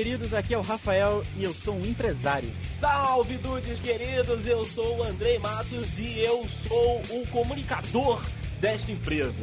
queridos, 0.00 0.32
aqui 0.32 0.54
é 0.54 0.58
o 0.58 0.62
Rafael 0.62 1.22
e 1.36 1.44
eu 1.44 1.52
sou 1.52 1.76
um 1.76 1.84
empresário. 1.84 2.50
Salve, 2.80 3.36
dudes 3.36 3.78
queridos, 3.80 4.46
eu 4.46 4.64
sou 4.64 4.96
o 4.96 5.04
Andrei 5.04 5.38
Matos 5.38 5.98
e 5.98 6.20
eu 6.20 6.48
sou 6.66 7.02
o 7.10 7.26
comunicador 7.26 8.24
desta 8.62 8.90
empresa. 8.90 9.42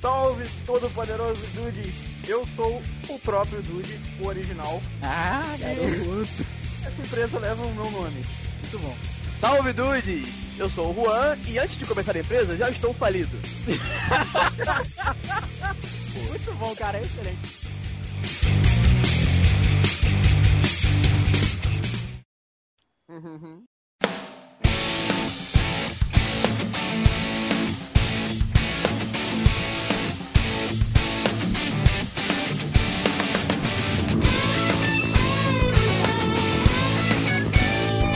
Salve, 0.00 0.48
todo 0.64 0.88
poderoso 0.94 1.42
Dude, 1.54 1.92
eu 2.26 2.48
sou 2.56 2.82
o 3.06 3.18
próprio 3.18 3.60
Dude, 3.60 4.00
o 4.22 4.28
original. 4.28 4.82
Ah, 5.02 5.54
garoto. 5.58 6.46
Essa 6.82 7.02
empresa 7.02 7.38
leva 7.38 7.62
o 7.62 7.74
meu 7.74 7.90
nome. 7.90 8.24
Muito 8.62 8.78
bom. 8.78 8.96
Salve, 9.42 9.74
Dude! 9.74 10.22
Eu 10.58 10.70
sou 10.70 10.90
o 10.90 10.94
Juan 10.94 11.36
e 11.46 11.58
antes 11.58 11.78
de 11.78 11.84
começar 11.84 12.16
a 12.16 12.20
empresa 12.20 12.56
já 12.56 12.70
estou 12.70 12.94
falido. 12.94 13.36
Muito 16.30 16.52
bom, 16.54 16.74
cara, 16.74 16.96
é 16.96 17.02
excelente. 17.02 17.60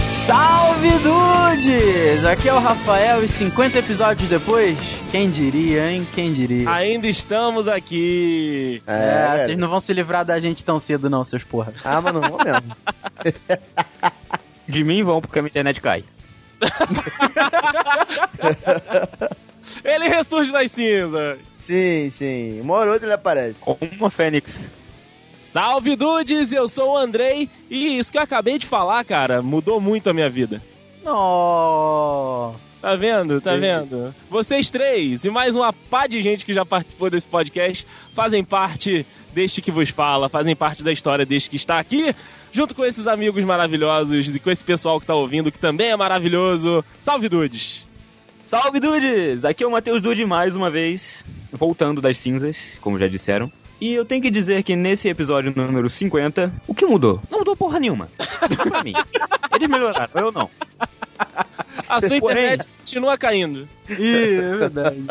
Salve 0.08 0.90
Dudes! 1.00 2.24
Aqui 2.24 2.48
é 2.48 2.54
o 2.54 2.60
Rafael 2.60 3.24
e 3.24 3.28
50 3.28 3.80
episódios 3.80 4.28
depois, 4.28 4.78
quem 5.10 5.28
diria, 5.28 5.90
hein? 5.90 6.06
Quem 6.14 6.32
diria? 6.32 6.70
Ainda 6.70 7.08
estamos 7.08 7.66
aqui. 7.66 8.80
É, 8.86 9.26
velho. 9.26 9.44
vocês 9.44 9.58
não 9.58 9.68
vão 9.68 9.80
se 9.80 9.92
livrar 9.92 10.24
da 10.24 10.38
gente 10.38 10.64
tão 10.64 10.78
cedo 10.78 11.10
não, 11.10 11.24
seus 11.24 11.42
porra. 11.42 11.74
Ah, 11.84 12.00
mas 12.00 12.14
não 12.14 12.20
vou 12.20 12.38
mesmo. 12.44 12.76
De 14.66 14.84
mim 14.84 15.02
vão, 15.02 15.20
porque 15.20 15.38
a 15.38 15.42
minha 15.42 15.50
internet 15.50 15.80
cai. 15.80 16.04
Ele 19.84 20.08
ressurge 20.08 20.52
das 20.52 20.70
cinzas. 20.70 21.38
sim, 21.58 22.08
sim. 22.10 22.60
Uma 22.60 22.74
hora 22.74 22.86
ou 22.88 22.92
outra 22.92 23.06
ele 23.06 23.14
aparece. 23.14 23.62
Uma 23.98 24.10
fênix. 24.10 24.70
Salve, 25.34 25.96
dudes, 25.96 26.52
eu 26.52 26.68
sou 26.68 26.92
o 26.92 26.96
Andrei 26.96 27.48
e 27.70 27.98
isso 27.98 28.10
que 28.10 28.18
eu 28.18 28.22
acabei 28.22 28.58
de 28.58 28.66
falar, 28.66 29.04
cara, 29.04 29.40
mudou 29.40 29.80
muito 29.80 30.10
a 30.10 30.12
minha 30.12 30.28
vida. 30.28 30.60
Oh. 31.06 32.52
Tá 32.80 32.96
vendo? 32.96 33.40
Tá 33.40 33.54
vendo? 33.54 34.14
Vocês 34.28 34.70
três 34.70 35.24
e 35.24 35.30
mais 35.30 35.54
uma 35.54 35.72
pá 35.72 36.06
de 36.06 36.20
gente 36.20 36.44
que 36.44 36.52
já 36.52 36.66
participou 36.66 37.08
desse 37.08 37.28
podcast 37.28 37.86
fazem 38.12 38.44
parte 38.44 39.06
deste 39.32 39.62
que 39.62 39.70
vos 39.70 39.88
fala, 39.90 40.28
fazem 40.28 40.54
parte 40.54 40.84
da 40.84 40.92
história 40.92 41.24
deste 41.24 41.50
que 41.50 41.56
está 41.56 41.78
aqui, 41.78 42.14
junto 42.54 42.72
com 42.74 42.84
esses 42.84 43.06
amigos 43.08 43.44
maravilhosos 43.44 44.34
e 44.34 44.38
com 44.38 44.48
esse 44.50 44.64
pessoal 44.64 45.00
que 45.00 45.06
tá 45.06 45.14
ouvindo, 45.14 45.50
que 45.50 45.58
também 45.58 45.90
é 45.90 45.96
maravilhoso. 45.96 46.84
Salve, 47.00 47.28
dudes! 47.28 47.84
Salve, 48.46 48.78
Dudes! 48.78 49.44
Aqui 49.44 49.64
é 49.64 49.66
o 49.66 49.70
Matheus 49.70 50.00
Dude 50.00 50.24
mais 50.24 50.54
uma 50.54 50.70
vez, 50.70 51.24
voltando 51.50 52.00
das 52.00 52.18
cinzas, 52.18 52.78
como 52.80 52.98
já 52.98 53.08
disseram. 53.08 53.50
E 53.80 53.92
eu 53.92 54.04
tenho 54.04 54.22
que 54.22 54.30
dizer 54.30 54.62
que 54.62 54.76
nesse 54.76 55.08
episódio 55.08 55.52
número 55.56 55.90
50, 55.90 56.52
o 56.68 56.74
que 56.74 56.86
mudou? 56.86 57.20
Não 57.30 57.38
mudou 57.40 57.56
porra 57.56 57.80
nenhuma. 57.80 58.08
pra 58.68 58.84
mim. 58.84 58.92
Eles 59.52 59.68
melhoraram, 59.68 60.10
eu 60.14 60.30
não. 60.30 60.48
A 61.88 62.00
sua 62.00 62.20
Porém- 62.20 62.44
internet 62.44 62.68
continua 62.78 63.18
caindo. 63.18 63.68
Ih, 63.88 64.36
é 64.36 64.56
verdade. 64.56 65.04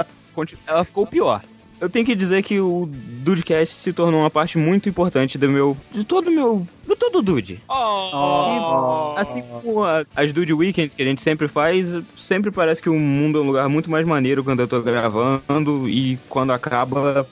Ela 0.65 0.85
ficou 0.85 1.05
pior. 1.05 1.41
Eu 1.83 1.89
tenho 1.89 2.05
que 2.05 2.15
dizer 2.15 2.41
que 2.43 2.59
o 2.61 2.87
Dudecast 2.89 3.75
se 3.75 3.91
tornou 3.91 4.21
uma 4.21 4.29
parte 4.29 4.57
muito 4.57 4.87
importante 4.87 5.37
do 5.37 5.49
meu. 5.49 5.75
de 5.91 6.03
todo 6.05 6.27
o 6.27 6.31
meu. 6.31 6.65
do 6.87 6.95
todo 6.95 7.19
o 7.19 7.21
Dude. 7.21 7.59
Oh, 7.67 9.13
Assim 9.17 9.41
como 9.41 9.83
a- 9.83 10.05
as 10.15 10.31
Dude 10.31 10.53
Weekends 10.53 10.93
que 10.95 11.01
a 11.01 11.05
gente 11.05 11.21
sempre 11.21 11.47
faz, 11.49 11.89
sempre 12.17 12.51
parece 12.51 12.81
que 12.81 12.89
o 12.89 12.97
mundo 12.97 13.39
é 13.39 13.41
um 13.41 13.45
lugar 13.45 13.67
muito 13.67 13.91
mais 13.91 14.07
maneiro 14.07 14.43
quando 14.45 14.61
eu 14.61 14.67
tô 14.67 14.81
gravando 14.81 15.89
e 15.89 16.17
quando 16.29 16.51
acaba, 16.53 17.27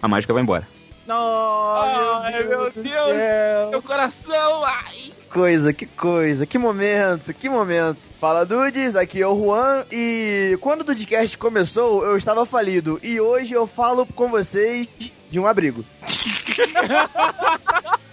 a 0.00 0.06
mágica 0.06 0.32
vai 0.32 0.42
embora. 0.44 0.68
Oh, 1.08 2.22
Ai, 2.22 2.44
meu 2.44 2.70
Deus. 2.70 2.86
céu. 2.86 3.70
meu 3.72 3.82
coração! 3.82 4.64
Ai. 4.64 5.12
Coisa, 5.30 5.72
que 5.72 5.86
coisa, 5.86 6.44
que 6.44 6.58
momento, 6.58 7.32
que 7.32 7.48
momento. 7.48 7.98
Fala, 8.20 8.44
Dudes, 8.44 8.96
aqui 8.96 9.22
é 9.22 9.26
o 9.26 9.38
Juan 9.38 9.84
e 9.92 10.58
quando 10.60 10.80
o 10.80 10.84
Dudecast 10.84 11.38
começou, 11.38 12.04
eu 12.04 12.16
estava 12.16 12.44
falido 12.44 12.98
e 13.00 13.20
hoje 13.20 13.52
eu 13.52 13.64
falo 13.64 14.04
com 14.04 14.28
vocês 14.28 14.88
de 15.30 15.38
um 15.38 15.46
abrigo. 15.46 15.84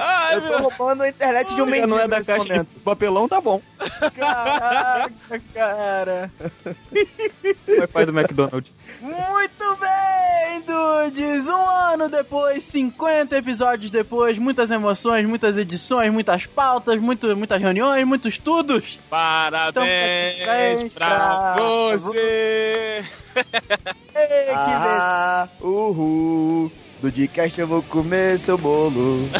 Ai, 0.00 0.36
Eu 0.36 0.46
tô 0.46 0.56
roubando 0.58 1.02
a 1.02 1.08
internet 1.08 1.52
de 1.54 1.60
um 1.60 1.66
mendigo 1.66 1.88
não 1.88 1.98
é 1.98 2.06
da 2.06 2.22
caixa 2.22 2.44
momento. 2.44 2.68
de 2.72 2.80
papelão, 2.80 3.28
tá 3.28 3.40
bom. 3.40 3.60
Caraca, 4.16 5.42
cara. 5.52 6.30
Wi-Fi 7.68 8.06
do 8.06 8.18
McDonald's. 8.18 8.72
Muito 9.00 9.76
bem, 9.80 10.62
dudes! 10.62 11.48
Um 11.48 11.68
ano 11.68 12.08
depois, 12.08 12.62
50 12.64 13.36
episódios 13.36 13.90
depois, 13.90 14.38
muitas 14.38 14.70
emoções, 14.70 15.26
muitas 15.26 15.58
edições, 15.58 16.12
muitas 16.12 16.46
pautas, 16.46 16.98
muito, 17.00 17.36
muitas 17.36 17.60
reuniões, 17.60 18.04
muitos 18.06 18.34
estudos. 18.34 19.00
Parabéns 19.10 19.72
Estamos 20.82 20.94
pra 20.94 21.54
pra 21.54 21.56
você! 21.96 23.04
Ei, 24.14 24.46
que 24.46 24.52
Ah, 24.54 25.48
uhul. 25.60 26.70
Do 27.00 27.10
Dudecast 27.10 27.60
eu 27.60 27.66
vou 27.66 27.82
comer 27.82 28.38
seu 28.38 28.58
bolo. 28.58 29.28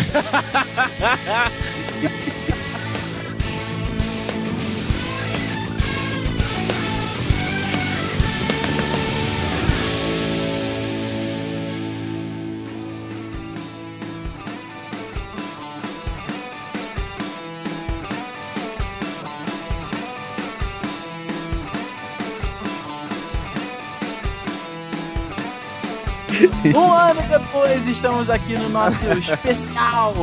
Um 26.77 26.93
ano 26.93 27.23
depois, 27.23 27.89
estamos 27.89 28.29
aqui 28.31 28.55
no 28.55 28.69
nosso 28.69 29.07
especial 29.13 30.15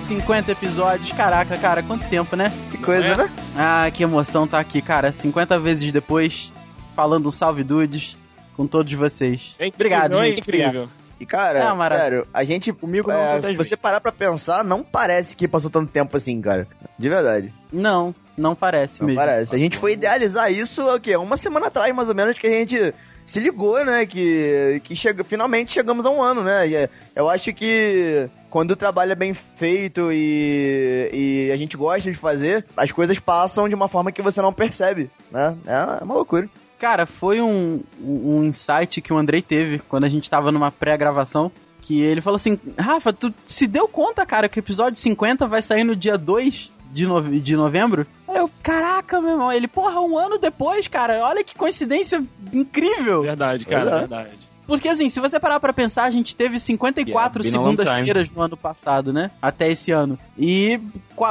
50 0.00 0.52
episódios. 0.52 1.12
Caraca, 1.12 1.56
cara, 1.56 1.82
quanto 1.82 2.08
tempo, 2.08 2.36
né? 2.36 2.52
Que 2.70 2.78
coisa, 2.78 3.06
é? 3.06 3.16
né? 3.16 3.30
Ah, 3.56 3.90
que 3.92 4.02
emoção 4.02 4.46
tá 4.46 4.58
aqui, 4.58 4.82
cara. 4.82 5.12
50 5.12 5.58
vezes 5.58 5.90
depois, 5.92 6.52
falando 6.94 7.28
um 7.28 7.30
salve 7.30 7.62
dudes 7.64 8.16
com 8.56 8.66
todos 8.66 8.92
vocês. 8.92 9.54
É 9.58 9.66
incrível, 9.66 9.96
Obrigado, 9.98 10.22
é 10.22 10.28
gente. 10.28 10.40
incrível. 10.40 10.88
E 11.18 11.26
cara, 11.26 11.88
sério, 11.88 12.26
a 12.34 12.44
gente. 12.44 12.72
Comigo 12.72 13.08
não 13.10 13.16
é, 13.18 13.40
se 13.42 13.56
você 13.56 13.76
parar 13.76 14.00
pra 14.00 14.12
pensar, 14.12 14.64
não 14.64 14.82
parece 14.82 15.36
que 15.36 15.46
passou 15.46 15.70
tanto 15.70 15.90
tempo 15.90 16.16
assim, 16.16 16.40
cara. 16.40 16.66
De 16.98 17.08
verdade. 17.08 17.52
Não, 17.72 18.14
não 18.36 18.54
parece 18.54 19.00
Não 19.00 19.06
mesmo. 19.06 19.20
parece. 19.20 19.54
A 19.54 19.58
gente 19.58 19.78
foi 19.78 19.92
idealizar 19.92 20.50
isso, 20.50 20.82
o 20.86 21.00
quê? 21.00 21.16
Uma 21.16 21.36
semana 21.36 21.68
atrás, 21.68 21.94
mais 21.94 22.08
ou 22.08 22.14
menos, 22.14 22.38
que 22.38 22.46
a 22.46 22.50
gente 22.50 22.92
se 23.26 23.40
ligou, 23.40 23.84
né? 23.84 24.04
Que, 24.06 24.80
que 24.84 24.94
chega, 24.94 25.24
finalmente 25.24 25.72
chegamos 25.72 26.04
a 26.06 26.10
um 26.10 26.22
ano, 26.22 26.42
né? 26.42 26.66
É, 26.72 26.88
eu 27.16 27.28
acho 27.28 27.52
que 27.52 28.28
quando 28.50 28.72
o 28.72 28.76
trabalho 28.76 29.12
é 29.12 29.16
bem 29.16 29.34
feito 29.34 30.10
e, 30.12 31.10
e 31.12 31.52
a 31.52 31.56
gente 31.56 31.76
gosta 31.76 32.10
de 32.10 32.16
fazer, 32.16 32.64
as 32.76 32.92
coisas 32.92 33.18
passam 33.18 33.68
de 33.68 33.74
uma 33.74 33.88
forma 33.88 34.12
que 34.12 34.22
você 34.22 34.40
não 34.42 34.52
percebe, 34.52 35.10
né? 35.30 35.56
É, 35.66 36.00
é 36.00 36.04
uma 36.04 36.14
loucura. 36.14 36.48
Cara, 36.78 37.06
foi 37.06 37.40
um, 37.40 37.82
um 38.02 38.44
insight 38.44 39.00
que 39.00 39.12
o 39.12 39.16
Andrei 39.16 39.40
teve 39.40 39.78
quando 39.78 40.04
a 40.04 40.08
gente 40.08 40.28
tava 40.28 40.52
numa 40.52 40.70
pré-gravação. 40.70 41.50
Que 41.80 42.00
ele 42.00 42.20
falou 42.22 42.36
assim: 42.36 42.58
Rafa, 42.78 43.12
tu 43.12 43.32
se 43.44 43.66
deu 43.66 43.86
conta, 43.86 44.24
cara, 44.24 44.48
que 44.48 44.58
o 44.58 44.60
episódio 44.60 44.98
50 44.98 45.46
vai 45.46 45.60
sair 45.60 45.84
no 45.84 45.94
dia 45.94 46.16
2 46.16 46.72
de, 46.92 47.06
nove- 47.06 47.40
de 47.40 47.56
novembro? 47.56 48.06
Eu, 48.34 48.50
caraca, 48.62 49.20
meu 49.20 49.30
irmão. 49.32 49.52
Ele, 49.52 49.68
porra, 49.68 50.00
um 50.00 50.18
ano 50.18 50.38
depois, 50.38 50.88
cara. 50.88 51.20
Olha 51.24 51.44
que 51.44 51.54
coincidência 51.54 52.22
incrível. 52.52 53.22
Verdade, 53.22 53.64
cara, 53.64 53.90
é. 53.90 53.98
verdade. 54.00 54.30
Porque 54.66 54.88
assim, 54.88 55.10
se 55.10 55.20
você 55.20 55.38
parar 55.38 55.60
pra 55.60 55.74
pensar, 55.74 56.04
a 56.04 56.10
gente 56.10 56.34
teve 56.34 56.58
54 56.58 57.42
Yeah, 57.44 57.50
segundas-feiras 57.62 58.30
no 58.30 58.40
ano 58.40 58.56
passado, 58.56 59.12
né? 59.12 59.30
Até 59.42 59.70
esse 59.70 59.92
ano. 59.92 60.18
E 60.38 60.80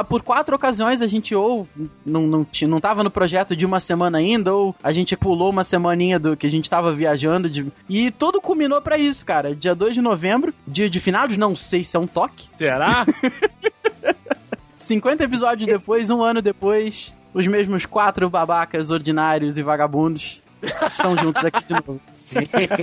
por 0.08 0.22
quatro 0.22 0.54
ocasiões 0.54 1.02
a 1.02 1.08
gente 1.08 1.34
ou 1.34 1.68
não, 2.06 2.22
não, 2.28 2.46
não 2.68 2.80
tava 2.80 3.02
no 3.02 3.10
projeto 3.10 3.56
de 3.56 3.66
uma 3.66 3.80
semana 3.80 4.18
ainda, 4.18 4.54
ou 4.54 4.72
a 4.80 4.92
gente 4.92 5.16
pulou 5.16 5.50
uma 5.50 5.64
semaninha 5.64 6.16
do 6.16 6.36
que 6.36 6.46
a 6.46 6.50
gente 6.50 6.70
tava 6.70 6.92
viajando. 6.92 7.50
de- 7.50 7.66
e 7.88 8.12
tudo 8.12 8.40
culminou 8.40 8.80
pra 8.80 8.96
isso, 8.98 9.26
cara. 9.26 9.52
Dia 9.52 9.74
2 9.74 9.94
de 9.94 10.00
novembro, 10.00 10.54
dia 10.64 10.88
de 10.88 11.00
finados, 11.00 11.36
não 11.36 11.56
sei 11.56 11.82
se 11.82 11.96
é 11.96 11.98
um 12.00 12.06
toque. 12.06 12.48
Será? 12.56 13.04
50 14.84 15.24
episódios 15.24 15.66
depois, 15.66 16.10
um 16.10 16.22
ano 16.22 16.42
depois, 16.42 17.16
os 17.32 17.46
mesmos 17.46 17.86
quatro 17.86 18.28
babacas 18.28 18.90
ordinários 18.90 19.56
e 19.56 19.62
vagabundos 19.62 20.42
estão 20.64 21.16
juntos 21.18 21.44
aqui 21.44 21.64
de 21.64 21.72
novo. 21.74 22.00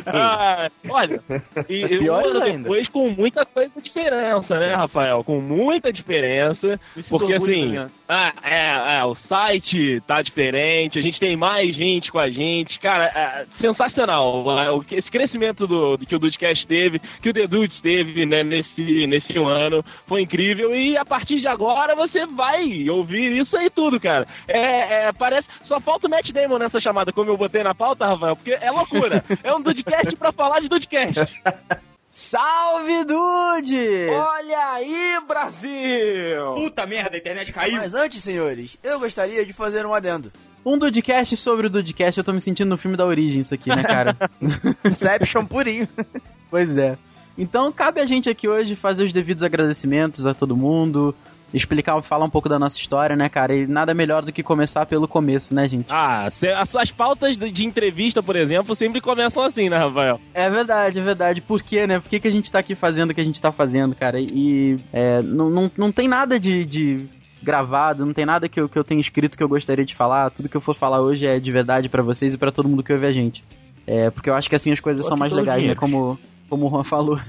Ah, 0.07 0.69
olha, 0.89 1.21
e, 1.69 1.75
e 1.81 2.09
um 2.09 2.15
ainda. 2.15 2.39
depois 2.57 2.87
com 2.87 3.09
muita 3.09 3.45
coisa 3.45 3.73
de 3.75 3.81
diferença, 3.81 4.59
né, 4.59 4.73
Rafael? 4.75 5.23
Com 5.23 5.39
muita 5.41 5.91
diferença. 5.91 6.79
Porque 7.09 7.33
assim, 7.33 7.77
ah, 8.07 8.31
é, 8.43 8.97
é, 8.99 9.05
o 9.05 9.13
site 9.13 10.01
tá 10.07 10.21
diferente, 10.21 10.99
a 10.99 11.01
gente 11.01 11.19
tem 11.19 11.35
mais 11.35 11.75
gente 11.75 12.11
com 12.11 12.19
a 12.19 12.29
gente. 12.29 12.79
Cara, 12.79 13.05
é 13.05 13.45
sensacional. 13.51 14.45
O 14.75 14.83
que- 14.83 14.95
Esse 14.95 15.11
crescimento 15.11 15.65
do, 15.67 15.97
do 15.97 16.05
que 16.05 16.15
o 16.15 16.19
Dudecast 16.19 16.65
teve, 16.67 16.99
que 17.21 17.29
o 17.29 17.33
The 17.33 17.47
Dudes 17.47 17.81
teve 17.81 18.25
né, 18.25 18.43
nesse, 18.43 19.07
nesse 19.07 19.37
ano, 19.37 19.83
foi 20.05 20.21
incrível. 20.21 20.75
E 20.75 20.97
a 20.97 21.05
partir 21.05 21.37
de 21.37 21.47
agora 21.47 21.95
você 21.95 22.25
vai 22.25 22.89
ouvir 22.89 23.37
isso 23.37 23.57
aí 23.57 23.69
tudo, 23.69 23.99
cara. 23.99 24.25
É, 24.47 25.07
é, 25.07 25.11
parece. 25.11 25.47
Só 25.61 25.79
falta 25.79 26.07
o 26.07 26.09
Matt 26.09 26.31
Damon 26.31 26.57
nessa 26.57 26.79
chamada, 26.79 27.11
como 27.11 27.29
eu 27.29 27.37
botei 27.37 27.63
na 27.63 27.70
pauta, 27.73 28.05
Rafael, 28.05 28.35
porque 28.35 28.51
é 28.51 28.71
loucura. 28.71 29.23
é 29.43 29.53
um 29.53 29.61
Dudecast 29.61 30.15
pra 30.17 30.31
falar 30.31 30.59
de 30.59 30.69
Dudecast. 30.69 31.19
Salve, 32.09 33.05
Dude! 33.05 34.09
Olha 34.09 34.73
aí, 34.73 35.19
Brasil! 35.27 36.55
Puta 36.55 36.85
merda, 36.85 37.15
a 37.15 37.19
internet 37.19 37.53
caiu. 37.53 37.77
Mas 37.77 37.93
antes, 37.93 38.21
senhores, 38.21 38.77
eu 38.83 38.99
gostaria 38.99 39.45
de 39.45 39.53
fazer 39.53 39.85
um 39.85 39.93
adendo. 39.93 40.31
Um 40.65 40.77
Dudecast 40.77 41.37
sobre 41.37 41.67
o 41.67 41.69
Dudecast, 41.69 42.17
eu 42.17 42.23
tô 42.23 42.33
me 42.33 42.41
sentindo 42.41 42.69
no 42.69 42.77
filme 42.77 42.97
da 42.97 43.05
origem 43.05 43.39
isso 43.39 43.53
aqui, 43.53 43.69
né, 43.69 43.81
cara? 43.81 44.15
Inception 44.85 45.45
purinho. 45.45 45.87
Pois 46.49 46.77
é. 46.77 46.97
Então 47.37 47.71
cabe 47.71 48.01
a 48.01 48.05
gente 48.05 48.29
aqui 48.29 48.47
hoje 48.47 48.75
fazer 48.75 49.03
os 49.03 49.13
devidos 49.13 49.43
agradecimentos 49.43 50.27
a 50.27 50.33
todo 50.33 50.55
mundo, 50.55 51.15
explicar, 51.53 52.01
falar 52.01 52.25
um 52.25 52.29
pouco 52.29 52.47
da 52.47 52.57
nossa 52.57 52.77
história, 52.77 53.15
né, 53.15 53.29
cara? 53.29 53.55
E 53.55 53.67
nada 53.67 53.93
melhor 53.93 54.23
do 54.23 54.31
que 54.31 54.43
começar 54.43 54.85
pelo 54.85 55.07
começo, 55.07 55.53
né, 55.53 55.67
gente? 55.67 55.87
Ah, 55.89 56.27
as 56.57 56.69
suas 56.69 56.91
pautas 56.91 57.37
de 57.37 57.65
entrevista, 57.65 58.21
por 58.23 58.35
exemplo, 58.35 58.75
sempre 58.75 59.01
começam 59.01 59.43
assim, 59.43 59.69
né, 59.69 59.77
Rafael? 59.77 60.19
É 60.33 60.49
verdade, 60.49 60.99
é 60.99 61.03
verdade. 61.03 61.41
Por 61.41 61.61
quê, 61.61 61.85
né? 61.85 61.99
Por 61.99 62.09
que, 62.09 62.19
que 62.19 62.27
a 62.27 62.31
gente 62.31 62.51
tá 62.51 62.59
aqui 62.59 62.75
fazendo 62.75 63.11
o 63.11 63.13
que 63.13 63.21
a 63.21 63.25
gente 63.25 63.41
tá 63.41 63.51
fazendo, 63.51 63.95
cara? 63.95 64.19
E 64.19 64.79
é, 64.93 65.21
não, 65.21 65.49
não, 65.49 65.71
não 65.77 65.91
tem 65.91 66.07
nada 66.07 66.39
de, 66.39 66.65
de 66.65 67.09
gravado, 67.41 68.05
não 68.05 68.13
tem 68.13 68.25
nada 68.25 68.47
que 68.47 68.59
eu, 68.59 68.69
que 68.69 68.77
eu 68.77 68.83
tenha 68.83 69.01
escrito 69.01 69.37
que 69.37 69.43
eu 69.43 69.49
gostaria 69.49 69.85
de 69.85 69.95
falar. 69.95 70.29
Tudo 70.29 70.49
que 70.49 70.57
eu 70.57 70.61
for 70.61 70.75
falar 70.75 71.01
hoje 71.01 71.25
é 71.25 71.39
de 71.39 71.51
verdade 71.51 71.89
pra 71.89 72.03
vocês 72.03 72.33
e 72.33 72.37
pra 72.37 72.51
todo 72.51 72.69
mundo 72.69 72.83
que 72.83 72.93
ouve 72.93 73.05
a 73.05 73.11
gente. 73.11 73.43
É, 73.85 74.09
porque 74.09 74.29
eu 74.29 74.35
acho 74.35 74.49
que 74.49 74.55
assim 74.55 74.71
as 74.71 74.79
coisas 74.79 75.03
Tô 75.03 75.09
são 75.09 75.17
mais 75.17 75.31
legais, 75.31 75.63
né? 75.65 75.75
Como, 75.75 76.19
como 76.49 76.67
o 76.67 76.69
Juan 76.69 76.83
falou. 76.83 77.19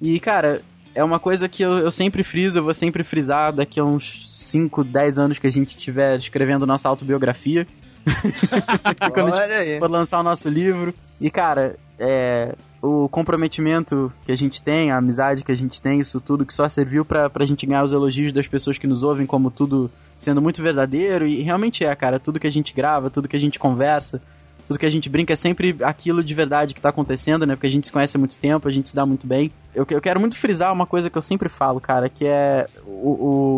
E, 0.00 0.20
cara, 0.20 0.62
é 0.98 1.04
uma 1.04 1.20
coisa 1.20 1.48
que 1.48 1.62
eu, 1.62 1.78
eu 1.78 1.92
sempre 1.92 2.24
friso, 2.24 2.58
eu 2.58 2.64
vou 2.64 2.74
sempre 2.74 3.04
frisar 3.04 3.52
daqui 3.52 3.78
a 3.78 3.84
uns 3.84 4.28
5, 4.32 4.82
10 4.82 5.18
anos 5.20 5.38
que 5.38 5.46
a 5.46 5.52
gente 5.52 5.76
estiver 5.76 6.18
escrevendo 6.18 6.66
nossa 6.66 6.88
autobiografia. 6.88 7.68
Quando 9.14 9.32
a 9.32 9.36
gente 9.36 9.40
Olha 9.42 9.56
aí. 9.58 9.78
for 9.78 9.88
lançar 9.88 10.18
o 10.18 10.24
nosso 10.24 10.48
livro. 10.48 10.92
E, 11.20 11.30
cara, 11.30 11.76
é, 12.00 12.52
o 12.82 13.08
comprometimento 13.08 14.12
que 14.26 14.32
a 14.32 14.36
gente 14.36 14.60
tem, 14.60 14.90
a 14.90 14.96
amizade 14.96 15.44
que 15.44 15.52
a 15.52 15.56
gente 15.56 15.80
tem, 15.80 16.00
isso 16.00 16.20
tudo 16.20 16.44
que 16.44 16.52
só 16.52 16.68
serviu 16.68 17.04
pra, 17.04 17.30
pra 17.30 17.46
gente 17.46 17.64
ganhar 17.64 17.84
os 17.84 17.92
elogios 17.92 18.32
das 18.32 18.48
pessoas 18.48 18.76
que 18.76 18.88
nos 18.88 19.04
ouvem, 19.04 19.24
como 19.24 19.52
tudo 19.52 19.88
sendo 20.16 20.42
muito 20.42 20.60
verdadeiro. 20.60 21.28
E 21.28 21.42
realmente 21.42 21.84
é, 21.84 21.94
cara. 21.94 22.18
Tudo 22.18 22.40
que 22.40 22.46
a 22.48 22.52
gente 22.52 22.74
grava, 22.74 23.08
tudo 23.08 23.28
que 23.28 23.36
a 23.36 23.40
gente 23.40 23.56
conversa, 23.56 24.20
tudo 24.68 24.78
que 24.78 24.86
a 24.86 24.90
gente 24.90 25.08
brinca 25.08 25.32
é 25.32 25.36
sempre 25.36 25.74
aquilo 25.82 26.22
de 26.22 26.34
verdade 26.34 26.74
que 26.74 26.80
tá 26.80 26.90
acontecendo, 26.90 27.46
né? 27.46 27.56
Porque 27.56 27.66
a 27.66 27.70
gente 27.70 27.86
se 27.86 27.92
conhece 27.92 28.16
há 28.16 28.20
muito 28.20 28.38
tempo, 28.38 28.68
a 28.68 28.70
gente 28.70 28.88
se 28.88 28.94
dá 28.94 29.04
muito 29.06 29.26
bem. 29.26 29.50
Eu, 29.74 29.86
eu 29.90 30.00
quero 30.00 30.20
muito 30.20 30.36
frisar 30.36 30.72
uma 30.72 30.84
coisa 30.86 31.08
que 31.08 31.16
eu 31.16 31.22
sempre 31.22 31.48
falo, 31.48 31.80
cara, 31.80 32.08
que 32.08 32.26
é 32.26 32.68
o. 32.86 33.08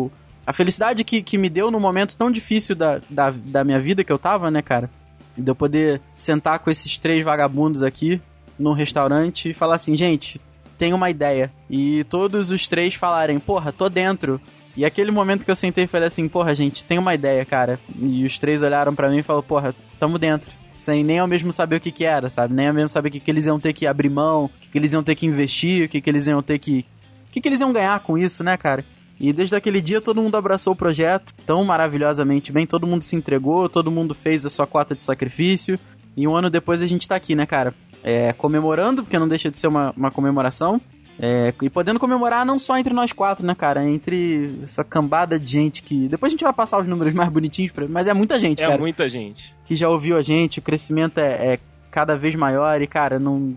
o- 0.05 0.11
a 0.47 0.53
felicidade 0.53 1.03
que, 1.03 1.21
que 1.21 1.37
me 1.37 1.49
deu 1.49 1.69
no 1.69 1.79
momento 1.79 2.17
tão 2.17 2.31
difícil 2.31 2.75
da, 2.75 2.99
da, 3.09 3.29
da 3.29 3.63
minha 3.63 3.79
vida 3.79 4.03
que 4.03 4.11
eu 4.11 4.17
tava, 4.17 4.49
né, 4.49 4.61
cara? 4.61 4.89
De 5.37 5.49
eu 5.49 5.55
poder 5.55 6.01
sentar 6.15 6.59
com 6.59 6.71
esses 6.71 6.97
três 6.97 7.23
vagabundos 7.23 7.83
aqui 7.83 8.19
num 8.57 8.73
restaurante 8.73 9.49
e 9.49 9.53
falar 9.53 9.75
assim, 9.75 9.95
gente, 9.95 10.41
tenho 10.77 10.95
uma 10.95 11.09
ideia. 11.09 11.51
E 11.69 12.03
todos 12.05 12.51
os 12.51 12.67
três 12.67 12.95
falarem, 12.95 13.39
porra, 13.39 13.71
tô 13.71 13.87
dentro. 13.87 14.41
E 14.75 14.83
aquele 14.83 15.11
momento 15.11 15.45
que 15.45 15.51
eu 15.51 15.55
sentei 15.55 15.83
e 15.83 15.87
falei 15.87 16.07
assim, 16.07 16.27
porra, 16.27 16.55
gente, 16.55 16.83
tem 16.85 16.97
uma 16.97 17.13
ideia, 17.13 17.45
cara. 17.45 17.79
E 17.99 18.25
os 18.25 18.39
três 18.39 18.63
olharam 18.63 18.95
pra 18.95 19.09
mim 19.09 19.19
e 19.19 19.23
falaram, 19.23 19.45
porra, 19.45 19.75
tamo 19.99 20.17
dentro. 20.17 20.51
Sem 20.81 21.03
nem 21.03 21.19
ao 21.19 21.27
mesmo 21.27 21.53
saber 21.53 21.75
o 21.75 21.79
que 21.79 21.91
que 21.91 22.03
era, 22.03 22.27
sabe? 22.27 22.55
Nem 22.55 22.67
ao 22.67 22.73
mesmo 22.73 22.89
saber 22.89 23.09
o 23.09 23.11
que, 23.11 23.19
que 23.19 23.29
eles 23.29 23.45
iam 23.45 23.59
ter 23.59 23.71
que 23.71 23.85
abrir 23.85 24.09
mão, 24.09 24.45
o 24.45 24.49
que, 24.49 24.67
que 24.67 24.77
eles 24.79 24.91
iam 24.91 25.03
ter 25.03 25.13
que 25.13 25.27
investir, 25.27 25.85
o 25.85 25.87
que, 25.87 26.01
que 26.01 26.09
eles 26.09 26.25
iam 26.25 26.41
ter 26.41 26.57
que. 26.57 26.83
O 27.27 27.31
que, 27.31 27.39
que 27.39 27.47
eles 27.47 27.61
iam 27.61 27.71
ganhar 27.71 27.99
com 27.99 28.17
isso, 28.17 28.43
né, 28.43 28.57
cara? 28.57 28.83
E 29.19 29.31
desde 29.31 29.55
aquele 29.55 29.79
dia 29.79 30.01
todo 30.01 30.19
mundo 30.19 30.35
abraçou 30.35 30.73
o 30.73 30.75
projeto 30.75 31.35
tão 31.45 31.63
maravilhosamente 31.63 32.51
bem, 32.51 32.65
todo 32.65 32.87
mundo 32.87 33.03
se 33.03 33.15
entregou, 33.15 33.69
todo 33.69 33.91
mundo 33.91 34.15
fez 34.15 34.43
a 34.43 34.49
sua 34.49 34.65
cota 34.65 34.95
de 34.95 35.03
sacrifício. 35.03 35.79
E 36.17 36.27
um 36.27 36.35
ano 36.35 36.49
depois 36.49 36.81
a 36.81 36.87
gente 36.87 37.07
tá 37.07 37.15
aqui, 37.15 37.35
né, 37.35 37.45
cara? 37.45 37.75
É, 38.03 38.33
comemorando, 38.33 39.03
porque 39.03 39.19
não 39.19 39.27
deixa 39.27 39.51
de 39.51 39.59
ser 39.59 39.67
uma, 39.67 39.93
uma 39.95 40.09
comemoração. 40.09 40.81
É, 41.21 41.53
e 41.61 41.69
podendo 41.69 41.99
comemorar 41.99 42.43
não 42.45 42.57
só 42.57 42.77
entre 42.77 42.93
nós 42.93 43.11
quatro, 43.13 43.45
né, 43.45 43.53
cara? 43.53 43.87
Entre 43.87 44.57
essa 44.61 44.83
cambada 44.83 45.39
de 45.39 45.51
gente 45.51 45.83
que. 45.83 46.07
Depois 46.07 46.31
a 46.31 46.33
gente 46.33 46.43
vai 46.43 46.51
passar 46.53 46.79
os 46.81 46.87
números 46.87 47.13
mais 47.13 47.29
bonitinhos, 47.29 47.71
pra... 47.71 47.87
mas 47.87 48.07
é 48.07 48.13
muita 48.13 48.39
gente, 48.39 48.63
É 48.63 48.67
cara 48.67 48.79
muita 48.79 49.07
gente. 49.07 49.53
que 49.65 49.75
já 49.75 49.87
ouviu 49.87 50.17
a 50.17 50.21
gente, 50.21 50.57
o 50.59 50.61
crescimento 50.61 51.19
é, 51.19 51.53
é 51.53 51.59
cada 51.91 52.17
vez 52.17 52.35
maior 52.35 52.81
e, 52.81 52.87
cara, 52.87 53.19
não. 53.19 53.55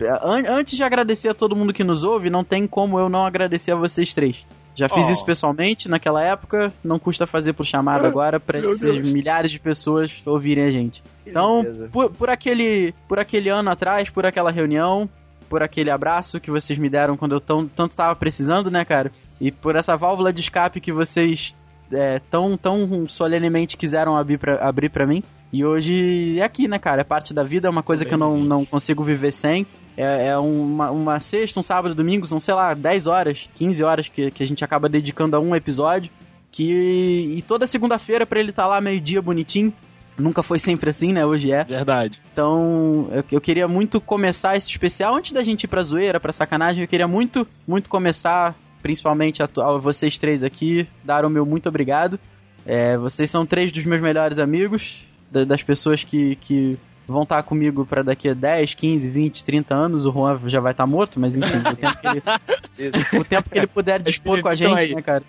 an- 0.00 0.48
Antes 0.48 0.76
de 0.76 0.82
agradecer 0.82 1.28
a 1.28 1.34
todo 1.34 1.54
mundo 1.54 1.72
que 1.72 1.84
nos 1.84 2.02
ouve, 2.02 2.28
não 2.28 2.42
tem 2.42 2.66
como 2.66 2.98
eu 2.98 3.08
não 3.08 3.24
agradecer 3.24 3.70
a 3.72 3.76
vocês 3.76 4.12
três. 4.12 4.44
Já 4.74 4.90
fiz 4.90 5.08
Oh. 5.08 5.12
isso 5.12 5.24
pessoalmente 5.24 5.88
naquela 5.88 6.22
época, 6.22 6.70
não 6.84 6.98
custa 6.98 7.26
fazer 7.26 7.54
por 7.54 7.64
chamada 7.64 8.06
agora 8.06 8.38
pra 8.38 8.60
meu 8.60 8.70
esses 8.72 9.00
milhares 9.10 9.50
de 9.50 9.58
pessoas 9.58 10.20
ouvirem 10.26 10.64
a 10.64 10.70
gente. 10.70 11.02
Então, 11.26 11.64
por, 11.90 12.10
por 12.10 12.28
aquele, 12.28 12.92
por 13.08 13.18
aquele 13.18 13.48
ano 13.48 13.70
atrás, 13.70 14.10
por 14.10 14.26
aquela 14.26 14.50
reunião, 14.50 15.08
por 15.48 15.62
aquele 15.62 15.90
abraço 15.90 16.40
que 16.40 16.50
vocês 16.50 16.78
me 16.78 16.88
deram 16.88 17.16
quando 17.16 17.34
eu 17.34 17.40
tão, 17.40 17.66
tanto 17.66 17.96
tava 17.96 18.14
precisando, 18.16 18.70
né, 18.70 18.84
cara? 18.84 19.10
E 19.40 19.50
por 19.50 19.76
essa 19.76 19.96
válvula 19.96 20.32
de 20.32 20.40
escape 20.40 20.80
que 20.80 20.92
vocês 20.92 21.54
é, 21.92 22.20
tão, 22.30 22.56
tão 22.56 23.06
solenemente 23.08 23.76
quiseram 23.76 24.16
abrir 24.16 24.38
pra, 24.38 24.56
abrir 24.66 24.88
pra 24.88 25.06
mim. 25.06 25.22
E 25.52 25.64
hoje 25.64 26.38
é 26.38 26.42
aqui, 26.42 26.66
né, 26.66 26.78
cara? 26.78 27.02
É 27.02 27.04
parte 27.04 27.32
da 27.32 27.42
vida, 27.42 27.68
é 27.68 27.70
uma 27.70 27.82
coisa 27.82 28.04
que 28.04 28.12
eu 28.12 28.18
não, 28.18 28.38
não 28.38 28.64
consigo 28.64 29.02
viver 29.02 29.30
sem. 29.30 29.66
É, 29.96 30.28
é 30.28 30.38
uma, 30.38 30.90
uma 30.90 31.20
sexta, 31.20 31.58
um 31.58 31.62
sábado, 31.62 31.94
domingo, 31.94 32.26
são, 32.26 32.38
sei 32.38 32.54
lá, 32.54 32.74
10 32.74 33.06
horas, 33.06 33.48
15 33.54 33.82
horas 33.82 34.08
que, 34.08 34.30
que 34.30 34.42
a 34.42 34.46
gente 34.46 34.64
acaba 34.64 34.88
dedicando 34.88 35.36
a 35.36 35.40
um 35.40 35.54
episódio. 35.54 36.10
Que, 36.50 37.34
e 37.36 37.42
toda 37.42 37.66
segunda-feira 37.66 38.26
pra 38.26 38.40
ele 38.40 38.50
estar 38.50 38.66
lá 38.66 38.80
meio-dia 38.80 39.22
bonitinho. 39.22 39.72
Nunca 40.18 40.42
foi 40.42 40.58
sempre 40.58 40.88
assim, 40.90 41.12
né? 41.12 41.26
Hoje 41.26 41.52
é. 41.52 41.62
Verdade. 41.64 42.20
Então, 42.32 43.08
eu, 43.12 43.24
eu 43.32 43.40
queria 43.40 43.68
muito 43.68 44.00
começar 44.00 44.56
esse 44.56 44.70
especial 44.70 45.14
antes 45.14 45.32
da 45.32 45.42
gente 45.42 45.64
ir 45.64 45.68
pra 45.68 45.82
zoeira, 45.82 46.18
pra 46.18 46.32
sacanagem. 46.32 46.82
Eu 46.82 46.88
queria 46.88 47.06
muito, 47.06 47.46
muito 47.66 47.90
começar, 47.90 48.54
principalmente 48.82 49.42
a, 49.42 49.48
a 49.62 49.78
vocês 49.78 50.16
três 50.16 50.42
aqui, 50.42 50.88
dar 51.04 51.24
o 51.24 51.30
meu 51.30 51.44
muito 51.44 51.68
obrigado. 51.68 52.18
É, 52.64 52.96
vocês 52.96 53.30
são 53.30 53.44
três 53.44 53.70
dos 53.70 53.84
meus 53.84 54.00
melhores 54.00 54.38
amigos, 54.38 55.04
da- 55.30 55.44
das 55.44 55.62
pessoas 55.62 56.02
que, 56.02 56.36
que 56.36 56.78
vão 57.06 57.22
estar 57.22 57.42
comigo 57.42 57.84
pra 57.86 58.02
daqui 58.02 58.28
a 58.28 58.34
10, 58.34 58.74
15, 58.74 59.08
20, 59.10 59.44
30 59.44 59.74
anos. 59.74 60.06
O 60.06 60.12
Juan 60.12 60.40
já 60.46 60.60
vai 60.60 60.72
estar 60.72 60.86
morto, 60.86 61.20
mas 61.20 61.36
enfim, 61.36 61.58
o 61.58 61.76
tempo 61.76 61.98
que 62.00 62.08
ele, 62.08 63.20
o 63.20 63.24
tempo 63.24 63.50
que 63.50 63.58
ele 63.58 63.66
puder 63.66 64.02
dispor 64.02 64.40
com 64.40 64.48
a 64.48 64.54
Então 64.54 64.68
gente, 64.70 64.78
aí. 64.88 64.94
né, 64.94 65.02
cara? 65.02 65.22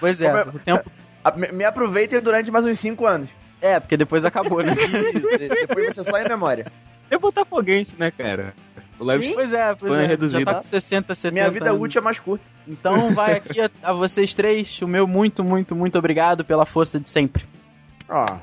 Pois 0.00 0.20
é, 0.22 0.32
o 0.44 0.58
tempo. 0.58 0.90
Me, 1.36 1.52
me 1.52 1.64
aproveitem 1.64 2.20
durante 2.20 2.50
mais 2.50 2.64
uns 2.66 2.78
5 2.78 3.06
anos. 3.06 3.28
É, 3.60 3.80
porque 3.80 3.96
depois 3.96 4.24
acabou, 4.24 4.62
né? 4.62 4.74
Depois 5.38 5.86
vai 5.86 5.94
ser 5.94 6.04
só 6.04 6.18
em 6.18 6.28
memória. 6.28 6.70
É 7.10 7.18
botafoguense, 7.18 7.96
né, 7.98 8.10
cara? 8.10 8.54
O 8.98 9.04
live 9.04 9.26
Sim. 9.26 9.34
Pois 9.34 9.52
é, 9.52 9.66
pois 9.74 9.78
Plano 9.78 10.02
é. 10.02 10.06
reduzido. 10.06 10.40
Já 10.40 10.46
tá 10.46 10.54
com 10.54 10.60
60, 10.60 11.14
70 11.14 11.32
Minha 11.32 11.50
vida 11.50 11.70
anos. 11.70 11.80
útil 11.80 12.00
é 12.00 12.04
mais 12.04 12.18
curta. 12.18 12.44
Então 12.66 13.14
vai 13.14 13.34
aqui 13.34 13.60
a, 13.60 13.70
a 13.82 13.92
vocês 13.92 14.34
três, 14.34 14.80
o 14.82 14.88
meu 14.88 15.06
muito, 15.06 15.42
muito, 15.44 15.74
muito 15.74 15.98
obrigado 15.98 16.44
pela 16.44 16.66
força 16.66 16.98
de 16.98 17.08
sempre. 17.08 17.44
Ó, 18.08 18.38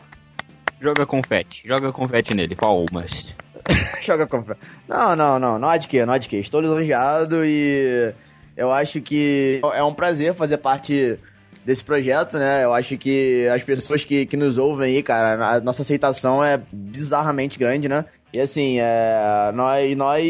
joga 0.81 1.05
confete. 1.05 1.63
Joga 1.65 1.91
confete 1.91 2.33
nele. 2.33 2.55
Palmas. 2.55 3.35
joga 4.01 4.27
com... 4.27 4.43
Não, 4.87 5.15
não, 5.15 5.39
não. 5.39 5.59
Não 5.59 5.67
há 5.67 5.77
de 5.77 5.87
quê, 5.87 6.05
não 6.05 6.13
há 6.13 6.17
de 6.17 6.27
quê. 6.27 6.37
Estou 6.37 6.61
lisonjeado 6.61 7.43
e 7.43 8.13
eu 8.55 8.71
acho 8.71 9.01
que 9.01 9.59
é 9.73 9.83
um 9.83 9.93
prazer 9.93 10.33
fazer 10.33 10.57
parte 10.57 11.19
desse 11.65 11.83
projeto, 11.83 12.37
né? 12.37 12.63
Eu 12.63 12.73
acho 12.73 12.95
que 12.97 13.47
as 13.47 13.63
pessoas 13.63 14.03
que, 14.03 14.25
que 14.25 14.37
nos 14.37 14.57
ouvem 14.57 14.95
aí, 14.95 15.03
cara, 15.03 15.55
a 15.55 15.59
nossa 15.59 15.81
aceitação 15.81 16.43
é 16.43 16.61
bizarramente 16.71 17.57
grande, 17.57 17.89
né? 17.89 18.05
E 18.31 18.39
assim, 18.39 18.79
é, 18.79 19.51
nós, 19.53 19.95
nós 19.97 20.23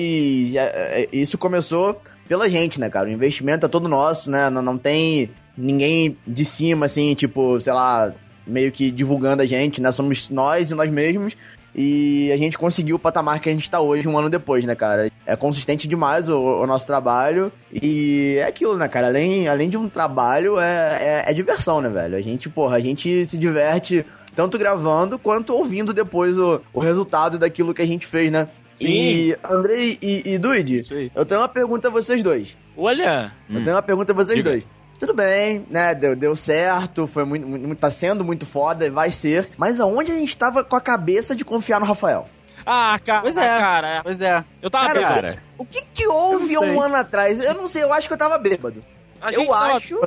é, 0.56 1.04
é, 1.04 1.10
isso 1.12 1.38
começou 1.38 2.00
pela 2.28 2.48
gente, 2.48 2.80
né, 2.80 2.90
cara? 2.90 3.10
O 3.10 3.12
investimento 3.12 3.66
é 3.66 3.70
todo 3.70 3.90
nosso, 3.90 4.32
né? 4.32 4.50
Não, 4.50 4.62
não 4.62 4.78
tem 4.78 5.30
ninguém 5.58 6.18
de 6.26 6.46
cima, 6.46 6.86
assim, 6.86 7.14
tipo, 7.16 7.60
sei 7.60 7.74
lá, 7.74 8.14
meio 8.48 8.72
que 8.72 8.90
divulgando 8.90 9.42
a 9.42 9.46
gente, 9.46 9.82
né? 9.82 9.92
Somos 9.92 10.30
nós 10.30 10.72
e 10.72 10.76
nós 10.76 10.90
mesmos. 10.90 11.36
E 11.76 12.32
a 12.32 12.38
gente 12.38 12.58
conseguiu 12.58 12.96
o 12.96 13.00
patamar 13.00 13.42
que 13.42 13.50
a 13.50 13.52
gente 13.52 13.70
tá 13.70 13.82
hoje, 13.82 14.08
um 14.08 14.18
ano 14.18 14.30
depois, 14.30 14.64
né, 14.66 14.74
cara? 14.76 15.12
É 15.26 15.36
consistente 15.36 15.88
demais 15.88 16.30
o, 16.30 16.40
o 16.40 16.66
nosso 16.66 16.88
trabalho. 16.88 17.52
E 17.74 18.38
é 18.40 18.46
aquilo, 18.46 18.78
né, 18.78 18.88
cara? 18.88 19.08
Além, 19.08 19.50
além 19.50 19.70
de 19.70 19.78
um 19.78 19.90
trabalho, 19.90 20.58
é, 20.58 21.24
é, 21.26 21.32
é 21.32 21.34
diversão, 21.34 21.82
né, 21.82 21.90
velho? 21.90 22.16
A 22.16 22.22
gente, 22.22 22.50
porra, 22.50 22.78
a 22.78 22.80
gente 22.80 23.26
se 23.26 23.38
diverte 23.38 24.06
tanto 24.34 24.58
gravando 24.58 25.20
quanto 25.20 25.54
ouvindo 25.54 25.94
depois 25.94 26.38
o, 26.38 26.62
o 26.74 26.80
resultado 26.80 27.38
daquilo 27.38 27.74
que 27.74 27.82
a 27.82 27.88
gente 27.88 28.06
fez, 28.06 28.32
né? 28.32 28.48
Sim. 28.76 28.88
E 28.88 29.38
Andrei 29.50 29.98
e, 30.02 30.34
e 30.34 30.38
Duide, 30.38 31.10
eu 31.16 31.26
tenho 31.26 31.42
uma 31.42 31.48
pergunta 31.48 31.88
a 31.88 31.92
vocês 31.92 32.22
dois. 32.22 32.58
Olha, 32.76 33.32
Eu 33.50 33.64
tenho 33.64 33.76
uma 33.76 33.82
pergunta 33.82 34.12
a 34.12 34.16
vocês 34.16 34.38
Diga. 34.38 34.50
dois. 34.52 34.68
Tudo 35.00 35.14
bem, 35.14 35.66
né? 35.70 35.94
Deu, 35.94 36.16
deu 36.16 36.36
certo, 36.36 37.06
foi 37.06 37.26
muito, 37.26 37.46
muito- 37.48 37.76
tá 37.76 37.92
sendo 37.92 38.24
muito 38.24 38.46
foda, 38.46 38.90
vai 38.90 39.12
ser. 39.12 39.50
Mas 39.58 39.80
aonde 39.80 40.12
a 40.12 40.16
gente 40.16 40.36
tava 40.38 40.64
com 40.64 40.76
a 40.76 40.82
cabeça 40.82 41.36
de 41.36 41.44
confiar 41.44 41.80
no 41.80 41.86
Rafael? 41.86 42.26
ah, 42.66 42.98
cara, 43.06 43.22
Pois 43.22 43.38
é. 43.38 43.42
cara, 43.60 44.02
Pois 44.04 44.22
é. 44.22 44.44
eu 44.62 44.70
tava 44.72 44.88
Cara, 44.88 45.00
bêbado. 45.00 45.22
Cara, 45.22 45.44
O 45.58 45.66
que 45.66 45.84
que 45.94 46.08
houve 46.08 46.58
um 46.58 46.82
ano 46.82 46.96
atrás? 46.96 47.40
Eu 47.40 47.54
não 47.54 47.68
sei, 47.68 47.84
eu 47.84 47.94
acho 47.94 48.08
que 48.08 48.14
eu 48.14 48.18
tava 48.18 48.38
bêbado. 48.38 48.84
A 49.22 49.32
eu 49.32 49.46
tava- 49.48 49.78
acho- 49.78 50.02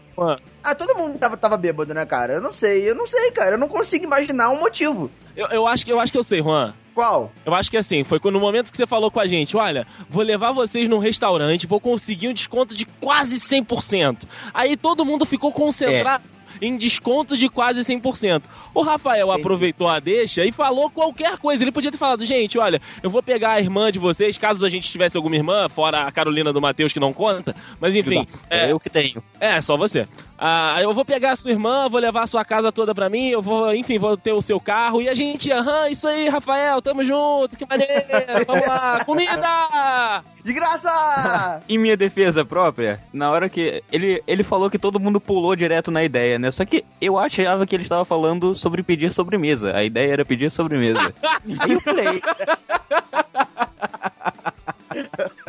Ah, 0.62 0.75
todo 0.75 0.95
mundo 0.97 1.18
tava, 1.18 1.37
tava 1.37 1.57
bêbado, 1.57 1.92
né, 1.95 2.04
cara? 2.04 2.35
Eu 2.35 2.40
não 2.40 2.52
sei, 2.52 2.88
eu 2.88 2.95
não 2.95 3.07
sei, 3.07 3.30
cara. 3.30 3.52
Eu 3.54 3.59
não 3.59 3.68
consigo 3.68 4.04
imaginar 4.04 4.50
um 4.50 4.59
motivo. 4.61 5.11
Eu, 5.37 5.47
eu 5.49 5.66
acho 5.66 5.85
que 5.85 5.92
eu 5.92 5.99
acho 6.00 6.12
que 6.12 6.18
eu 6.18 6.23
sei, 6.25 6.42
Juan. 6.42 6.75
Qual? 6.99 7.31
Eu 7.47 7.55
acho 7.55 7.71
que 7.71 7.76
assim, 7.76 8.02
foi 8.02 8.19
no 8.25 8.40
momento 8.40 8.73
que 8.73 8.76
você 8.76 8.85
falou 8.85 9.09
com 9.09 9.21
a 9.21 9.26
gente, 9.28 9.57
olha, 9.57 9.87
vou 10.11 10.21
levar 10.21 10.50
vocês 10.50 10.88
num 10.88 10.99
restaurante, 10.99 11.64
vou 11.64 11.78
conseguir 11.78 12.26
um 12.26 12.33
desconto 12.33 12.75
de 12.75 12.85
quase 12.85 13.37
100%. 13.37 14.25
Aí 14.52 14.76
todo 14.76 15.05
mundo 15.05 15.25
ficou 15.25 15.52
concentrado 15.52 16.25
em 16.61 16.76
desconto 16.76 17.37
de 17.37 17.49
quase 17.49 17.81
100%. 17.81 18.43
O 18.75 18.83
Rafael 18.83 19.26
Entendi. 19.28 19.40
aproveitou 19.40 19.88
a 19.88 19.99
deixa 20.00 20.45
e 20.45 20.52
falou 20.52 20.90
qualquer 20.90 21.38
coisa. 21.38 21.62
Ele 21.64 21.73
podia 21.73 21.90
ter 21.90 21.99
falado, 21.99 22.25
gente, 22.25 22.59
olha, 22.59 22.81
eu 23.02 23.11
vou 23.11 23.23
pegar 23.23 23.52
a 23.52 23.61
irmã 23.61 23.90
de 23.90 23.99
vocês, 23.99 24.38
caso 24.38 24.64
a 24.64 24.69
gente 24.69 24.90
tivesse 24.90 25.17
alguma 25.17 25.37
irmã, 25.37 25.69
fora 25.69 26.07
a 26.07 26.12
Carolina 26.12 26.52
do 26.52 26.61
Matheus 26.61 26.93
que 26.93 27.00
não 27.00 27.12
conta, 27.12 27.55
mas 27.81 27.95
enfim, 27.95 28.26
é, 28.50 28.71
eu 28.71 28.78
que 28.81 28.90
tenho. 28.90 29.23
é, 29.40 29.61
só 29.61 29.76
você. 29.76 30.07
Ah, 30.38 30.78
eu 30.81 30.95
vou 30.95 31.05
pegar 31.05 31.33
a 31.33 31.37
sua 31.37 31.50
irmã, 31.50 31.88
vou 31.88 32.00
levar 32.00 32.23
a 32.23 32.26
sua 32.26 32.45
casa 32.45 32.71
toda 32.71 32.95
pra 32.95 33.09
mim, 33.09 33.28
eu 33.28 33.43
vou, 33.43 33.75
enfim, 33.75 33.99
vou 33.99 34.17
ter 34.17 34.33
o 34.33 34.40
seu 34.40 34.61
carro 34.61 35.02
e 35.02 35.09
a 35.09 35.14
gente, 35.14 35.50
aham, 35.50 35.88
isso 35.90 36.07
aí, 36.07 36.28
Rafael, 36.28 36.81
tamo 36.81 37.02
junto, 37.02 37.57
que 37.57 37.67
maneiro, 37.67 37.93
vamos 38.47 38.67
lá, 38.67 39.05
comida! 39.05 40.23
De 40.45 40.52
graça! 40.52 41.61
Em 41.69 41.76
minha 41.76 41.97
defesa 41.97 42.45
própria, 42.45 43.00
na 43.12 43.31
hora 43.31 43.49
que. 43.49 43.83
Ele, 43.93 44.23
ele 44.26 44.43
falou 44.43 44.71
que 44.71 44.78
todo 44.78 45.00
mundo 45.00 45.21
pulou 45.21 45.55
direto 45.57 45.90
na 45.90 46.05
ideia, 46.05 46.38
né? 46.38 46.50
Só 46.50 46.64
que 46.64 46.85
eu 47.00 47.18
achava 47.18 47.66
que 47.66 47.75
ele 47.75 47.83
estava 47.83 48.04
falando 48.04 48.54
sobre 48.54 48.83
pedir 48.83 49.12
sobremesa. 49.12 49.76
A 49.76 49.85
ideia 49.85 50.12
era 50.12 50.25
pedir 50.25 50.50
sobremesa. 50.50 51.00
Aí 51.61 51.73
eu 51.73 51.80
pulei. 51.80 52.21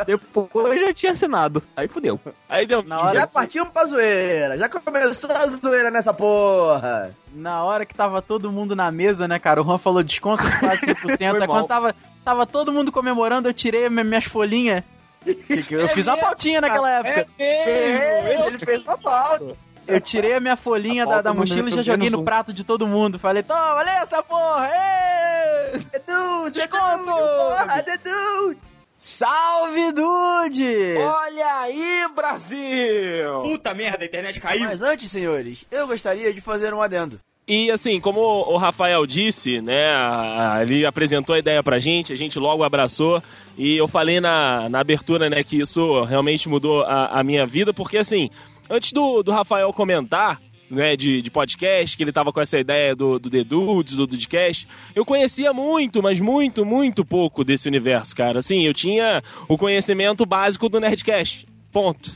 Depois 0.05 0.79
já 0.81 0.93
tinha 0.93 1.11
assinado. 1.13 1.61
Aí 1.75 1.87
fudeu. 1.87 2.19
Aí 2.47 2.65
deu. 2.65 2.83
Na 2.83 3.01
hora 3.01 3.19
Já 3.19 3.27
que- 3.27 3.33
partimos 3.33 3.69
pra 3.69 3.85
zoeira. 3.85 4.57
Já 4.57 4.69
começou 4.69 5.31
a 5.31 5.47
zoeira 5.47 5.91
nessa 5.91 6.13
porra. 6.13 7.15
Na 7.33 7.63
hora 7.63 7.85
que 7.85 7.93
tava 7.95 8.21
todo 8.21 8.51
mundo 8.51 8.75
na 8.75 8.91
mesa, 8.91 9.27
né, 9.27 9.39
cara? 9.39 9.61
O 9.61 9.65
Juan 9.65 9.77
falou 9.77 10.03
desconto 10.03 10.43
de 10.43 10.59
quase 10.59 10.85
100%. 10.93 10.95
Foi 11.17 11.25
aí 11.27 11.33
mal. 11.39 11.47
quando 11.47 11.67
tava, 11.67 11.95
tava 12.23 12.45
todo 12.45 12.71
mundo 12.71 12.91
comemorando, 12.91 13.47
eu 13.49 13.53
tirei 13.53 13.87
mi- 13.89 14.03
minhas 14.03 14.25
folhinhas. 14.25 14.83
Eu 15.69 15.89
fiz 15.89 16.07
uma 16.07 16.15
pautinha 16.15 16.61
naquela 16.61 16.89
época. 16.89 17.27
É, 17.37 18.47
ele 18.47 18.57
fez 18.57 18.81
uma 18.83 18.97
falta. 18.97 19.53
Eu 19.89 20.01
tirei 20.01 20.33
a 20.33 20.39
minha 20.39 20.55
folhinha 20.55 21.03
A 21.03 21.07
da, 21.07 21.21
da 21.21 21.33
mochila 21.33 21.69
e 21.69 21.73
já 21.73 21.81
joguei 21.81 22.09
no 22.09 22.23
prato 22.23 22.53
de 22.53 22.63
todo 22.63 22.87
mundo. 22.87 23.17
Falei, 23.19 23.43
toma, 23.43 23.75
olha 23.75 23.89
essa 24.01 24.21
porra! 24.23 24.67
ê! 24.67 25.75
Edu, 25.93 26.49
Desconto! 26.51 27.05
Porra, 27.05 27.85
Edu! 27.87 28.57
Salve, 28.97 29.93
Dude! 29.93 30.97
Olha 30.97 31.61
aí, 31.61 32.07
Brasil! 32.13 33.43
Puta 33.43 33.73
merda, 33.73 34.03
a 34.03 34.05
internet 34.05 34.39
caiu. 34.41 34.65
Mas 34.65 34.81
antes, 34.81 35.09
senhores, 35.09 35.65
eu 35.71 35.87
gostaria 35.87 36.33
de 36.33 36.41
fazer 36.41 36.73
um 36.73 36.81
adendo. 36.81 37.19
E 37.47 37.71
assim, 37.71 37.99
como 37.99 38.19
o 38.21 38.57
Rafael 38.57 39.07
disse, 39.07 39.59
né, 39.59 39.91
ele 40.61 40.85
apresentou 40.85 41.33
a 41.35 41.39
ideia 41.39 41.63
pra 41.63 41.79
gente, 41.79 42.13
a 42.13 42.15
gente 42.15 42.37
logo 42.37 42.63
abraçou, 42.63 43.23
e 43.57 43.75
eu 43.75 43.87
falei 43.87 44.19
na, 44.19 44.69
na 44.69 44.81
abertura, 44.81 45.29
né, 45.31 45.43
que 45.43 45.59
isso 45.59 46.03
realmente 46.03 46.47
mudou 46.47 46.83
a, 46.83 47.19
a 47.19 47.23
minha 47.23 47.47
vida, 47.47 47.73
porque 47.73 47.97
assim, 47.97 48.29
antes 48.69 48.91
do, 48.93 49.23
do 49.23 49.31
Rafael 49.31 49.71
comentar, 49.73 50.39
né, 50.69 50.95
de, 50.95 51.21
de 51.21 51.31
podcast, 51.31 51.97
que 51.97 52.03
ele 52.03 52.11
tava 52.11 52.31
com 52.31 52.39
essa 52.39 52.59
ideia 52.59 52.95
do, 52.95 53.17
do 53.17 53.29
The 53.29 53.43
Dudes, 53.43 53.95
do 53.95 54.05
Dudecast, 54.05 54.67
eu 54.95 55.03
conhecia 55.03 55.51
muito, 55.51 56.01
mas 56.03 56.19
muito, 56.19 56.63
muito 56.63 57.03
pouco 57.03 57.43
desse 57.43 57.67
universo, 57.67 58.15
cara. 58.15 58.39
Assim, 58.39 58.65
eu 58.65 58.73
tinha 58.73 59.21
o 59.47 59.57
conhecimento 59.57 60.25
básico 60.25 60.69
do 60.69 60.79
Nerdcast, 60.79 61.47
ponto 61.71 62.11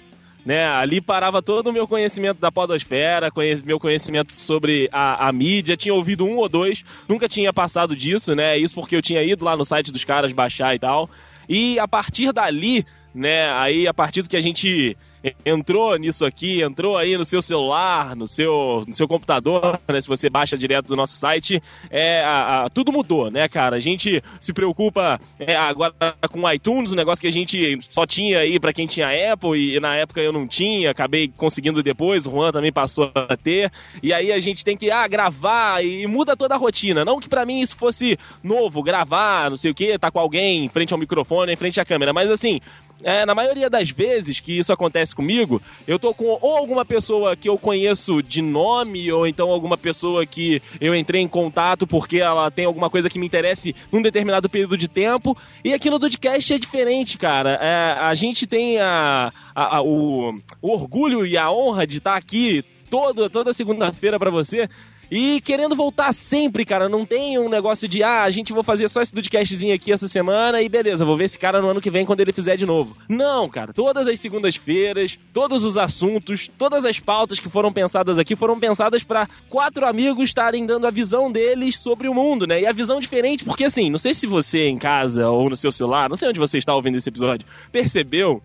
né? 0.46 0.66
Ali 0.66 1.00
parava 1.00 1.42
todo 1.42 1.68
o 1.68 1.74
meu 1.74 1.88
conhecimento 1.88 2.40
da 2.40 2.52
podosfera, 2.52 3.32
conhece, 3.32 3.66
meu 3.66 3.80
conhecimento 3.80 4.34
sobre 4.34 4.90
a, 4.92 5.28
a 5.28 5.32
mídia, 5.32 5.78
tinha 5.78 5.94
ouvido 5.94 6.26
um 6.26 6.38
ou 6.38 6.50
dois, 6.50 6.84
nunca 7.08 7.28
tinha 7.28 7.54
passado 7.54 7.96
disso, 7.96 8.36
né? 8.36 8.58
Isso 8.58 8.76
porque 8.76 8.96
eu 8.96 9.02
tinha 9.02 9.24
ido 9.24 9.46
lá 9.46 9.56
no 9.56 9.64
site 9.64 9.92
dos 9.92 10.04
caras 10.04 10.34
baixar 10.34 10.76
e 10.76 10.80
tal. 10.80 11.10
E 11.48 11.80
a 11.80 11.88
partir 11.88 12.32
dali, 12.34 12.86
né? 13.14 13.50
Aí 13.54 13.88
a 13.88 13.94
partir 13.94 14.22
do 14.22 14.30
que 14.30 14.38
a 14.38 14.42
gente 14.42 14.98
entrou 15.46 15.96
nisso 15.98 16.26
aqui, 16.26 16.62
entrou 16.62 16.98
aí 16.98 17.18
no 17.18 17.24
seu 17.26 17.42
celular, 17.42 18.16
no 18.16 18.28
seu, 18.28 18.84
no 18.86 18.94
seu 18.94 19.08
computador, 19.08 19.80
né? 19.88 20.02
Se 20.02 20.08
você 20.08 20.30
baixa 20.30 20.58
direto 20.58 20.88
do 20.88 20.96
nosso 20.96 21.14
site, 21.16 21.62
é, 21.90 22.22
a- 22.24 22.66
a- 22.66 22.70
tudo 22.70 22.92
mudou, 22.92 23.32
né, 23.32 23.48
cara? 23.48 23.76
A 23.78 23.80
gente 23.80 24.22
se 24.42 24.54
preocupa 24.54 25.20
é, 25.40 25.56
agora 25.56 25.94
com 26.30 26.50
iTunes, 26.52 26.92
um 26.92 26.96
negócio 26.96 27.22
que 27.22 27.28
a 27.28 27.32
gente 27.32 27.80
só 27.90 28.06
tinha 28.06 28.40
aí 28.40 28.60
pra 28.60 28.74
quem 28.74 28.86
tinha 28.86 29.34
Apple 29.34 29.76
e 29.76 29.80
na 29.80 29.96
época 29.96 30.22
eu 30.22 30.32
não 30.34 30.48
tinha, 30.48 30.92
acabei 30.92 31.28
conseguindo 31.38 31.82
depois, 31.82 32.26
o 32.26 32.32
Juan 32.32 32.52
também 32.52 32.72
passou 32.74 33.12
a 33.16 33.38
ter. 33.38 33.72
E 34.02 34.14
aí 34.14 34.32
a 34.32 34.40
gente 34.40 34.64
tem 34.64 34.76
que 34.76 34.92
ah, 34.92 35.08
gravar 35.08 35.84
e 35.84 36.06
muda 36.08 36.36
toda 36.36 36.56
a 36.56 36.58
rotina. 36.58 37.06
Não 37.06 37.20
que 37.20 37.30
pra 37.30 37.46
mim 37.46 37.62
isso 37.62 37.76
fosse 37.76 38.18
novo, 38.44 38.84
gravar, 38.84 39.50
não 39.50 39.58
sei 39.58 39.72
o 39.72 39.76
que, 39.76 39.98
tá 39.98 40.12
com 40.12 40.20
alguém 40.20 40.66
em 40.66 40.70
frente 40.70 40.94
ao 40.94 41.00
microfone, 41.00 41.54
em 41.54 41.56
frente 41.58 41.80
à 41.80 41.86
câmera, 41.86 42.12
mas 42.14 42.30
assim, 42.30 42.60
é, 43.04 43.26
na 43.26 43.36
maioria 43.36 43.70
das 43.70 43.90
vezes 43.90 44.40
que 44.40 44.58
isso 44.58 44.72
acontece 44.72 45.13
comigo, 45.14 45.62
eu 45.88 45.98
tô 46.00 46.14
com 46.14 46.26
ou 46.42 46.58
alguma 46.58 46.84
pessoa 46.86 47.36
que 47.36 47.48
eu 47.50 47.58
conheço 47.58 48.22
de 48.24 48.42
nome, 48.42 49.12
ou 49.12 49.26
então 49.28 49.50
alguma 49.50 49.78
pessoa 49.78 50.26
que 50.26 50.62
eu 50.82 50.96
entrei 50.96 51.22
em 51.22 51.28
contato 51.28 51.86
porque 51.88 52.18
ela 52.20 52.50
tem 52.52 52.66
alguma 52.66 52.90
coisa 52.90 53.10
que 53.10 53.20
me 53.20 53.26
interesse 53.26 53.76
num 53.92 54.02
determinado 54.02 54.50
período 54.50 54.78
de 54.78 54.88
tempo. 54.88 55.38
E 55.64 55.74
aqui 55.74 55.90
no 55.90 56.00
Dudcast 56.00 56.54
é 56.54 56.58
diferente, 56.60 57.18
cara. 57.18 57.58
É, 57.62 58.00
a 58.00 58.14
gente 58.14 58.48
tem 58.48 58.80
a, 58.80 59.32
a- 59.56 59.78
a- 59.78 59.82
o, 59.82 60.34
o 60.62 60.72
orgulho 60.72 61.26
e 61.26 61.38
a 61.38 61.52
honra 61.52 61.86
de 61.86 61.98
estar 61.98 62.16
aqui 62.16 62.64
todo, 62.90 63.30
toda 63.30 63.54
segunda-feira 63.54 64.20
pra 64.20 64.30
você. 64.30 64.70
E 65.16 65.40
querendo 65.42 65.76
voltar 65.76 66.12
sempre, 66.12 66.66
cara, 66.66 66.90
não 66.90 67.06
tem 67.06 67.38
um 67.38 67.48
negócio 67.48 67.88
de, 67.88 68.02
ah, 68.02 68.24
a 68.24 68.32
gente 68.32 68.52
vou 68.52 68.64
fazer 68.64 68.90
só 68.90 69.00
esse 69.00 69.14
Dudcastzinho 69.14 69.76
aqui 69.76 69.92
essa 69.92 70.08
semana 70.08 70.60
e 70.60 70.68
beleza, 70.68 71.06
vou 71.06 71.16
ver 71.16 71.26
esse 71.26 71.38
cara 71.38 71.62
no 71.62 71.70
ano 71.70 71.80
que 71.80 71.92
vem 71.92 72.04
quando 72.04 72.22
ele 72.22 72.34
fizer 72.34 72.58
de 72.58 72.66
novo. 72.66 72.98
Não, 73.08 73.48
cara, 73.48 73.72
todas 73.72 74.08
as 74.08 74.20
segundas-feiras, 74.20 75.20
todos 75.32 75.64
os 75.64 75.78
assuntos, 75.78 76.50
todas 76.58 76.84
as 76.84 77.00
pautas 77.00 77.40
que 77.40 77.48
foram 77.48 77.72
pensadas 77.72 78.18
aqui 78.18 78.36
foram 78.36 78.60
pensadas 78.60 79.04
pra 79.04 79.28
quatro 79.52 79.86
amigos 79.86 80.30
estarem 80.30 80.66
dando 80.66 80.88
a 80.88 80.90
visão 80.90 81.32
deles 81.32 81.78
sobre 81.78 82.08
o 82.10 82.14
mundo, 82.16 82.48
né? 82.48 82.62
E 82.62 82.66
a 82.66 82.74
visão 82.74 83.00
diferente, 83.00 83.46
porque 83.46 83.66
assim, 83.66 83.92
não 83.92 84.00
sei 84.00 84.16
se 84.16 84.26
você 84.26 84.68
em 84.68 84.80
casa 84.80 85.30
ou 85.30 85.48
no 85.48 85.56
seu 85.56 85.72
celular, 85.72 86.10
não 86.10 86.18
sei 86.18 86.30
onde 86.30 86.40
você 86.40 86.58
está 86.58 86.74
ouvindo 86.74 86.98
esse 86.98 87.10
episódio, 87.10 87.46
percebeu, 87.72 88.42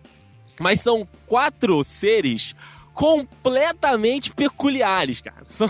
mas 0.59 0.81
são 0.81 1.07
quatro 1.25 1.83
seres 1.83 2.53
completamente 2.99 4.31
peculiares, 4.31 5.21
cara. 5.21 5.43
São, 5.49 5.69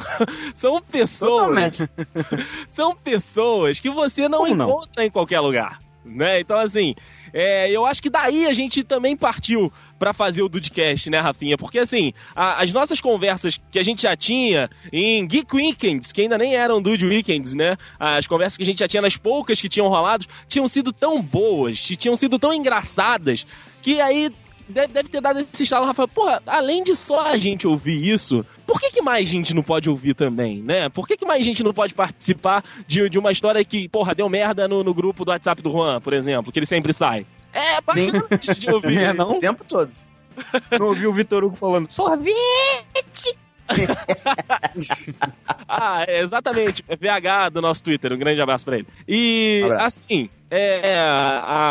são 0.53 0.81
pessoas. 0.81 1.31
Totalmente. 1.41 1.89
São 2.67 2.95
pessoas 2.95 3.79
que 3.79 3.89
você 3.89 4.27
não 4.27 4.39
Como 4.39 4.55
não? 4.55 4.69
encontra 4.69 5.05
em 5.05 5.09
qualquer 5.11 5.39
lugar. 5.39 5.79
Né? 6.03 6.39
Então, 6.41 6.57
assim, 6.57 6.95
é, 7.31 7.69
eu 7.69 7.85
acho 7.85 8.01
que 8.01 8.09
daí 8.09 8.47
a 8.47 8.51
gente 8.51 8.83
também 8.83 9.15
partiu 9.15 9.71
pra 9.99 10.11
fazer 10.11 10.41
o 10.41 10.49
Dudcast, 10.49 11.09
né, 11.09 11.19
Rafinha? 11.19 11.55
Porque, 11.57 11.77
assim, 11.77 12.13
a- 12.35 12.61
as 12.63 12.73
nossas 12.73 12.99
conversas 12.99 13.59
que 13.69 13.77
a 13.77 13.83
gente 13.83 14.01
já 14.03 14.15
tinha 14.15 14.69
em 14.91 15.25
Geek 15.27 15.55
Weekends, 15.55 16.11
que 16.11 16.21
ainda 16.21 16.37
nem 16.37 16.55
eram 16.55 16.81
Dude 16.81 17.05
Weekends, 17.05 17.53
né? 17.53 17.77
As 17.99 18.25
conversas 18.25 18.57
que 18.57 18.63
a 18.63 18.65
gente 18.65 18.79
já 18.79 18.87
tinha 18.87 19.01
nas 19.01 19.15
poucas 19.17 19.61
que 19.61 19.69
tinham 19.69 19.87
rolado, 19.87 20.25
tinham 20.47 20.67
sido 20.67 20.91
tão 20.91 21.21
boas, 21.21 21.79
tinham 21.79 22.15
sido 22.15 22.39
tão 22.39 22.51
engraçadas, 22.53 23.45
que 23.83 24.01
aí 24.01 24.31
deve, 24.69 24.93
deve 24.93 25.09
ter 25.09 25.21
dado 25.21 25.39
esse 25.39 25.63
estalo, 25.63 25.85
Rafael. 25.85 26.07
Porra, 26.07 26.41
além 26.45 26.83
de 26.83 26.95
só 26.95 27.27
a 27.27 27.37
gente 27.37 27.67
ouvir 27.67 28.07
isso, 28.07 28.45
por 28.65 28.79
que, 28.79 28.91
que 28.91 29.01
mais 29.01 29.27
gente 29.27 29.53
não 29.53 29.63
pode 29.63 29.89
ouvir 29.89 30.13
também, 30.13 30.61
né? 30.61 30.89
Por 30.89 31.07
que, 31.07 31.17
que 31.17 31.25
mais 31.25 31.43
gente 31.43 31.63
não 31.63 31.73
pode 31.73 31.93
participar 31.93 32.63
de, 32.87 33.09
de 33.09 33.19
uma 33.19 33.31
história 33.31 33.63
que, 33.65 33.89
porra, 33.89 34.15
deu 34.15 34.29
merda 34.29 34.67
no, 34.67 34.83
no 34.83 34.93
grupo 34.93 35.25
do 35.25 35.31
WhatsApp 35.31 35.61
do 35.61 35.71
Juan, 35.71 35.99
por 35.99 36.13
exemplo, 36.13 36.51
que 36.51 36.59
ele 36.59 36.65
sempre 36.65 36.93
sai? 36.93 37.25
É, 37.51 37.81
bacana 37.81 38.23
de 38.57 38.71
ouvir. 38.71 38.99
É, 38.99 39.13
não? 39.13 39.37
O 39.37 39.39
tempo 39.39 39.63
todo. 39.67 39.91
Não 40.77 40.87
ouvi 40.87 41.07
o 41.07 41.13
Vitor 41.13 41.43
Hugo 41.43 41.55
falando 41.55 41.89
sorvete. 41.91 43.37
ah, 45.67 46.03
é, 46.07 46.21
exatamente. 46.21 46.83
É 46.87 46.95
VH 46.95 47.49
do 47.53 47.61
nosso 47.61 47.83
Twitter. 47.83 48.11
Um 48.13 48.17
grande 48.17 48.41
abraço 48.41 48.65
pra 48.65 48.77
ele. 48.77 48.87
E, 49.07 49.61
Abraço. 49.65 49.85
assim, 49.85 50.29
é, 50.49 50.93
é, 50.93 50.99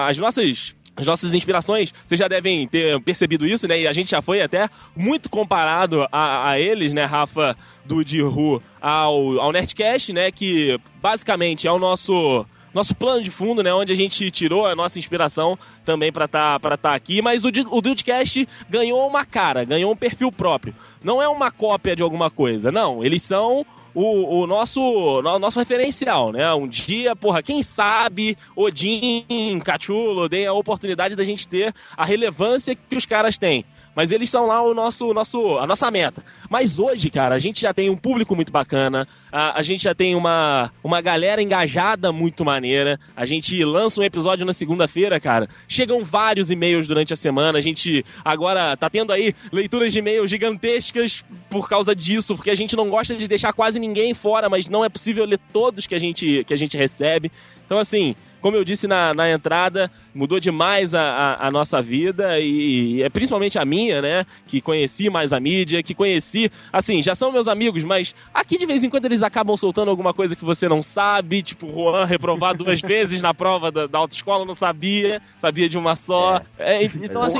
as 0.09 0.17
nossas. 0.19 0.77
As 0.99 1.07
nossas 1.07 1.33
inspirações, 1.33 1.95
vocês 2.05 2.19
já 2.19 2.27
devem 2.27 2.67
ter 2.67 3.01
percebido 3.03 3.47
isso, 3.47 3.69
né? 3.69 3.83
E 3.83 3.87
a 3.87 3.93
gente 3.93 4.11
já 4.11 4.21
foi 4.21 4.43
até 4.43 4.69
muito 4.97 5.31
comparado 5.31 6.05
a, 6.11 6.51
a 6.51 6.59
eles, 6.59 6.93
né, 6.93 7.05
Rafa, 7.05 7.57
do 7.85 8.05
Diru, 8.05 8.61
ao, 8.81 9.41
ao 9.41 9.53
Nerdcast, 9.53 10.13
né? 10.13 10.33
Que 10.33 10.77
basicamente 11.01 11.69
é 11.69 11.73
o 11.73 11.79
nosso 11.79 12.45
nosso 12.75 12.95
plano 12.95 13.23
de 13.23 13.31
fundo, 13.31 13.63
né, 13.63 13.73
onde 13.73 13.93
a 13.93 13.97
gente 13.97 14.31
tirou 14.31 14.67
a 14.67 14.77
nossa 14.77 14.99
inspiração 14.99 15.59
também 15.85 16.13
pra 16.13 16.29
tá, 16.29 16.61
pra 16.61 16.77
tá 16.77 16.95
aqui, 16.95 17.23
mas 17.23 17.45
o, 17.45 17.49
o 17.71 17.81
Dudecast 17.81 18.47
ganhou 18.69 19.07
uma 19.09 19.25
cara, 19.25 19.65
ganhou 19.65 19.91
um 19.91 19.97
perfil 19.97 20.31
próprio. 20.31 20.75
Não 21.03 21.21
é 21.23 21.27
uma 21.27 21.51
cópia 21.51 21.97
de 21.97 22.03
alguma 22.03 22.31
coisa, 22.31 22.71
não. 22.71 23.03
Eles 23.05 23.23
são 23.23 23.65
o, 23.99 24.43
o 24.43 24.47
nosso, 24.47 24.81
o 24.81 25.39
nosso 25.41 25.59
referencial, 25.59 26.31
né? 26.31 26.55
Um 26.55 26.69
dia, 26.69 27.17
porra, 27.17 27.43
quem 27.43 27.65
sabe 27.65 28.39
Odin, 28.55 29.59
Cachulo, 29.65 30.29
deem 30.29 30.47
a 30.47 30.53
oportunidade 30.53 31.17
da 31.17 31.25
gente 31.25 31.49
ter 31.49 31.75
a 31.97 32.05
relevância 32.05 32.77
que 32.77 32.95
os 32.95 33.05
caras 33.05 33.37
têm. 33.37 33.65
Mas 33.99 34.13
eles 34.13 34.31
são 34.31 34.47
lá 34.47 34.63
o 34.63 34.73
nosso, 34.73 35.13
nosso, 35.13 35.59
a 35.59 35.67
nossa 35.67 35.91
meta. 35.91 36.23
Mas 36.49 36.79
hoje, 36.79 37.11
cara, 37.11 37.35
a 37.35 37.39
gente 37.41 37.63
já 37.63 37.75
tem 37.75 37.91
um 37.91 37.97
público 37.97 38.37
muito 38.37 38.53
bacana, 38.53 39.09
a, 39.33 39.59
a 39.59 39.63
gente 39.63 39.83
já 39.83 39.93
tem 39.93 40.15
uma, 40.15 40.71
uma 40.85 41.01
galera 41.01 41.43
engajada 41.43 42.13
muito 42.13 42.45
maneira. 42.45 42.97
A 43.17 43.27
gente 43.27 43.61
lança 43.65 44.01
um 44.01 44.05
episódio 44.05 44.47
na 44.47 44.53
segunda-feira, 44.53 45.19
cara. 45.19 45.49
Chegam 45.67 46.05
vários 46.05 46.49
e-mails 46.49 46.87
durante 46.87 47.13
a 47.13 47.17
semana. 47.17 47.59
A 47.59 47.61
gente 47.61 48.05
agora 48.25 48.77
tá 48.77 48.89
tendo 48.89 49.13
aí 49.13 49.35
leituras 49.51 49.93
de 49.93 49.99
e-mails 49.99 50.31
gigantescas 50.31 51.25
por 51.51 51.69
causa 51.69 51.93
disso, 51.93 52.37
porque 52.37 52.53
a 52.53 52.55
gente 52.55 52.77
não 52.77 52.89
gosta 52.89 53.17
de 53.17 53.27
deixar 53.27 53.53
quase 53.53 53.81
ninguém 53.81 54.15
fora, 54.15 54.49
mas 54.49 54.69
não 54.69 54.85
é 54.85 54.89
possível 54.89 55.25
ler 55.25 55.41
todos 55.53 55.89
que 55.89 55.95
a 55.97 55.99
gente, 55.99 56.45
que 56.45 56.55
a 56.55 56.57
gente 56.57 56.77
recebe. 56.77 57.33
Então, 57.67 57.79
assim, 57.79 58.15
como 58.41 58.57
eu 58.57 58.65
disse 58.65 58.87
na, 58.87 59.13
na 59.15 59.31
entrada, 59.31 59.91
mudou 60.15 60.41
demais 60.41 60.95
a, 60.95 61.03
a, 61.03 61.49
a 61.49 61.51
nossa 61.51 61.81
vida 61.81 62.39
e, 62.39 63.03
é 63.03 63.09
principalmente 63.09 63.59
a 63.59 63.65
minha, 63.65 64.01
né? 64.01 64.25
Que 64.47 64.61
conheci 64.61 65.11
mais 65.11 65.33
a 65.33 65.41
mídia, 65.41 65.83
que 65.83 65.95
conheci, 65.95 66.51
assim, 66.73 67.03
já 67.03 67.15
são 67.15 67.33
meus 67.33 67.49
amigos, 67.49 67.85
mas 67.85 68.15
aqui 68.33 68.57
de 68.57 68.67
vez 68.67 68.85
em 68.85 68.91
quando 68.91 69.07
eles 69.07 69.23
acabam 69.23 69.57
soltando 69.57 69.91
alguma 69.91 70.13
coisa 70.15 70.37
que 70.37 70.45
você 70.45 70.69
não 70.69 70.83
sabe, 70.83 71.43
tipo 71.43 71.69
Juan 71.69 72.05
reprovado 72.05 72.65
duas 72.65 72.81
vezes 72.83 73.23
na 73.23 73.35
prova 73.35 73.71
da, 73.71 73.87
da 73.87 73.99
autoescola, 73.99 74.45
não 74.45 74.55
sabia, 74.55 75.21
sabia 75.39 75.69
de 75.69 75.79
uma 75.79 75.97
só. 75.97 76.41
É, 76.59 76.85
então, 76.85 77.23
assim. 77.23 77.39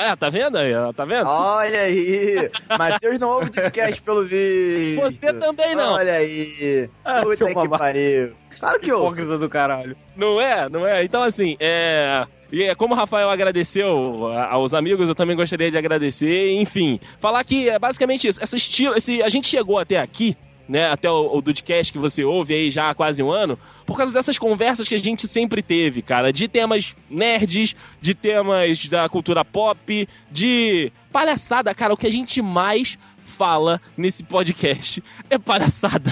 É, 0.00 0.16
tá 0.16 0.28
vendo 0.30 0.56
aí? 0.56 0.72
Tá 0.94 1.04
vendo? 1.04 1.26
Olha 1.28 1.80
aí! 1.80 2.50
Matheus 2.78 3.18
não 3.18 3.28
ouve 3.28 3.50
o 3.50 3.52
podcast 3.52 4.02
pelo 4.02 4.24
vídeo. 4.24 5.00
Você 5.02 5.32
também 5.34 5.74
não. 5.74 5.92
Olha 5.94 6.14
aí! 6.14 6.88
Ah, 7.04 7.20
Puta 7.22 7.46
que 7.46 7.54
babaca. 7.54 7.78
pariu. 7.84 8.32
Claro 8.58 8.80
que 8.80 8.92
ouço. 8.92 9.06
Hipócrita 9.14 9.38
do 9.38 9.48
caralho. 9.48 9.96
Não 10.16 10.40
é, 10.40 10.68
não 10.68 10.86
é. 10.86 11.04
Então, 11.04 11.22
assim, 11.22 11.56
é. 11.60 12.24
E 12.52 12.64
é 12.64 12.74
como 12.74 12.94
o 12.94 12.96
Rafael 12.96 13.30
agradeceu 13.30 14.26
aos 14.50 14.74
amigos, 14.74 15.08
eu 15.08 15.14
também 15.14 15.36
gostaria 15.36 15.70
de 15.70 15.78
agradecer. 15.78 16.50
Enfim, 16.60 16.98
falar 17.20 17.44
que 17.44 17.68
é 17.68 17.78
basicamente 17.78 18.26
isso. 18.26 18.42
Esse 18.42 18.56
estilo, 18.56 18.96
esse, 18.96 19.22
a 19.22 19.28
gente 19.28 19.46
chegou 19.46 19.78
até 19.78 19.98
aqui, 19.98 20.36
né? 20.68 20.90
Até 20.90 21.08
o, 21.10 21.36
o 21.36 21.40
Dudcast 21.40 21.92
que 21.92 21.98
você 21.98 22.24
ouve 22.24 22.54
aí 22.54 22.70
já 22.70 22.90
há 22.90 22.94
quase 22.94 23.22
um 23.22 23.30
ano, 23.30 23.58
por 23.90 23.96
causa 23.96 24.12
dessas 24.12 24.38
conversas 24.38 24.86
que 24.86 24.94
a 24.94 24.98
gente 24.98 25.26
sempre 25.26 25.60
teve, 25.64 26.00
cara. 26.00 26.32
De 26.32 26.46
temas 26.46 26.94
nerds, 27.10 27.74
de 28.00 28.14
temas 28.14 28.86
da 28.86 29.08
cultura 29.08 29.44
pop, 29.44 30.08
de 30.30 30.92
palhaçada, 31.10 31.74
cara. 31.74 31.92
O 31.92 31.96
que 31.96 32.06
a 32.06 32.12
gente 32.12 32.40
mais 32.40 32.96
fala 33.24 33.80
nesse 33.96 34.22
podcast 34.22 35.02
é 35.28 35.36
palhaçada. 35.40 36.08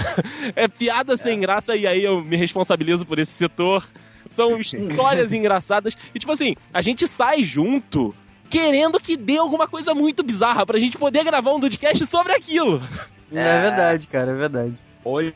É 0.57 0.67
piada 0.67 1.15
sem 1.15 1.39
graça 1.39 1.73
e 1.73 1.87
aí 1.87 2.03
eu 2.03 2.21
me 2.21 2.35
responsabilizo 2.35 3.05
por 3.05 3.17
esse 3.17 3.31
setor. 3.31 3.87
São 4.29 4.59
histórias 4.59 5.31
engraçadas. 5.31 5.95
E 6.13 6.19
tipo 6.19 6.33
assim, 6.33 6.57
a 6.73 6.81
gente 6.81 7.07
sai 7.07 7.45
junto 7.45 8.13
querendo 8.49 8.99
que 8.99 9.15
dê 9.15 9.37
alguma 9.37 9.69
coisa 9.69 9.95
muito 9.95 10.21
bizarra 10.21 10.65
pra 10.65 10.79
gente 10.79 10.97
poder 10.97 11.23
gravar 11.23 11.53
um 11.53 11.61
podcast 11.61 12.05
sobre 12.07 12.33
aquilo. 12.33 12.83
É 13.31 13.61
verdade, 13.61 14.05
cara, 14.07 14.31
é 14.31 14.35
verdade. 14.35 14.73
Olha 15.05 15.33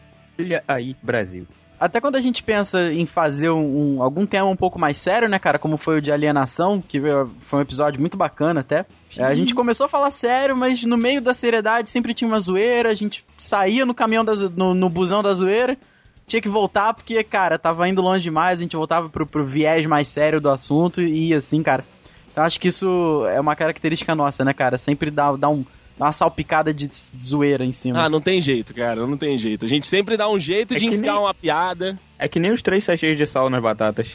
aí, 0.68 0.94
Brasil. 1.02 1.48
Até 1.80 2.00
quando 2.00 2.16
a 2.16 2.22
gente 2.22 2.42
pensa 2.42 2.94
em 2.94 3.06
fazer 3.06 3.50
um, 3.50 3.98
um- 3.98 4.04
algum 4.04 4.26
tema 4.26 4.46
um 4.48 4.56
pouco 4.56 4.80
mais 4.80 4.98
sério, 4.98 5.28
né, 5.28 5.38
cara? 5.38 5.60
Como 5.60 5.76
foi 5.76 5.98
o 5.98 6.02
de 6.02 6.12
alienação, 6.12 6.82
que 6.82 7.02
foi 7.40 7.60
um 7.60 7.62
episódio 7.62 8.00
muito 8.00 8.16
bacana 8.16 8.62
até. 8.62 8.86
Eh, 9.18 9.24
A 9.24 9.34
gente 9.34 9.54
começou 9.54 9.86
a 9.86 9.90
falar 9.90 10.10
sério, 10.12 10.56
mas 10.56 10.84
no 10.84 10.96
meio 10.98 11.22
da 11.22 11.34
seriedade 11.34 11.90
sempre 11.90 12.14
tinha 12.14 12.28
uma 12.28 12.40
zoeira. 12.40 12.90
A 12.90 12.94
gente 12.96 13.26
saía 13.38 13.86
no 13.86 13.94
caminhão, 13.94 14.24
da, 14.24 14.34
no, 14.56 14.74
no 14.74 14.90
busão 14.90 15.22
da 15.22 15.34
zoeira. 15.34 15.78
Tinha 16.26 16.42
que 16.42 16.48
voltar 16.48 16.94
porque, 16.94 17.22
cara, 17.22 17.60
tava 17.60 17.88
indo 17.90 18.02
longe 18.02 18.24
demais. 18.24 18.60
A 18.60 18.64
gente 18.64 18.78
voltava 18.78 19.10
pro, 19.10 19.26
pro 19.28 19.44
viés 19.44 19.86
mais 19.86 20.08
sério 20.08 20.40
do 20.40 20.50
assunto 20.50 21.02
e 21.02 21.34
assim, 21.34 21.62
cara. 21.62 21.84
Então 22.32 22.46
acho 22.46 22.60
que 22.60 22.70
isso 22.70 23.26
é 23.30 23.40
uma 23.42 23.56
característica 23.58 24.16
nossa, 24.16 24.46
né, 24.46 24.54
cara? 24.54 24.78
Sempre 24.78 25.12
dá, 25.12 25.34
dá, 25.36 25.50
um, 25.50 25.66
dá 25.98 26.06
uma 26.06 26.12
salpicada 26.12 26.74
de 26.74 26.90
zoeira 27.22 27.64
em 27.66 27.72
cima. 27.72 28.04
Ah, 28.04 28.10
não 28.10 28.22
tem 28.22 28.40
jeito, 28.42 28.74
cara, 28.74 29.06
não 29.08 29.18
tem 29.18 29.38
jeito. 29.38 29.66
A 29.66 29.70
gente 29.70 29.88
sempre 29.88 30.18
dá 30.18 30.30
um 30.30 30.40
jeito 30.40 30.74
É 30.74 30.78
de 30.78 30.88
enfiar 30.88 31.00
nem- 31.02 31.12
uma 31.12 31.34
piada. 31.34 31.98
É 32.18 32.28
que 32.28 32.40
nem 32.40 32.52
os 32.52 32.62
três 32.62 32.84
sachês 32.84 33.18
de 33.18 33.26
sal 33.26 33.50
nas 33.50 33.62
batatas. 33.62 34.08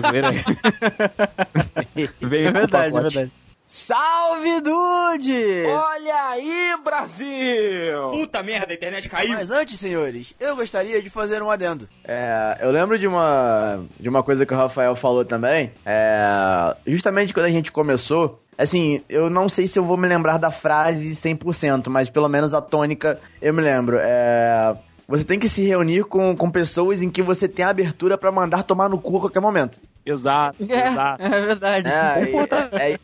Zoeira 0.00 0.28
veio 2.20 2.48
é 2.48 2.52
verdade, 2.52 2.96
é 2.96 3.00
verdade. 3.00 3.32
Salve, 3.72 4.60
Dude! 4.62 5.64
Olha 5.68 6.24
aí, 6.30 6.74
Brasil! 6.84 8.10
Puta 8.10 8.42
merda, 8.42 8.72
a 8.72 8.74
internet 8.74 9.08
caiu. 9.08 9.34
Mas 9.34 9.52
antes, 9.52 9.78
senhores, 9.78 10.34
eu 10.40 10.56
gostaria 10.56 11.00
de 11.00 11.08
fazer 11.08 11.40
um 11.40 11.48
adendo. 11.48 11.88
É, 12.02 12.58
eu 12.62 12.72
lembro 12.72 12.98
de 12.98 13.06
uma, 13.06 13.84
de 13.98 14.08
uma 14.08 14.24
coisa 14.24 14.44
que 14.44 14.52
o 14.52 14.56
Rafael 14.56 14.96
falou 14.96 15.24
também. 15.24 15.70
É, 15.86 16.74
justamente 16.84 17.32
quando 17.32 17.46
a 17.46 17.50
gente 17.50 17.70
começou, 17.70 18.42
assim, 18.62 19.02
eu 19.08 19.30
não 19.30 19.48
sei 19.48 19.66
se 19.66 19.78
eu 19.78 19.84
vou 19.84 19.96
me 19.96 20.06
lembrar 20.06 20.38
da 20.38 20.50
frase 20.50 21.10
100%, 21.10 21.88
mas 21.88 22.10
pelo 22.10 22.28
menos 22.28 22.52
a 22.52 22.60
tônica 22.60 23.18
eu 23.40 23.54
me 23.54 23.62
lembro. 23.62 23.98
É, 24.00 24.76
você 25.08 25.24
tem 25.24 25.38
que 25.38 25.48
se 25.48 25.64
reunir 25.64 26.04
com, 26.04 26.36
com 26.36 26.50
pessoas 26.50 27.02
em 27.02 27.10
que 27.10 27.22
você 27.22 27.48
tem 27.48 27.64
abertura 27.64 28.18
pra 28.18 28.30
mandar 28.30 28.62
tomar 28.62 28.88
no 28.88 29.00
cu 29.00 29.16
a 29.16 29.20
qualquer 29.20 29.40
momento. 29.40 29.80
Exato, 30.04 30.56
exato. 30.62 31.22
É, 31.22 31.26
é 31.26 31.40
verdade. 31.46 31.88
É, 31.88 32.26
Confortável. 32.26 32.78
é, 32.78 32.92
é, 32.92 32.98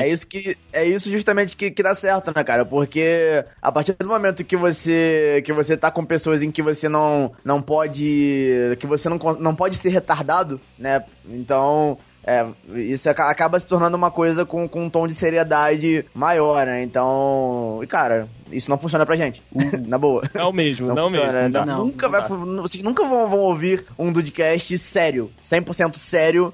é 0.00 0.08
isso 0.08 0.26
que 0.26 0.56
é 0.72 0.86
isso 0.86 1.10
justamente 1.10 1.56
que, 1.56 1.70
que 1.70 1.82
dá 1.82 1.94
certo, 1.94 2.32
né, 2.34 2.44
cara? 2.44 2.64
Porque 2.64 3.44
a 3.60 3.72
partir 3.72 3.94
do 3.94 4.06
momento 4.06 4.44
que 4.44 4.56
você 4.56 5.42
que 5.44 5.52
você 5.52 5.76
tá 5.76 5.90
com 5.90 6.04
pessoas 6.04 6.42
em 6.42 6.50
que 6.50 6.62
você 6.62 6.88
não 6.88 7.32
não 7.44 7.60
pode 7.60 8.76
que 8.78 8.86
você 8.86 9.08
não, 9.08 9.18
não 9.40 9.54
pode 9.56 9.76
ser 9.76 9.88
retardado, 9.88 10.60
né? 10.78 11.04
Então 11.26 11.98
é, 12.26 12.46
isso 12.80 13.08
aca- 13.10 13.28
acaba 13.30 13.60
se 13.60 13.66
tornando 13.66 13.96
uma 13.96 14.10
coisa 14.10 14.44
com, 14.46 14.68
com 14.68 14.84
um 14.84 14.90
tom 14.90 15.06
de 15.06 15.14
seriedade 15.14 16.04
maior, 16.14 16.64
né? 16.66 16.82
Então, 16.82 17.80
e 17.82 17.86
cara, 17.86 18.28
isso 18.50 18.70
não 18.70 18.78
funciona 18.78 19.04
pra 19.04 19.14
gente. 19.16 19.42
Na 19.86 19.98
boa. 19.98 20.22
Não 20.34 20.52
mesmo, 20.52 20.88
não, 20.88 20.94
mesmo. 21.08 21.10
funciona, 21.18 21.42
Não 21.42 21.50
dá. 21.50 21.66
Não, 21.66 21.84
nunca 21.86 22.06
não 22.06 22.12
vai, 22.12 22.20
dá. 22.22 22.26
fu- 22.28 22.62
vocês 22.62 22.82
nunca 22.82 23.04
vão, 23.06 23.28
vão 23.28 23.40
ouvir 23.40 23.84
um 23.98 24.12
Dudcast 24.12 24.78
sério, 24.78 25.30
100% 25.42 25.96
sério, 25.96 26.52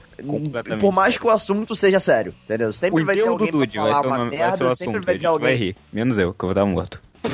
por 0.80 0.92
mais 0.92 1.16
que 1.16 1.26
o 1.26 1.30
assunto 1.30 1.74
seja 1.76 2.00
sério, 2.00 2.34
entendeu? 2.44 2.72
Sempre 2.72 3.02
O 3.02 3.06
vai 3.06 3.14
ter 3.16 3.28
alguém 3.28 3.50
Dude 3.52 3.72
pra 3.72 3.82
vai 3.82 3.92
falar 3.92 4.06
uma 4.06 4.18
nome, 4.18 4.30
vai 4.30 4.38
merda, 4.38 4.66
o 4.66 4.76
sempre 4.76 4.90
assunto. 4.90 4.94
vai 4.94 5.04
ter 5.04 5.12
gente 5.12 5.22
vai 5.22 5.30
alguém. 5.32 5.56
rir. 5.56 5.76
Menos 5.92 6.18
eu, 6.18 6.34
que 6.34 6.44
eu 6.44 6.48
vou 6.48 6.54
dar 6.54 6.66
morto. 6.66 7.00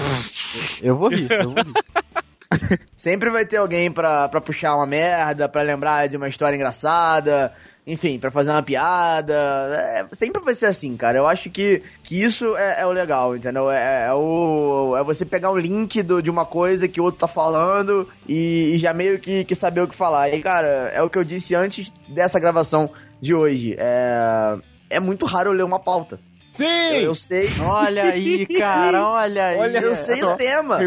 Eu 0.83 0.97
vou 0.97 1.09
rir, 1.09 1.31
eu 1.31 1.51
vou 1.51 1.55
rir. 1.63 2.81
Sempre 2.97 3.31
vai 3.31 3.45
ter 3.45 3.57
alguém 3.57 3.91
pra, 3.91 4.29
pra 4.29 4.41
puxar 4.41 4.75
uma 4.77 4.87
merda, 4.87 5.49
pra 5.49 5.63
lembrar 5.63 6.09
de 6.09 6.17
uma 6.17 6.29
história 6.29 6.55
engraçada, 6.57 7.53
enfim, 7.87 8.19
pra 8.19 8.33
fazer 8.33 8.51
uma 8.51 8.63
piada. 8.63 9.33
É, 9.33 10.07
sempre 10.13 10.43
vai 10.43 10.55
ser 10.57 10.67
assim, 10.67 10.97
cara. 10.97 11.19
Eu 11.19 11.27
acho 11.27 11.49
que, 11.49 11.83
que 12.03 12.21
isso 12.21 12.57
é, 12.57 12.81
é 12.81 12.87
o 12.87 12.91
legal, 12.91 13.37
entendeu? 13.37 13.71
É, 13.71 14.07
é 14.09 14.13
o, 14.13 14.97
é 14.99 15.05
você 15.05 15.25
pegar 15.25 15.53
um 15.53 15.57
link 15.57 16.03
do, 16.03 16.21
de 16.21 16.29
uma 16.29 16.45
coisa 16.45 16.89
que 16.89 17.01
o 17.01 17.05
outro 17.05 17.21
tá 17.21 17.29
falando 17.29 18.09
e, 18.29 18.73
e 18.75 18.79
já 18.79 18.93
meio 18.93 19.21
que, 19.21 19.45
que 19.45 19.55
saber 19.55 19.83
o 19.83 19.89
que 19.89 19.95
falar. 19.95 20.31
E, 20.31 20.43
cara, 20.43 20.91
é 20.93 21.01
o 21.01 21.09
que 21.09 21.17
eu 21.17 21.23
disse 21.23 21.55
antes 21.55 21.93
dessa 22.09 22.41
gravação 22.41 22.91
de 23.21 23.33
hoje. 23.33 23.77
É, 23.79 24.59
é 24.91 24.99
muito 24.99 25.25
raro 25.25 25.51
eu 25.51 25.55
ler 25.55 25.65
uma 25.65 25.79
pauta. 25.79 26.19
Sim! 26.57 26.65
Eu, 26.97 27.03
eu 27.03 27.15
sei. 27.15 27.49
Olha 27.63 28.05
aí, 28.05 28.47
cara, 28.47 29.07
olha 29.09 29.47
aí. 29.47 29.59
Olha, 29.59 29.79
Eu 29.79 29.95
sei 29.95 30.23
o 30.25 30.37
tema. 30.37 30.79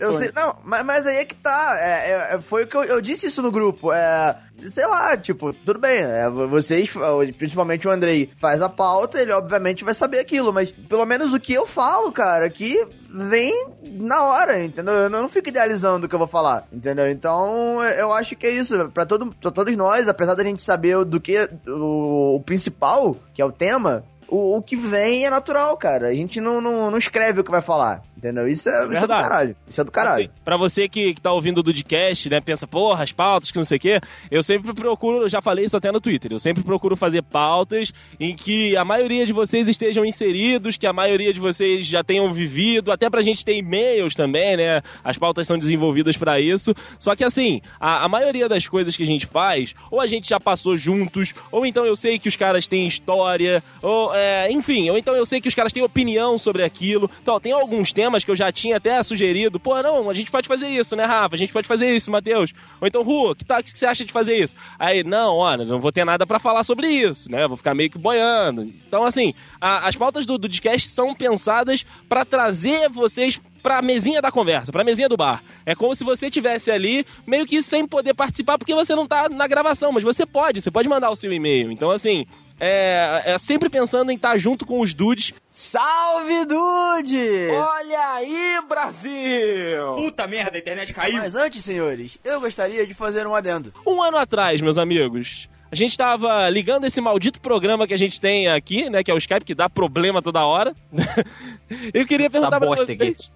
Eu 0.00 0.14
sei, 0.14 0.30
não, 0.34 0.56
mas, 0.64 0.84
mas 0.84 1.06
aí 1.06 1.16
é 1.18 1.24
que 1.24 1.34
tá. 1.34 1.76
É, 1.78 2.10
é- 2.10 2.34
é- 2.36 2.40
foi 2.40 2.64
o 2.64 2.66
que 2.66 2.76
eu, 2.76 2.84
eu 2.84 3.00
disse 3.00 3.26
isso 3.26 3.42
no 3.42 3.50
grupo. 3.50 3.92
É, 3.92 4.36
sei 4.62 4.86
lá, 4.86 5.16
tipo, 5.16 5.52
tudo 5.52 5.78
bem. 5.78 6.00
é, 6.02 6.28
vocês, 6.30 6.90
principalmente 7.36 7.86
o 7.86 7.90
Andrei, 7.90 8.30
faz 8.40 8.62
a 8.62 8.68
pauta, 8.68 9.20
ele 9.20 9.32
obviamente 9.32 9.84
vai 9.84 9.94
saber 9.94 10.18
aquilo. 10.20 10.52
Mas 10.52 10.70
pelo 10.70 11.04
menos 11.06 11.32
o 11.32 11.40
que 11.40 11.52
eu 11.52 11.66
falo, 11.66 12.10
cara, 12.12 12.46
aqui 12.46 12.82
vem 13.12 13.52
na 13.82 14.22
hora, 14.22 14.62
entendeu? 14.62 14.94
Eu 14.94 15.10
não 15.10 15.28
fico 15.28 15.48
idealizando 15.48 16.06
o 16.06 16.08
que 16.08 16.14
eu 16.14 16.18
vou 16.18 16.28
falar, 16.28 16.66
entendeu? 16.72 17.10
Então 17.10 17.82
eu 17.98 18.12
acho 18.12 18.36
que 18.36 18.46
é 18.46 18.50
isso. 18.50 18.88
Pra, 18.90 19.04
todo, 19.04 19.34
pra 19.40 19.50
todos 19.50 19.76
nós, 19.76 20.08
apesar 20.08 20.34
da 20.34 20.44
gente 20.44 20.62
saber 20.62 21.04
do 21.04 21.20
que 21.20 21.48
o, 21.66 22.36
o 22.36 22.42
principal, 22.44 23.16
que 23.34 23.42
é 23.42 23.44
o 23.44 23.50
tema. 23.52 24.04
O, 24.30 24.56
o 24.56 24.62
que 24.62 24.76
vem 24.76 25.26
é 25.26 25.30
natural, 25.30 25.76
cara. 25.76 26.08
A 26.08 26.14
gente 26.14 26.40
não, 26.40 26.60
não, 26.60 26.90
não 26.90 26.98
escreve 26.98 27.40
o 27.40 27.44
que 27.44 27.50
vai 27.50 27.60
falar, 27.60 28.02
Entendeu? 28.20 28.46
Isso 28.46 28.68
é, 28.68 28.84
isso 28.84 28.96
é 28.96 29.00
do 29.00 29.08
caralho. 29.08 29.56
Isso 29.66 29.80
é 29.80 29.84
do 29.84 29.90
caralho. 29.90 30.24
Assim, 30.24 30.34
pra 30.44 30.58
você 30.58 30.86
que, 30.86 31.14
que 31.14 31.20
tá 31.22 31.32
ouvindo 31.32 31.58
o 31.58 31.62
Dudcast, 31.62 32.28
né, 32.28 32.38
pensa, 32.38 32.66
porra, 32.66 33.02
as 33.02 33.12
pautas, 33.12 33.50
que 33.50 33.56
não 33.56 33.64
sei 33.64 33.78
o 33.78 33.80
quê, 33.80 33.98
eu 34.30 34.42
sempre 34.42 34.74
procuro, 34.74 35.22
eu 35.22 35.28
já 35.28 35.40
falei 35.40 35.64
isso 35.64 35.76
até 35.76 35.90
no 35.90 36.02
Twitter, 36.02 36.30
eu 36.30 36.38
sempre 36.38 36.62
procuro 36.62 36.96
fazer 36.96 37.22
pautas 37.22 37.90
em 38.18 38.36
que 38.36 38.76
a 38.76 38.84
maioria 38.84 39.24
de 39.24 39.32
vocês 39.32 39.68
estejam 39.68 40.04
inseridos, 40.04 40.76
que 40.76 40.86
a 40.86 40.92
maioria 40.92 41.32
de 41.32 41.40
vocês 41.40 41.86
já 41.86 42.04
tenham 42.04 42.30
vivido, 42.30 42.92
até 42.92 43.08
pra 43.08 43.22
gente 43.22 43.42
ter 43.42 43.56
e-mails 43.56 44.14
também, 44.14 44.54
né, 44.54 44.82
as 45.02 45.16
pautas 45.16 45.46
são 45.46 45.56
desenvolvidas 45.56 46.18
pra 46.18 46.38
isso, 46.38 46.74
só 46.98 47.16
que 47.16 47.24
assim, 47.24 47.62
a, 47.80 48.04
a 48.04 48.08
maioria 48.08 48.50
das 48.50 48.68
coisas 48.68 48.94
que 48.94 49.02
a 49.02 49.06
gente 49.06 49.24
faz, 49.24 49.74
ou 49.90 49.98
a 49.98 50.06
gente 50.06 50.28
já 50.28 50.38
passou 50.38 50.76
juntos, 50.76 51.32
ou 51.50 51.64
então 51.64 51.86
eu 51.86 51.96
sei 51.96 52.18
que 52.18 52.28
os 52.28 52.36
caras 52.36 52.66
têm 52.66 52.86
história, 52.86 53.64
ou, 53.80 54.14
é, 54.14 54.52
enfim, 54.52 54.90
ou 54.90 54.98
então 54.98 55.16
eu 55.16 55.24
sei 55.24 55.40
que 55.40 55.48
os 55.48 55.54
caras 55.54 55.72
têm 55.72 55.82
opinião 55.82 56.36
sobre 56.36 56.66
aquilo, 56.66 57.10
então 57.22 57.40
tem 57.40 57.52
alguns 57.52 57.94
temas 57.94 58.09
que 58.24 58.30
eu 58.30 58.36
já 58.36 58.50
tinha 58.52 58.76
até 58.76 59.02
sugerido. 59.02 59.58
Pô, 59.60 59.80
não, 59.82 60.08
a 60.10 60.12
gente 60.14 60.30
pode 60.30 60.46
fazer 60.48 60.68
isso, 60.68 60.94
né, 60.96 61.04
Rafa? 61.04 61.34
A 61.34 61.38
gente 61.38 61.52
pode 61.52 61.66
fazer 61.68 61.94
isso, 61.94 62.10
Matheus. 62.10 62.52
Ou 62.80 62.86
então, 62.88 63.02
Rua, 63.02 63.34
que, 63.36 63.44
tá, 63.44 63.62
que 63.62 63.76
você 63.78 63.86
acha 63.86 64.04
de 64.04 64.12
fazer 64.12 64.36
isso? 64.36 64.54
Aí, 64.78 65.02
não, 65.04 65.36
olha, 65.36 65.64
não 65.64 65.80
vou 65.80 65.92
ter 65.92 66.04
nada 66.04 66.26
pra 66.26 66.38
falar 66.38 66.62
sobre 66.64 66.88
isso, 66.88 67.30
né? 67.30 67.46
Vou 67.46 67.56
ficar 67.56 67.74
meio 67.74 67.90
que 67.90 67.98
boiando. 67.98 68.62
Então, 68.86 69.04
assim, 69.04 69.32
a- 69.60 69.86
as 69.88 69.96
pautas 69.96 70.26
do, 70.26 70.36
do 70.36 70.48
podcast 70.48 70.88
são 70.88 71.14
pensadas 71.14 71.84
pra 72.08 72.24
trazer 72.24 72.88
vocês 72.90 73.40
pra 73.62 73.82
mesinha 73.82 74.22
da 74.22 74.30
conversa, 74.32 74.72
pra 74.72 74.82
mesinha 74.82 75.08
do 75.08 75.16
bar. 75.16 75.42
É 75.66 75.74
como 75.74 75.94
se 75.94 76.02
você 76.02 76.30
tivesse 76.30 76.70
ali, 76.70 77.04
meio 77.26 77.46
que 77.46 77.62
sem 77.62 77.86
poder 77.86 78.14
participar, 78.14 78.56
porque 78.58 78.74
você 78.74 78.94
não 78.94 79.06
tá 79.06 79.28
na 79.28 79.46
gravação, 79.46 79.92
mas 79.92 80.02
você 80.02 80.24
pode, 80.24 80.60
você 80.62 80.70
pode 80.70 80.88
mandar 80.88 81.10
o 81.10 81.16
seu 81.16 81.32
e-mail. 81.32 81.70
Então, 81.70 81.90
assim, 81.90 82.24
é, 82.60 83.22
é 83.24 83.38
sempre 83.38 83.68
pensando 83.68 84.12
em 84.12 84.16
estar 84.16 84.36
junto 84.38 84.66
com 84.66 84.80
os 84.80 84.92
dudes 84.94 85.32
Salve, 85.50 86.44
Dude! 86.46 87.48
Olha 87.50 88.14
aí, 88.14 88.60
Brasil! 88.68 89.96
Puta 89.96 90.26
merda, 90.26 90.56
a 90.56 90.60
internet 90.60 90.94
caiu. 90.94 91.18
Mas 91.18 91.34
antes, 91.34 91.64
senhores, 91.64 92.20
eu 92.22 92.40
gostaria 92.40 92.86
de 92.86 92.94
fazer 92.94 93.26
um 93.26 93.34
adendo. 93.34 93.72
Um 93.84 94.00
ano 94.00 94.16
atrás, 94.16 94.60
meus 94.60 94.78
amigos, 94.78 95.48
a 95.72 95.74
gente 95.74 95.96
tava 95.96 96.48
ligando 96.48 96.84
esse 96.84 97.00
maldito 97.00 97.40
programa 97.40 97.86
que 97.86 97.94
a 97.94 97.98
gente 97.98 98.20
tem 98.20 98.48
aqui, 98.48 98.88
né? 98.88 99.02
Que 99.02 99.10
é 99.10 99.14
o 99.14 99.18
Skype, 99.18 99.44
que 99.44 99.54
dá 99.54 99.68
problema 99.68 100.22
toda 100.22 100.44
hora. 100.44 100.74
Eu 101.94 102.06
queria 102.06 102.30
perguntar 102.30 102.58
pra 102.58 102.68
bosta 102.68 102.86
vocês. 102.86 103.32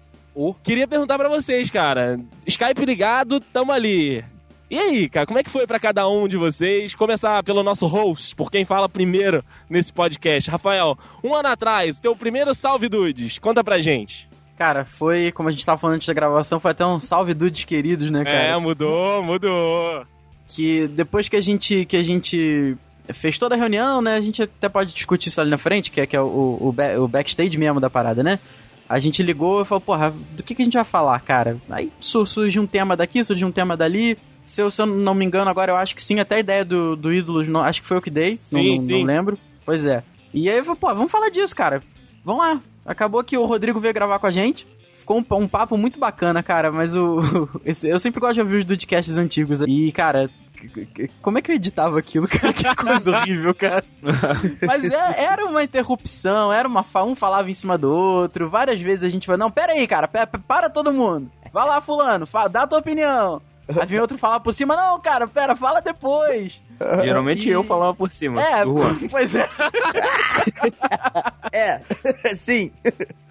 Queria 0.63 0.87
perguntar 0.87 1.17
pra 1.17 1.29
vocês, 1.29 1.69
cara. 1.69 2.19
Skype 2.45 2.85
ligado, 2.85 3.39
tamo 3.39 3.71
ali. 3.71 4.23
E 4.69 4.79
aí, 4.79 5.07
cara, 5.07 5.25
como 5.27 5.37
é 5.37 5.43
que 5.43 5.49
foi 5.49 5.67
pra 5.67 5.79
cada 5.79 6.07
um 6.09 6.27
de 6.27 6.37
vocês? 6.37 6.95
Começar 6.95 7.43
pelo 7.43 7.61
nosso 7.61 7.85
host, 7.85 8.35
por 8.35 8.49
quem 8.49 8.65
fala 8.65 8.89
primeiro 8.89 9.43
nesse 9.69 9.93
podcast. 9.93 10.49
Rafael, 10.49 10.97
um 11.23 11.35
ano 11.35 11.49
atrás, 11.49 11.99
teu 11.99 12.15
primeiro 12.15 12.53
Salve 12.55 12.89
Dudes. 12.89 13.37
Conta 13.37 13.63
pra 13.63 13.79
gente. 13.79 14.27
Cara, 14.57 14.83
foi, 14.83 15.31
como 15.31 15.49
a 15.49 15.51
gente 15.51 15.65
tava 15.65 15.77
falando 15.77 15.97
antes 15.97 16.07
da 16.07 16.13
gravação, 16.13 16.59
foi 16.59 16.71
até 16.71 16.85
um 16.85 16.99
salve 16.99 17.33
dudes 17.33 17.65
queridos, 17.65 18.09
né, 18.09 18.23
cara? 18.23 18.37
É, 18.55 18.57
mudou, 18.57 19.21
mudou. 19.21 20.05
que 20.47 20.87
depois 20.87 21.27
que 21.27 21.35
a 21.35 21.41
gente 21.41 21.85
que 21.85 21.97
a 21.97 22.01
gente 22.03 22.75
fez 23.11 23.37
toda 23.37 23.53
a 23.53 23.57
reunião, 23.57 24.01
né, 24.01 24.15
a 24.15 24.21
gente 24.21 24.41
até 24.41 24.67
pode 24.69 24.93
discutir 24.93 25.27
isso 25.29 25.41
ali 25.41 25.49
na 25.49 25.57
frente, 25.57 25.91
que 25.91 25.99
é, 26.01 26.07
que 26.07 26.15
é 26.15 26.21
o, 26.21 26.25
o, 26.25 26.75
o 27.03 27.07
backstage 27.07 27.55
mesmo 27.57 27.79
da 27.81 27.89
parada, 27.89 28.23
né? 28.23 28.39
A 28.87 28.97
gente 28.97 29.21
ligou 29.21 29.61
e 29.61 29.65
falou, 29.65 29.81
porra, 29.81 30.11
do 30.31 30.41
que, 30.41 30.55
que 30.55 30.61
a 30.61 30.65
gente 30.65 30.75
vai 30.75 30.83
falar, 30.85 31.19
cara? 31.19 31.57
Aí 31.69 31.91
su- 31.99 32.25
surgiu 32.25 32.63
um 32.63 32.67
tema 32.67 32.95
daqui, 32.95 33.23
surgiu 33.23 33.47
um 33.47 33.51
tema 33.51 33.75
dali. 33.75 34.17
Se 34.45 34.61
eu, 34.61 34.69
se 34.71 34.81
eu 34.81 34.85
não 34.85 35.13
me 35.15 35.25
engano, 35.25 35.49
agora 35.49 35.71
eu 35.71 35.75
acho 35.75 35.95
que 35.95 36.01
sim, 36.03 36.19
até 36.19 36.35
a 36.35 36.39
ideia 36.39 36.63
do, 36.63 36.95
do 36.95 37.11
Ídolos, 37.11 37.47
não, 37.47 37.61
acho 37.61 37.81
que 37.81 37.87
foi 37.87 37.97
eu 37.97 38.01
que 38.01 38.09
dei, 38.11 38.31
não- 38.51 38.61
Sim, 38.61 38.71
não, 38.77 38.79
sim. 38.79 38.99
não 38.99 39.03
lembro. 39.07 39.37
Pois 39.65 39.85
é. 39.85 40.03
E 40.33 40.49
aí 40.49 40.63
pô, 40.63 40.75
vamos 40.93 41.11
falar 41.11 41.29
disso, 41.29 41.55
cara. 41.55 41.81
Vamos 42.23 42.45
lá. 42.45 42.61
Acabou 42.85 43.23
que 43.23 43.37
o 43.37 43.45
Rodrigo 43.45 43.79
veio 43.79 43.93
gravar 43.93 44.19
com 44.19 44.27
a 44.27 44.31
gente. 44.31 44.67
Ficou 44.93 45.17
um, 45.19 45.25
um 45.37 45.47
papo 45.47 45.77
muito 45.77 45.99
bacana, 45.99 46.41
cara, 46.43 46.71
mas 46.71 46.95
o. 46.95 47.19
esse- 47.65 47.87
eu 47.89 47.97
sempre 47.99 48.19
gosto 48.21 48.35
de 48.35 48.41
ouvir 48.41 48.57
os 48.57 48.63
podcasts 48.63 49.17
antigos. 49.17 49.61
E, 49.61 49.91
cara, 49.91 50.29
como 51.21 51.37
é 51.37 51.41
que 51.41 51.51
eu 51.51 51.55
editava 51.55 51.97
aquilo, 51.99 52.27
cara? 52.29 52.53
Que 52.53 52.75
coisa 52.75 53.11
horrível, 53.11 53.53
cara. 53.53 53.83
Mas 54.65 54.83
é- 54.85 55.23
era 55.23 55.45
uma 55.45 55.63
interrupção, 55.63 56.51
era 56.51 56.67
uma. 56.67 56.83
fa- 56.83 57.03
Um 57.03 57.15
falava 57.15 57.49
em 57.49 57.53
cima 57.53 57.77
do 57.77 57.91
outro. 57.91 58.49
Várias 58.49 58.79
vezes 58.81 59.03
a 59.03 59.09
gente 59.09 59.27
vai, 59.27 59.37
não, 59.37 59.51
pera 59.51 59.73
aí, 59.73 59.85
cara, 59.87 60.07
pe- 60.07 60.25
pe- 60.25 60.39
para 60.39 60.69
todo 60.69 60.93
mundo. 60.93 61.29
Vai 61.53 61.65
lá, 61.67 61.79
fulano, 61.81 62.27
dá 62.51 62.63
a 62.63 62.67
tua 62.67 62.79
opinião. 62.79 63.41
Aí 63.67 63.85
vem 63.87 63.99
outro 63.99 64.17
falar 64.17 64.39
por 64.39 64.53
cima, 64.53 64.75
não, 64.75 64.99
cara, 64.99 65.27
pera, 65.27 65.55
fala 65.55 65.81
depois. 65.81 66.61
Geralmente 67.03 67.47
E- 67.47 67.51
eu 67.51 67.63
falava 67.63 67.93
por 67.95 68.11
cima. 68.11 68.41
É, 68.41 68.63
do 68.63 68.75
pois 69.09 69.33
é. 69.35 69.49
É, 71.51 72.35
sim. 72.35 72.71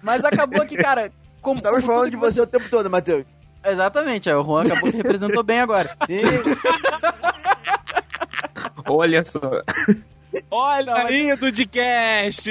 Mas 0.01 0.25
acabou 0.25 0.65
que, 0.65 0.75
cara. 0.77 1.11
Como, 1.41 1.57
Estamos 1.57 1.83
como 1.83 1.93
falando 1.93 2.09
de 2.11 2.17
que 2.17 2.21
você 2.21 2.41
o 2.41 2.47
tempo 2.47 2.67
todo, 2.69 2.89
Matheus. 2.89 3.23
Exatamente, 3.63 4.29
é, 4.29 4.35
o 4.35 4.43
Juan 4.43 4.63
acabou 4.63 4.89
que 4.91 4.97
representou 4.97 5.43
bem 5.43 5.59
agora. 5.59 5.95
Sim. 6.07 6.21
Olha 8.87 9.23
só. 9.23 9.39
Olha 10.51 10.95
aí, 10.95 11.35
Dudcast! 11.35 12.49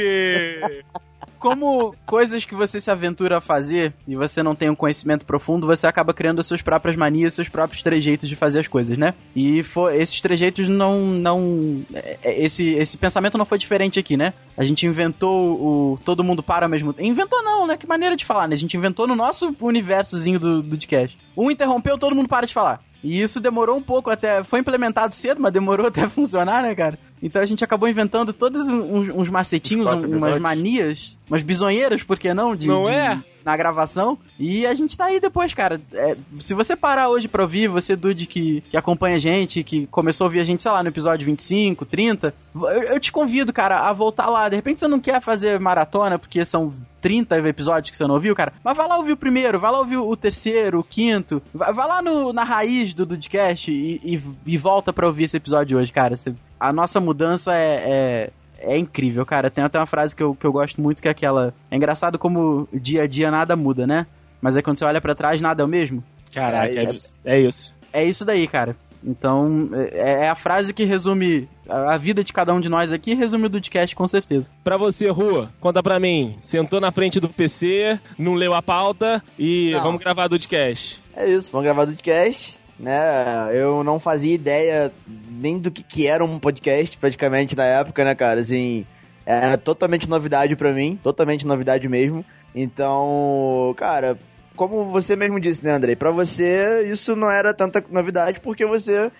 Como 1.44 1.94
coisas 2.06 2.46
que 2.46 2.54
você 2.54 2.80
se 2.80 2.90
aventura 2.90 3.36
a 3.36 3.40
fazer 3.40 3.92
e 4.08 4.16
você 4.16 4.42
não 4.42 4.54
tem 4.54 4.70
um 4.70 4.74
conhecimento 4.74 5.26
profundo, 5.26 5.66
você 5.66 5.86
acaba 5.86 6.14
criando 6.14 6.40
as 6.40 6.46
suas 6.46 6.62
próprias 6.62 6.96
manias, 6.96 7.34
seus 7.34 7.50
próprios 7.50 7.82
trejeitos 7.82 8.30
de 8.30 8.34
fazer 8.34 8.60
as 8.60 8.66
coisas, 8.66 8.96
né? 8.96 9.12
E 9.36 9.62
foi, 9.62 9.98
esses 9.98 10.20
trejeitos 10.22 10.68
não. 10.68 11.00
não 11.00 11.82
é, 11.92 12.18
é, 12.22 12.44
esse, 12.44 12.70
esse 12.70 12.96
pensamento 12.96 13.36
não 13.36 13.44
foi 13.44 13.58
diferente 13.58 13.98
aqui, 13.98 14.16
né? 14.16 14.32
A 14.56 14.64
gente 14.64 14.86
inventou 14.86 15.60
o 15.60 15.98
todo 16.02 16.24
mundo 16.24 16.42
para 16.42 16.64
ao 16.64 16.70
mesmo 16.70 16.94
tempo. 16.94 17.06
Inventou 17.06 17.42
não, 17.42 17.66
né? 17.66 17.76
Que 17.76 17.86
maneira 17.86 18.16
de 18.16 18.24
falar, 18.24 18.48
né? 18.48 18.54
A 18.54 18.58
gente 18.58 18.76
inventou 18.76 19.06
no 19.06 19.14
nosso 19.14 19.54
universozinho 19.60 20.40
do, 20.40 20.62
do 20.62 20.70
podcast. 20.70 21.18
Um 21.36 21.50
interrompeu, 21.50 21.98
todo 21.98 22.14
mundo 22.14 22.28
para 22.28 22.46
de 22.46 22.54
falar. 22.54 22.80
E 23.02 23.20
isso 23.20 23.38
demorou 23.38 23.76
um 23.76 23.82
pouco 23.82 24.08
até. 24.08 24.42
Foi 24.42 24.60
implementado 24.60 25.14
cedo, 25.14 25.40
mas 25.40 25.52
demorou 25.52 25.86
até 25.88 26.08
funcionar, 26.08 26.62
né, 26.62 26.74
cara? 26.74 26.98
Então 27.26 27.40
a 27.40 27.46
gente 27.46 27.64
acabou 27.64 27.88
inventando 27.88 28.34
todos 28.34 28.68
uns, 28.68 29.08
uns 29.08 29.30
macetinhos, 29.30 29.90
Uns 29.90 30.04
umas 30.04 30.36
manias, 30.38 31.18
umas 31.26 31.42
bisonheiras, 31.42 32.02
por 32.02 32.18
que 32.18 32.34
não? 32.34 32.54
De, 32.54 32.66
Não 32.66 32.84
de- 32.84 32.90
é? 32.90 33.24
Na 33.44 33.56
gravação. 33.56 34.18
E 34.38 34.66
a 34.66 34.74
gente 34.74 34.96
tá 34.96 35.04
aí 35.06 35.20
depois, 35.20 35.52
cara. 35.52 35.80
É, 35.92 36.16
se 36.38 36.54
você 36.54 36.74
parar 36.74 37.08
hoje 37.08 37.28
pra 37.28 37.42
ouvir, 37.42 37.68
você, 37.68 37.94
Dude, 37.94 38.26
que, 38.26 38.62
que 38.70 38.76
acompanha 38.76 39.16
a 39.16 39.18
gente, 39.18 39.62
que 39.62 39.86
começou 39.88 40.24
a 40.24 40.28
ouvir 40.28 40.40
a 40.40 40.44
gente, 40.44 40.62
sei 40.62 40.72
lá, 40.72 40.82
no 40.82 40.88
episódio 40.88 41.26
25, 41.26 41.84
30, 41.84 42.34
eu, 42.54 42.62
eu 42.62 43.00
te 43.00 43.12
convido, 43.12 43.52
cara, 43.52 43.88
a 43.88 43.92
voltar 43.92 44.30
lá. 44.30 44.48
De 44.48 44.56
repente 44.56 44.80
você 44.80 44.88
não 44.88 44.98
quer 44.98 45.20
fazer 45.20 45.60
maratona, 45.60 46.18
porque 46.18 46.44
são 46.44 46.72
30 47.00 47.36
episódios 47.46 47.90
que 47.90 47.96
você 47.96 48.06
não 48.06 48.14
ouviu, 48.14 48.34
cara. 48.34 48.52
Mas 48.64 48.76
vai 48.76 48.88
lá 48.88 48.96
ouvir 48.96 49.12
o 49.12 49.16
primeiro, 49.16 49.60
vai 49.60 49.70
lá 49.70 49.78
ouvir 49.78 49.98
o 49.98 50.16
terceiro, 50.16 50.80
o 50.80 50.84
quinto. 50.84 51.42
Vai, 51.52 51.72
vai 51.72 51.86
lá 51.86 52.00
no, 52.00 52.32
na 52.32 52.44
raiz 52.44 52.94
do 52.94 53.04
Dudcast 53.04 53.70
e, 53.70 54.00
e, 54.02 54.22
e 54.46 54.56
volta 54.56 54.92
pra 54.92 55.06
ouvir 55.06 55.24
esse 55.24 55.36
episódio 55.36 55.78
hoje, 55.78 55.92
cara. 55.92 56.16
Você- 56.16 56.34
a 56.58 56.72
nossa 56.72 56.98
mudança 56.98 57.54
é, 57.54 57.82
é, 57.84 58.30
é 58.64 58.78
incrível, 58.78 59.24
cara. 59.26 59.50
Tem 59.50 59.64
até 59.64 59.78
uma 59.78 59.86
frase 59.86 60.14
que 60.14 60.22
eu, 60.22 60.34
que 60.34 60.46
eu 60.46 60.52
gosto 60.52 60.80
muito, 60.80 61.00
que 61.02 61.08
é 61.08 61.10
aquela... 61.10 61.54
É 61.70 61.76
engraçado 61.76 62.18
como 62.18 62.68
dia 62.72 63.02
a 63.02 63.06
dia 63.06 63.30
nada 63.30 63.54
muda, 63.56 63.86
né? 63.86 64.06
Mas 64.40 64.56
aí 64.56 64.62
quando 64.62 64.76
você 64.78 64.84
olha 64.84 65.00
pra 65.00 65.14
trás, 65.14 65.40
nada 65.40 65.62
é 65.62 65.64
o 65.64 65.68
mesmo. 65.68 66.02
Caraca, 66.32 66.72
É 66.72 66.84
é, 66.84 67.36
é 67.36 67.40
isso. 67.40 67.74
É 67.92 68.04
isso 68.04 68.24
daí, 68.24 68.46
cara. 68.48 68.76
Então, 69.06 69.68
é, 69.72 70.24
é 70.24 70.28
a 70.30 70.34
frase 70.34 70.72
que 70.72 70.84
resume 70.84 71.46
a, 71.68 71.94
a 71.94 71.96
vida 71.98 72.24
de 72.24 72.32
cada 72.32 72.54
um 72.54 72.60
de 72.60 72.68
nós 72.70 72.90
aqui, 72.90 73.14
resume 73.14 73.46
o 73.46 73.48
Dudcast 73.50 73.94
com 73.94 74.08
certeza. 74.08 74.48
Pra 74.64 74.78
você, 74.78 75.08
Rua, 75.10 75.52
conta 75.60 75.82
pra 75.82 76.00
mim. 76.00 76.36
Sentou 76.40 76.80
na 76.80 76.90
frente 76.90 77.20
do 77.20 77.28
PC, 77.28 78.00
não 78.18 78.34
leu 78.34 78.54
a 78.54 78.62
pauta 78.62 79.22
e 79.38 79.72
Não. 79.72 79.82
vamos 79.82 80.00
gravar 80.00 80.26
Dudcast. 80.28 81.02
É 81.14 81.30
isso, 81.30 81.52
vamos 81.52 81.64
gravar 81.64 81.86
podcast, 81.86 82.58
né? 82.78 83.50
Eu 83.52 83.84
não 83.84 84.00
fazia 84.00 84.34
ideia 84.34 84.92
nem 85.28 85.58
do 85.58 85.70
que, 85.70 85.82
que 85.82 86.06
era 86.06 86.24
um 86.24 86.38
podcast, 86.38 86.96
praticamente, 86.98 87.56
na 87.56 87.64
época, 87.64 88.04
né, 88.04 88.14
cara? 88.14 88.40
Assim, 88.40 88.86
era 89.24 89.56
totalmente 89.56 90.08
novidade 90.08 90.56
pra 90.56 90.72
mim, 90.72 90.98
totalmente 91.02 91.46
novidade 91.46 91.88
mesmo. 91.88 92.24
Então, 92.54 93.74
cara, 93.76 94.18
como 94.56 94.90
você 94.90 95.16
mesmo 95.16 95.40
disse, 95.40 95.64
né, 95.64 95.72
Andrei? 95.72 95.96
Pra 95.96 96.10
você, 96.10 96.86
isso 96.90 97.16
não 97.16 97.30
era 97.30 97.52
tanta 97.52 97.84
novidade 97.90 98.40
porque 98.40 98.64
você 98.64 99.10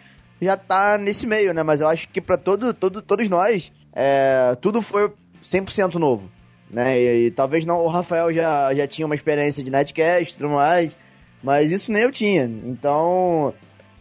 já 0.40 0.56
tá 0.56 0.98
nesse 0.98 1.26
meio, 1.26 1.52
né? 1.52 1.62
Mas 1.62 1.80
eu 1.80 1.88
acho 1.88 2.08
que 2.08 2.20
pra 2.20 2.36
todo, 2.36 2.72
todo, 2.72 3.02
todos 3.02 3.28
nós, 3.28 3.72
é, 3.92 4.56
tudo 4.60 4.82
foi 4.82 5.12
100% 5.42 5.94
novo, 5.94 6.30
né? 6.70 6.98
E, 6.98 7.26
e 7.26 7.30
talvez 7.30 7.64
não, 7.64 7.80
o 7.80 7.88
Rafael 7.88 8.32
já, 8.32 8.74
já 8.74 8.86
tinha 8.86 9.06
uma 9.06 9.14
experiência 9.14 9.64
de 9.64 9.70
netcast 9.70 10.34
e 10.34 10.36
tudo 10.36 10.50
mais, 10.50 10.96
mas 11.44 11.70
isso 11.70 11.92
nem 11.92 12.02
eu 12.02 12.10
tinha. 12.10 12.44
Então, 12.64 13.52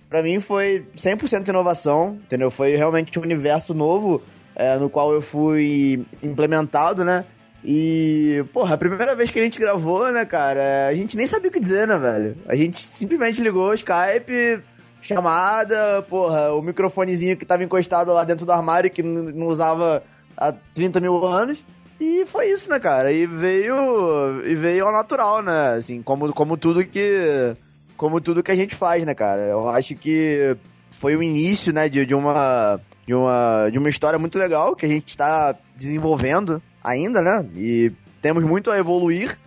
pra 0.10 0.24
mim 0.24 0.40
foi 0.40 0.88
100% 0.96 1.50
inovação, 1.50 2.18
entendeu? 2.24 2.50
Foi 2.50 2.76
realmente 2.78 3.20
um 3.20 3.22
universo 3.22 3.74
novo 3.74 4.24
é, 4.56 4.78
no 4.78 4.90
qual 4.90 5.14
eu 5.14 5.22
fui 5.22 6.06
implementado, 6.24 7.04
né? 7.04 7.26
E, 7.66 8.44
porra, 8.54 8.76
a 8.76 8.78
primeira 8.78 9.16
vez 9.16 9.30
que 9.30 9.40
a 9.40 9.44
gente 9.44 9.60
gravou, 9.60 10.12
né, 10.12 10.26
cara, 10.26 10.88
a 10.88 10.96
gente 10.96 11.16
nem 11.16 11.28
sabia 11.28 11.50
o 11.50 11.52
que 11.52 11.60
dizer, 11.60 11.88
né, 11.88 11.98
velho? 11.98 12.38
A 12.48 12.56
gente 12.56 12.78
simplesmente 12.80 13.42
ligou 13.42 13.70
o 13.70 13.74
Skype, 13.74 14.64
chamada, 15.02 16.02
porra, 16.10 16.54
o 16.54 16.62
microfonezinho 16.62 17.38
que 17.38 17.46
tava 17.46 17.64
encostado 17.64 18.14
lá 18.14 18.24
dentro 18.24 18.46
do 18.46 18.52
armário, 18.52 18.90
que 18.90 19.04
não 19.04 19.48
usava 19.48 20.04
há 20.36 20.54
30 20.74 21.00
mil 21.00 21.26
anos, 21.26 21.64
E 22.04 22.26
foi 22.26 22.52
isso, 22.52 22.70
né, 22.70 22.80
cara? 22.80 23.12
E 23.13 23.26
veio. 23.26 24.44
E 24.46 24.54
veio 24.56 24.86
ao 24.86 24.92
natural, 24.92 25.42
né? 25.42 25.76
Assim, 25.78 26.02
como, 26.02 26.34
como 26.34 26.58
tudo 26.58 26.86
que. 26.86 27.56
Como 27.96 28.20
tudo 28.20 28.44
que 28.44 28.52
a 28.52 28.56
gente 28.56 28.76
faz, 28.76 29.06
né, 29.06 29.16
cara? 29.16 29.42
Eu 29.42 29.70
acho 29.70 29.96
que 29.96 30.58
foi 30.92 31.16
o 31.16 31.24
início, 31.24 31.72
né, 31.72 31.88
de, 31.88 32.06
de 32.06 32.13
uma. 32.13 32.80
De 33.06 33.13
uma, 33.13 33.70
de 33.70 33.78
uma 33.78 33.89
história 33.89 34.18
muito 34.18 34.39
legal 34.39 34.78
que 34.78 34.86
a 34.86 34.89
gente 34.89 35.10
está 35.10 35.54
desenvolvendo 35.76 36.62
ainda, 36.82 37.22
né? 37.22 37.46
E 37.56 37.92
temos 38.22 38.44
muito 38.46 38.72
a 38.72 38.78
evoluir 38.78 39.38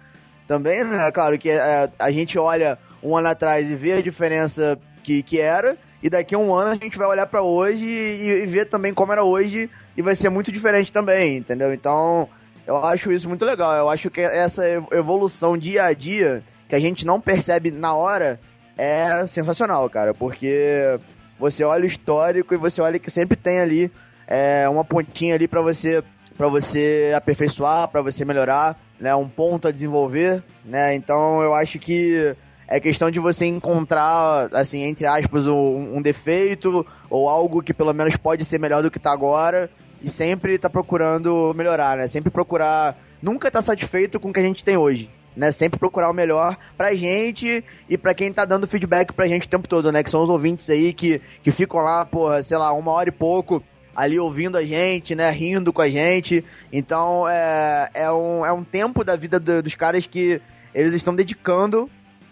também, 0.46 0.84
né? 0.84 1.10
Claro 1.10 1.38
que 1.38 1.50
é, 1.50 1.90
a 1.98 2.10
gente 2.10 2.38
olha 2.38 2.78
um 3.02 3.16
ano 3.16 3.28
atrás 3.28 3.70
e 3.70 3.74
vê 3.74 3.94
a 3.94 4.02
diferença 4.02 4.78
que, 5.02 5.22
que 5.22 5.40
era, 5.40 5.78
e 6.02 6.10
daqui 6.10 6.34
a 6.34 6.38
um 6.38 6.54
ano 6.54 6.72
a 6.72 6.74
gente 6.74 6.98
vai 6.98 7.06
olhar 7.06 7.26
para 7.26 7.42
hoje 7.42 7.86
e, 7.86 8.42
e 8.42 8.46
ver 8.46 8.66
também 8.66 8.92
como 8.92 9.12
era 9.12 9.24
hoje, 9.24 9.70
e 9.96 10.02
vai 10.02 10.14
ser 10.14 10.28
muito 10.28 10.52
diferente 10.52 10.92
também, 10.92 11.38
entendeu? 11.38 11.72
Então, 11.72 12.28
eu 12.66 12.76
acho 12.84 13.12
isso 13.12 13.28
muito 13.28 13.44
legal. 13.44 13.74
Eu 13.74 13.88
acho 13.88 14.10
que 14.10 14.20
essa 14.20 14.64
evolução 14.92 15.56
dia 15.56 15.84
a 15.84 15.92
dia, 15.92 16.42
que 16.68 16.74
a 16.74 16.80
gente 16.80 17.06
não 17.06 17.20
percebe 17.20 17.70
na 17.70 17.94
hora, 17.94 18.40
é 18.76 19.24
sensacional, 19.26 19.88
cara, 19.88 20.12
porque 20.12 20.98
você 21.38 21.64
olha 21.64 21.84
o 21.84 21.86
histórico 21.86 22.54
e 22.54 22.58
você 22.58 22.80
olha 22.80 22.98
que 22.98 23.10
sempre 23.10 23.36
tem 23.36 23.60
ali 23.60 23.90
é, 24.26 24.68
uma 24.68 24.84
pontinha 24.84 25.34
ali 25.34 25.46
para 25.46 25.62
você 25.62 26.02
para 26.36 26.48
você 26.48 27.14
aperfeiçoar, 27.16 27.88
para 27.88 28.02
você 28.02 28.22
melhorar, 28.22 28.78
né, 29.00 29.14
um 29.14 29.26
ponto 29.26 29.66
a 29.66 29.70
desenvolver, 29.70 30.44
né? 30.62 30.94
Então 30.94 31.40
eu 31.42 31.54
acho 31.54 31.78
que 31.78 32.36
é 32.68 32.78
questão 32.78 33.10
de 33.10 33.18
você 33.18 33.46
encontrar, 33.46 34.50
assim, 34.52 34.82
entre 34.82 35.06
aspas, 35.06 35.46
um, 35.46 35.96
um, 35.96 36.02
defeito 36.02 36.86
ou 37.08 37.26
algo 37.26 37.62
que 37.62 37.72
pelo 37.72 37.94
menos 37.94 38.18
pode 38.18 38.44
ser 38.44 38.58
melhor 38.58 38.82
do 38.82 38.90
que 38.90 38.98
tá 38.98 39.12
agora 39.12 39.70
e 40.02 40.10
sempre 40.10 40.58
tá 40.58 40.68
procurando 40.68 41.52
melhorar, 41.54 41.96
né? 41.96 42.06
Sempre 42.06 42.30
procurar, 42.30 42.96
nunca 43.22 43.50
tá 43.50 43.62
satisfeito 43.62 44.20
com 44.20 44.30
o 44.30 44.32
que 44.32 44.40
a 44.40 44.42
gente 44.42 44.64
tem 44.64 44.76
hoje. 44.76 45.10
Né, 45.36 45.52
sempre 45.52 45.78
procurar 45.78 46.08
o 46.08 46.14
melhor 46.14 46.56
pra 46.78 46.94
gente 46.94 47.62
e 47.90 47.98
pra 47.98 48.14
quem 48.14 48.32
tá 48.32 48.46
dando 48.46 48.66
feedback 48.66 49.12
pra 49.12 49.26
gente 49.26 49.46
o 49.46 49.50
tempo 49.50 49.68
todo, 49.68 49.92
né? 49.92 50.02
Que 50.02 50.10
são 50.10 50.22
os 50.22 50.30
ouvintes 50.30 50.70
aí 50.70 50.94
que, 50.94 51.20
que 51.42 51.50
ficam 51.50 51.82
lá, 51.82 52.06
porra, 52.06 52.42
sei 52.42 52.56
lá, 52.56 52.72
uma 52.72 52.90
hora 52.90 53.10
e 53.10 53.12
pouco 53.12 53.62
ali 53.94 54.18
ouvindo 54.18 54.56
a 54.56 54.64
gente, 54.64 55.14
né? 55.14 55.30
Rindo 55.30 55.74
com 55.74 55.82
a 55.82 55.90
gente. 55.90 56.42
Então 56.72 57.28
é, 57.28 57.90
é, 57.92 58.10
um, 58.10 58.46
é 58.46 58.52
um 58.52 58.64
tempo 58.64 59.04
da 59.04 59.14
vida 59.14 59.38
do, 59.38 59.62
dos 59.62 59.74
caras 59.74 60.06
que 60.06 60.40
eles 60.74 60.94
estão 60.94 61.14
dedicando 61.14 61.90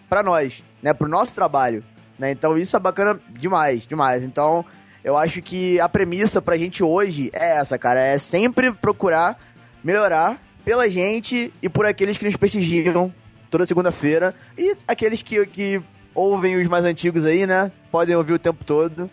para 0.09 0.23
nós, 0.23 0.63
né? 0.81 0.91
Pro 0.91 1.07
nosso 1.07 1.35
trabalho. 1.35 1.83
Né? 2.17 2.31
Então 2.31 2.57
isso 2.57 2.75
é 2.75 2.79
bacana 2.79 3.19
demais, 3.29 3.85
demais. 3.85 4.23
Então 4.23 4.65
eu 5.05 5.15
acho 5.15 5.39
que 5.39 5.79
a 5.79 5.87
premissa 5.87 6.41
pra 6.41 6.57
gente 6.57 6.83
hoje 6.83 7.29
é 7.31 7.59
essa, 7.59 7.77
cara. 7.77 7.99
É 7.99 8.17
sempre 8.17 8.73
procurar 8.73 9.39
melhorar 9.83 10.41
pela 10.65 10.89
gente 10.89 11.53
e 11.61 11.69
por 11.69 11.85
aqueles 11.85 12.17
que 12.17 12.25
nos 12.25 12.35
prestigiam 12.35 13.13
toda 13.51 13.67
segunda-feira. 13.67 14.33
E 14.57 14.75
aqueles 14.87 15.21
que, 15.21 15.45
que 15.45 15.79
ouvem 16.15 16.59
os 16.59 16.67
mais 16.67 16.83
antigos 16.85 17.23
aí, 17.23 17.45
né? 17.45 17.71
Podem 17.91 18.15
ouvir 18.15 18.33
o 18.33 18.39
tempo 18.39 18.65
todo. 18.65 19.07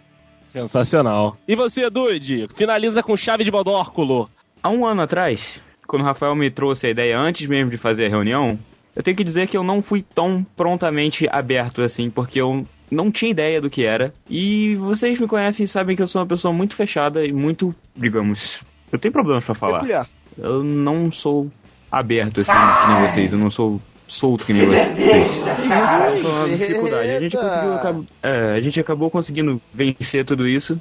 Sensacional. 0.44 1.36
E 1.46 1.54
você, 1.54 1.90
Dude? 1.90 2.48
Finaliza 2.56 3.02
com 3.02 3.14
chave 3.14 3.44
de 3.44 3.50
bodórculo. 3.50 4.30
Há 4.62 4.70
um 4.70 4.86
ano 4.86 5.02
atrás, 5.02 5.62
quando 5.86 6.00
o 6.00 6.06
Rafael 6.06 6.34
me 6.34 6.50
trouxe 6.50 6.86
a 6.86 6.90
ideia 6.90 7.18
antes 7.18 7.46
mesmo 7.46 7.70
de 7.70 7.76
fazer 7.76 8.06
a 8.06 8.08
reunião, 8.08 8.58
eu 8.96 9.02
tenho 9.02 9.16
que 9.16 9.24
dizer 9.24 9.46
que 9.46 9.58
eu 9.58 9.62
não 9.62 9.82
fui 9.82 10.02
tão 10.02 10.42
prontamente 10.56 11.28
aberto 11.30 11.82
assim, 11.82 12.08
porque 12.08 12.40
eu 12.40 12.66
não 12.92 13.10
tinha 13.10 13.30
ideia 13.30 13.60
do 13.60 13.70
que 13.70 13.84
era. 13.84 14.12
E 14.28 14.76
vocês 14.76 15.18
me 15.18 15.26
conhecem 15.26 15.64
e 15.64 15.68
sabem 15.68 15.96
que 15.96 16.02
eu 16.02 16.06
sou 16.06 16.20
uma 16.20 16.28
pessoa 16.28 16.52
muito 16.52 16.76
fechada 16.76 17.24
e 17.24 17.32
muito, 17.32 17.74
digamos, 17.96 18.62
eu 18.92 18.98
tenho 18.98 19.12
problemas 19.12 19.44
para 19.44 19.54
falar. 19.54 19.78
Peculiar. 19.78 20.08
Eu 20.36 20.62
não 20.62 21.10
sou 21.10 21.50
aberto 21.90 22.42
assim, 22.42 22.52
que 22.52 22.88
nem 22.88 23.08
vocês, 23.08 23.32
eu 23.32 23.38
não 23.38 23.50
sou 23.50 23.80
solto 24.06 24.44
que 24.44 24.52
nem 24.52 24.66
vocês. 24.66 24.90
Isso 24.90 26.26
uma 26.28 26.48
dificuldade. 26.48 27.10
A 27.10 27.18
gente, 27.18 27.36
conseguiu, 27.36 28.06
é, 28.22 28.52
a 28.52 28.60
gente 28.60 28.80
acabou 28.80 29.10
conseguindo 29.10 29.60
vencer 29.72 30.24
tudo 30.24 30.46
isso. 30.46 30.78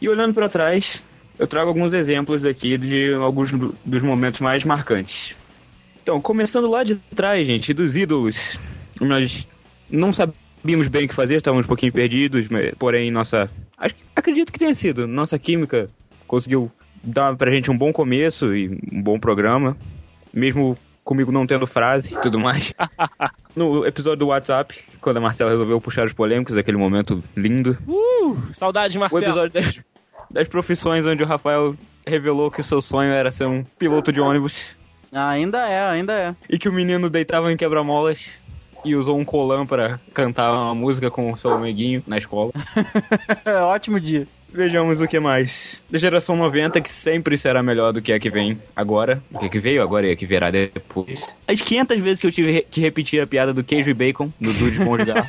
E 0.00 0.08
olhando 0.08 0.34
para 0.34 0.48
trás, 0.48 1.02
eu 1.38 1.46
trago 1.46 1.68
alguns 1.68 1.92
exemplos 1.92 2.42
daqui 2.42 2.76
de 2.76 3.14
alguns 3.14 3.50
dos 3.84 4.02
momentos 4.02 4.40
mais 4.40 4.64
marcantes. 4.64 5.34
Então, 6.02 6.20
começando 6.20 6.68
lá 6.68 6.82
de 6.82 6.96
trás, 6.96 7.46
gente, 7.46 7.72
dos 7.72 7.96
ídolos, 7.96 8.58
nós 9.00 9.48
não 9.90 10.12
sabíamos 10.64 10.88
bem 10.88 11.04
o 11.04 11.08
que 11.08 11.14
fazer, 11.14 11.36
estávamos 11.36 11.66
um 11.66 11.68
pouquinho 11.68 11.92
perdidos, 11.92 12.48
mas, 12.48 12.74
porém, 12.78 13.10
nossa. 13.10 13.50
Acho, 13.76 13.94
acredito 14.16 14.50
que 14.50 14.58
tenha 14.58 14.74
sido. 14.74 15.06
Nossa 15.06 15.38
química 15.38 15.90
conseguiu 16.26 16.72
dar 17.02 17.36
pra 17.36 17.50
gente 17.50 17.70
um 17.70 17.76
bom 17.76 17.92
começo 17.92 18.56
e 18.56 18.68
um 18.90 19.02
bom 19.02 19.20
programa, 19.20 19.76
mesmo 20.32 20.78
comigo 21.04 21.30
não 21.30 21.46
tendo 21.46 21.66
frase 21.66 22.14
e 22.14 22.20
tudo 22.22 22.40
mais. 22.40 22.72
no 23.54 23.84
episódio 23.86 24.20
do 24.20 24.28
WhatsApp, 24.28 24.74
quando 25.02 25.18
a 25.18 25.20
Marcela 25.20 25.50
resolveu 25.50 25.78
puxar 25.82 26.06
os 26.06 26.14
polêmicos, 26.14 26.56
aquele 26.56 26.78
momento 26.78 27.22
lindo. 27.36 27.76
Uh, 27.86 28.38
saudade, 28.54 28.98
Marcela. 28.98 29.20
O 29.20 29.26
episódio 29.26 29.52
das, 29.52 29.80
das 30.30 30.48
profissões, 30.48 31.06
onde 31.06 31.22
o 31.22 31.26
Rafael 31.26 31.76
revelou 32.06 32.50
que 32.50 32.62
o 32.62 32.64
seu 32.64 32.80
sonho 32.80 33.12
era 33.12 33.30
ser 33.30 33.44
um 33.44 33.62
piloto 33.78 34.10
de 34.10 34.18
ônibus. 34.18 34.74
Ainda 35.12 35.68
é, 35.68 35.90
ainda 35.90 36.12
é. 36.14 36.34
E 36.48 36.58
que 36.58 36.70
o 36.70 36.72
menino 36.72 37.10
deitava 37.10 37.52
em 37.52 37.56
quebra-molas 37.56 38.30
e 38.84 38.94
usou 38.94 39.18
um 39.18 39.24
colã 39.24 39.66
para 39.66 40.00
cantar 40.12 40.52
uma 40.52 40.74
música 40.74 41.10
com 41.10 41.32
o 41.32 41.36
seu 41.36 41.52
amiguinho 41.52 42.02
na 42.06 42.18
escola. 42.18 42.52
Ótimo 43.68 43.98
dia. 44.00 44.26
Vejamos 44.54 45.00
o 45.00 45.08
que 45.08 45.18
mais. 45.18 45.80
Da 45.90 45.98
geração 45.98 46.36
90, 46.36 46.80
que 46.80 46.88
sempre 46.88 47.36
será 47.36 47.60
melhor 47.60 47.92
do 47.92 48.00
que 48.00 48.12
a 48.12 48.20
que 48.20 48.30
vem 48.30 48.56
agora. 48.76 49.20
O 49.32 49.40
que, 49.40 49.46
é 49.46 49.48
que 49.48 49.58
veio 49.58 49.82
agora 49.82 50.06
e 50.06 50.12
a 50.12 50.16
que 50.16 50.24
virá 50.24 50.48
depois. 50.48 51.26
As 51.48 51.60
500 51.60 52.00
vezes 52.00 52.20
que 52.20 52.26
eu 52.28 52.30
tive 52.30 52.62
que 52.70 52.80
repetir 52.80 53.20
a 53.20 53.26
piada 53.26 53.52
do 53.52 53.64
queijo 53.64 53.90
e 53.90 53.94
bacon, 53.94 54.32
do 54.40 54.52
Dude 54.52 54.78
Conjugar. 54.78 55.26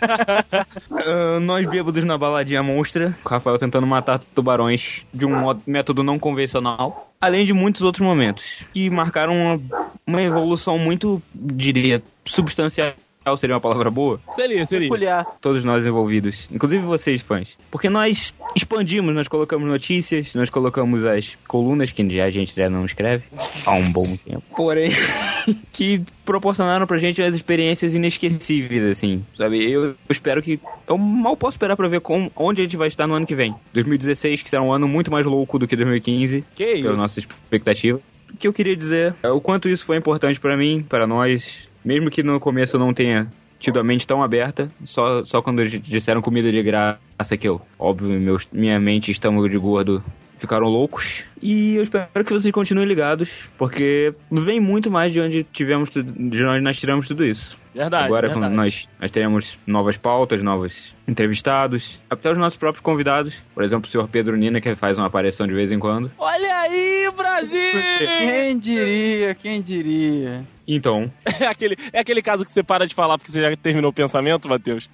uh, 0.92 1.40
nós 1.42 1.66
bêbados 1.66 2.04
na 2.04 2.20
baladinha 2.20 2.62
monstra, 2.62 3.18
com 3.24 3.30
o 3.30 3.32
Rafael 3.32 3.58
tentando 3.58 3.88
matar 3.88 4.20
tubarões 4.20 5.02
de 5.12 5.26
um 5.26 5.60
método 5.66 6.04
não 6.04 6.20
convencional. 6.20 7.12
Além 7.20 7.46
de 7.46 7.54
muitos 7.54 7.82
outros 7.82 8.06
momentos, 8.06 8.64
que 8.72 8.92
marcaram 8.92 9.34
uma, 9.34 9.62
uma 10.06 10.22
evolução 10.22 10.78
muito, 10.78 11.20
diria, 11.34 12.04
substancial 12.26 12.94
seria 13.36 13.56
uma 13.56 13.62
palavra 13.62 13.90
boa? 13.90 14.20
Seria, 14.32 14.66
seria. 14.66 14.88
Peculiar. 14.88 15.26
Todos 15.42 15.64
nós 15.64 15.86
envolvidos, 15.86 16.48
inclusive 16.52 16.84
vocês, 16.86 17.22
fãs. 17.22 17.50
Porque 17.72 17.90
nós 17.90 18.34
expandimos, 18.56 19.14
nós 19.16 19.28
colocamos 19.28 19.68
notícias, 19.68 20.34
nós 20.36 20.50
colocamos 20.50 21.04
as 21.04 21.36
colunas, 21.48 21.92
que 21.92 22.08
já 22.10 22.26
a 22.26 22.30
gente 22.30 22.56
já 22.56 22.70
não 22.70 22.86
escreve 22.86 23.24
há 23.66 23.72
um 23.72 23.92
bom 23.92 24.16
tempo. 24.18 24.44
Porém, 24.56 24.92
que 25.74 26.02
proporcionaram 26.24 26.86
pra 26.86 26.98
gente 26.98 27.22
as 27.22 27.34
experiências 27.34 27.94
inesquecíveis, 27.96 28.84
assim, 28.84 29.26
sabe? 29.38 29.72
Eu 29.72 29.96
espero 30.10 30.42
que. 30.42 30.60
Eu 30.88 30.98
mal 30.98 31.36
posso 31.36 31.56
esperar 31.56 31.76
pra 31.76 31.88
ver 31.88 32.02
como, 32.02 32.32
onde 32.36 32.62
a 32.62 32.64
gente 32.66 32.78
vai 32.78 32.88
estar 32.88 33.08
no 33.08 33.16
ano 33.16 33.26
que 33.26 33.36
vem. 33.36 33.56
2016, 33.74 34.44
que 34.44 34.50
será 34.50 34.62
um 34.62 34.72
ano 34.72 34.88
muito 34.88 35.12
mais 35.12 35.26
louco 35.26 35.58
do 35.58 35.68
que 35.68 35.76
2015. 35.76 36.44
Que 36.56 36.74
isso? 36.74 36.84
Pela 36.84 36.96
nossa 36.96 37.20
expectativa. 37.20 38.00
O 38.34 38.38
que 38.38 38.48
eu 38.48 38.54
queria 38.54 38.76
dizer 38.76 39.16
é 39.24 39.30
o 39.30 39.40
quanto 39.40 39.70
isso 39.70 39.86
foi 39.86 39.98
importante 39.98 40.40
para 40.40 40.58
mim, 40.58 40.86
para 40.88 41.08
nós, 41.08 41.68
mesmo 41.86 42.10
que 42.10 42.24
no 42.24 42.40
começo 42.40 42.76
eu 42.76 42.80
não 42.80 42.94
tenha 42.94 43.28
tido 43.60 43.80
a 43.80 43.84
mente 43.84 44.06
tão 44.06 44.22
aberta, 44.22 44.68
só, 44.84 45.24
só 45.24 45.42
quando 45.42 45.66
disseram 45.68 46.22
comida 46.22 46.52
de 46.52 46.62
graça 46.62 47.38
que 47.40 47.48
eu, 47.48 47.62
óbvio, 47.80 48.40
minha 48.52 48.80
mente 48.80 49.12
estômago 49.12 49.48
de 49.48 49.58
gordo 49.58 50.04
ficaram 50.38 50.68
loucos. 50.68 51.24
E 51.42 51.76
eu 51.76 51.84
espero 51.84 52.26
que 52.26 52.34
vocês 52.34 52.52
continuem 52.52 52.88
ligados, 52.88 53.46
porque 53.58 54.14
vem 54.32 54.60
muito 54.60 54.90
mais 54.90 55.12
de 55.12 55.20
onde 55.20 55.44
tivemos, 55.44 55.90
de 55.92 56.46
onde 56.46 56.62
nós 56.62 56.78
tiramos 56.78 57.08
tudo 57.08 57.24
isso. 57.24 57.58
Verdade. 57.74 58.06
Agora 58.06 58.30
verdade. 58.30 58.54
nós, 58.54 58.90
nós 59.00 59.12
teremos 59.12 59.60
novas 59.68 59.98
pautas, 59.98 60.42
novos 60.42 60.96
entrevistados, 61.06 62.00
até 62.10 62.32
os 62.32 62.38
nossos 62.38 62.58
próprios 62.58 62.82
convidados. 62.82 63.44
Por 63.54 63.64
exemplo, 63.64 63.88
o 63.88 63.92
senhor 63.92 64.08
Pedro 64.08 64.38
Nina, 64.38 64.62
que 64.62 64.76
faz 64.76 64.98
uma 64.98 65.08
aparição 65.08 65.46
de 65.46 65.54
vez 65.54 65.72
em 65.72 65.80
quando. 65.80 66.10
Olha 66.18 66.58
aí, 66.60 67.12
Brasil! 67.16 67.74
Quem 68.18 68.58
diria, 68.58 69.36
quem 69.36 69.62
diria? 69.62 70.46
Então. 70.68 71.12
É 71.38 71.48
aquele, 71.48 71.76
é 71.92 72.00
aquele 72.00 72.22
caso 72.22 72.46
que 72.46 72.52
você 72.52 72.64
para 72.64 72.88
de 72.88 72.96
falar 72.96 73.18
porque 73.18 73.30
você 73.30 73.42
já 73.42 73.56
terminou 73.58 73.92
o 73.92 73.94
pensamento, 73.94 74.48
Matheus? 74.48 74.90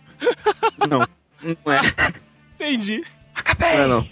Não. 0.90 1.08
Não 1.64 1.74
é. 1.74 1.82
Entendi. 2.56 3.04
Não 3.60 3.68
é, 3.68 3.88
não. 3.88 4.08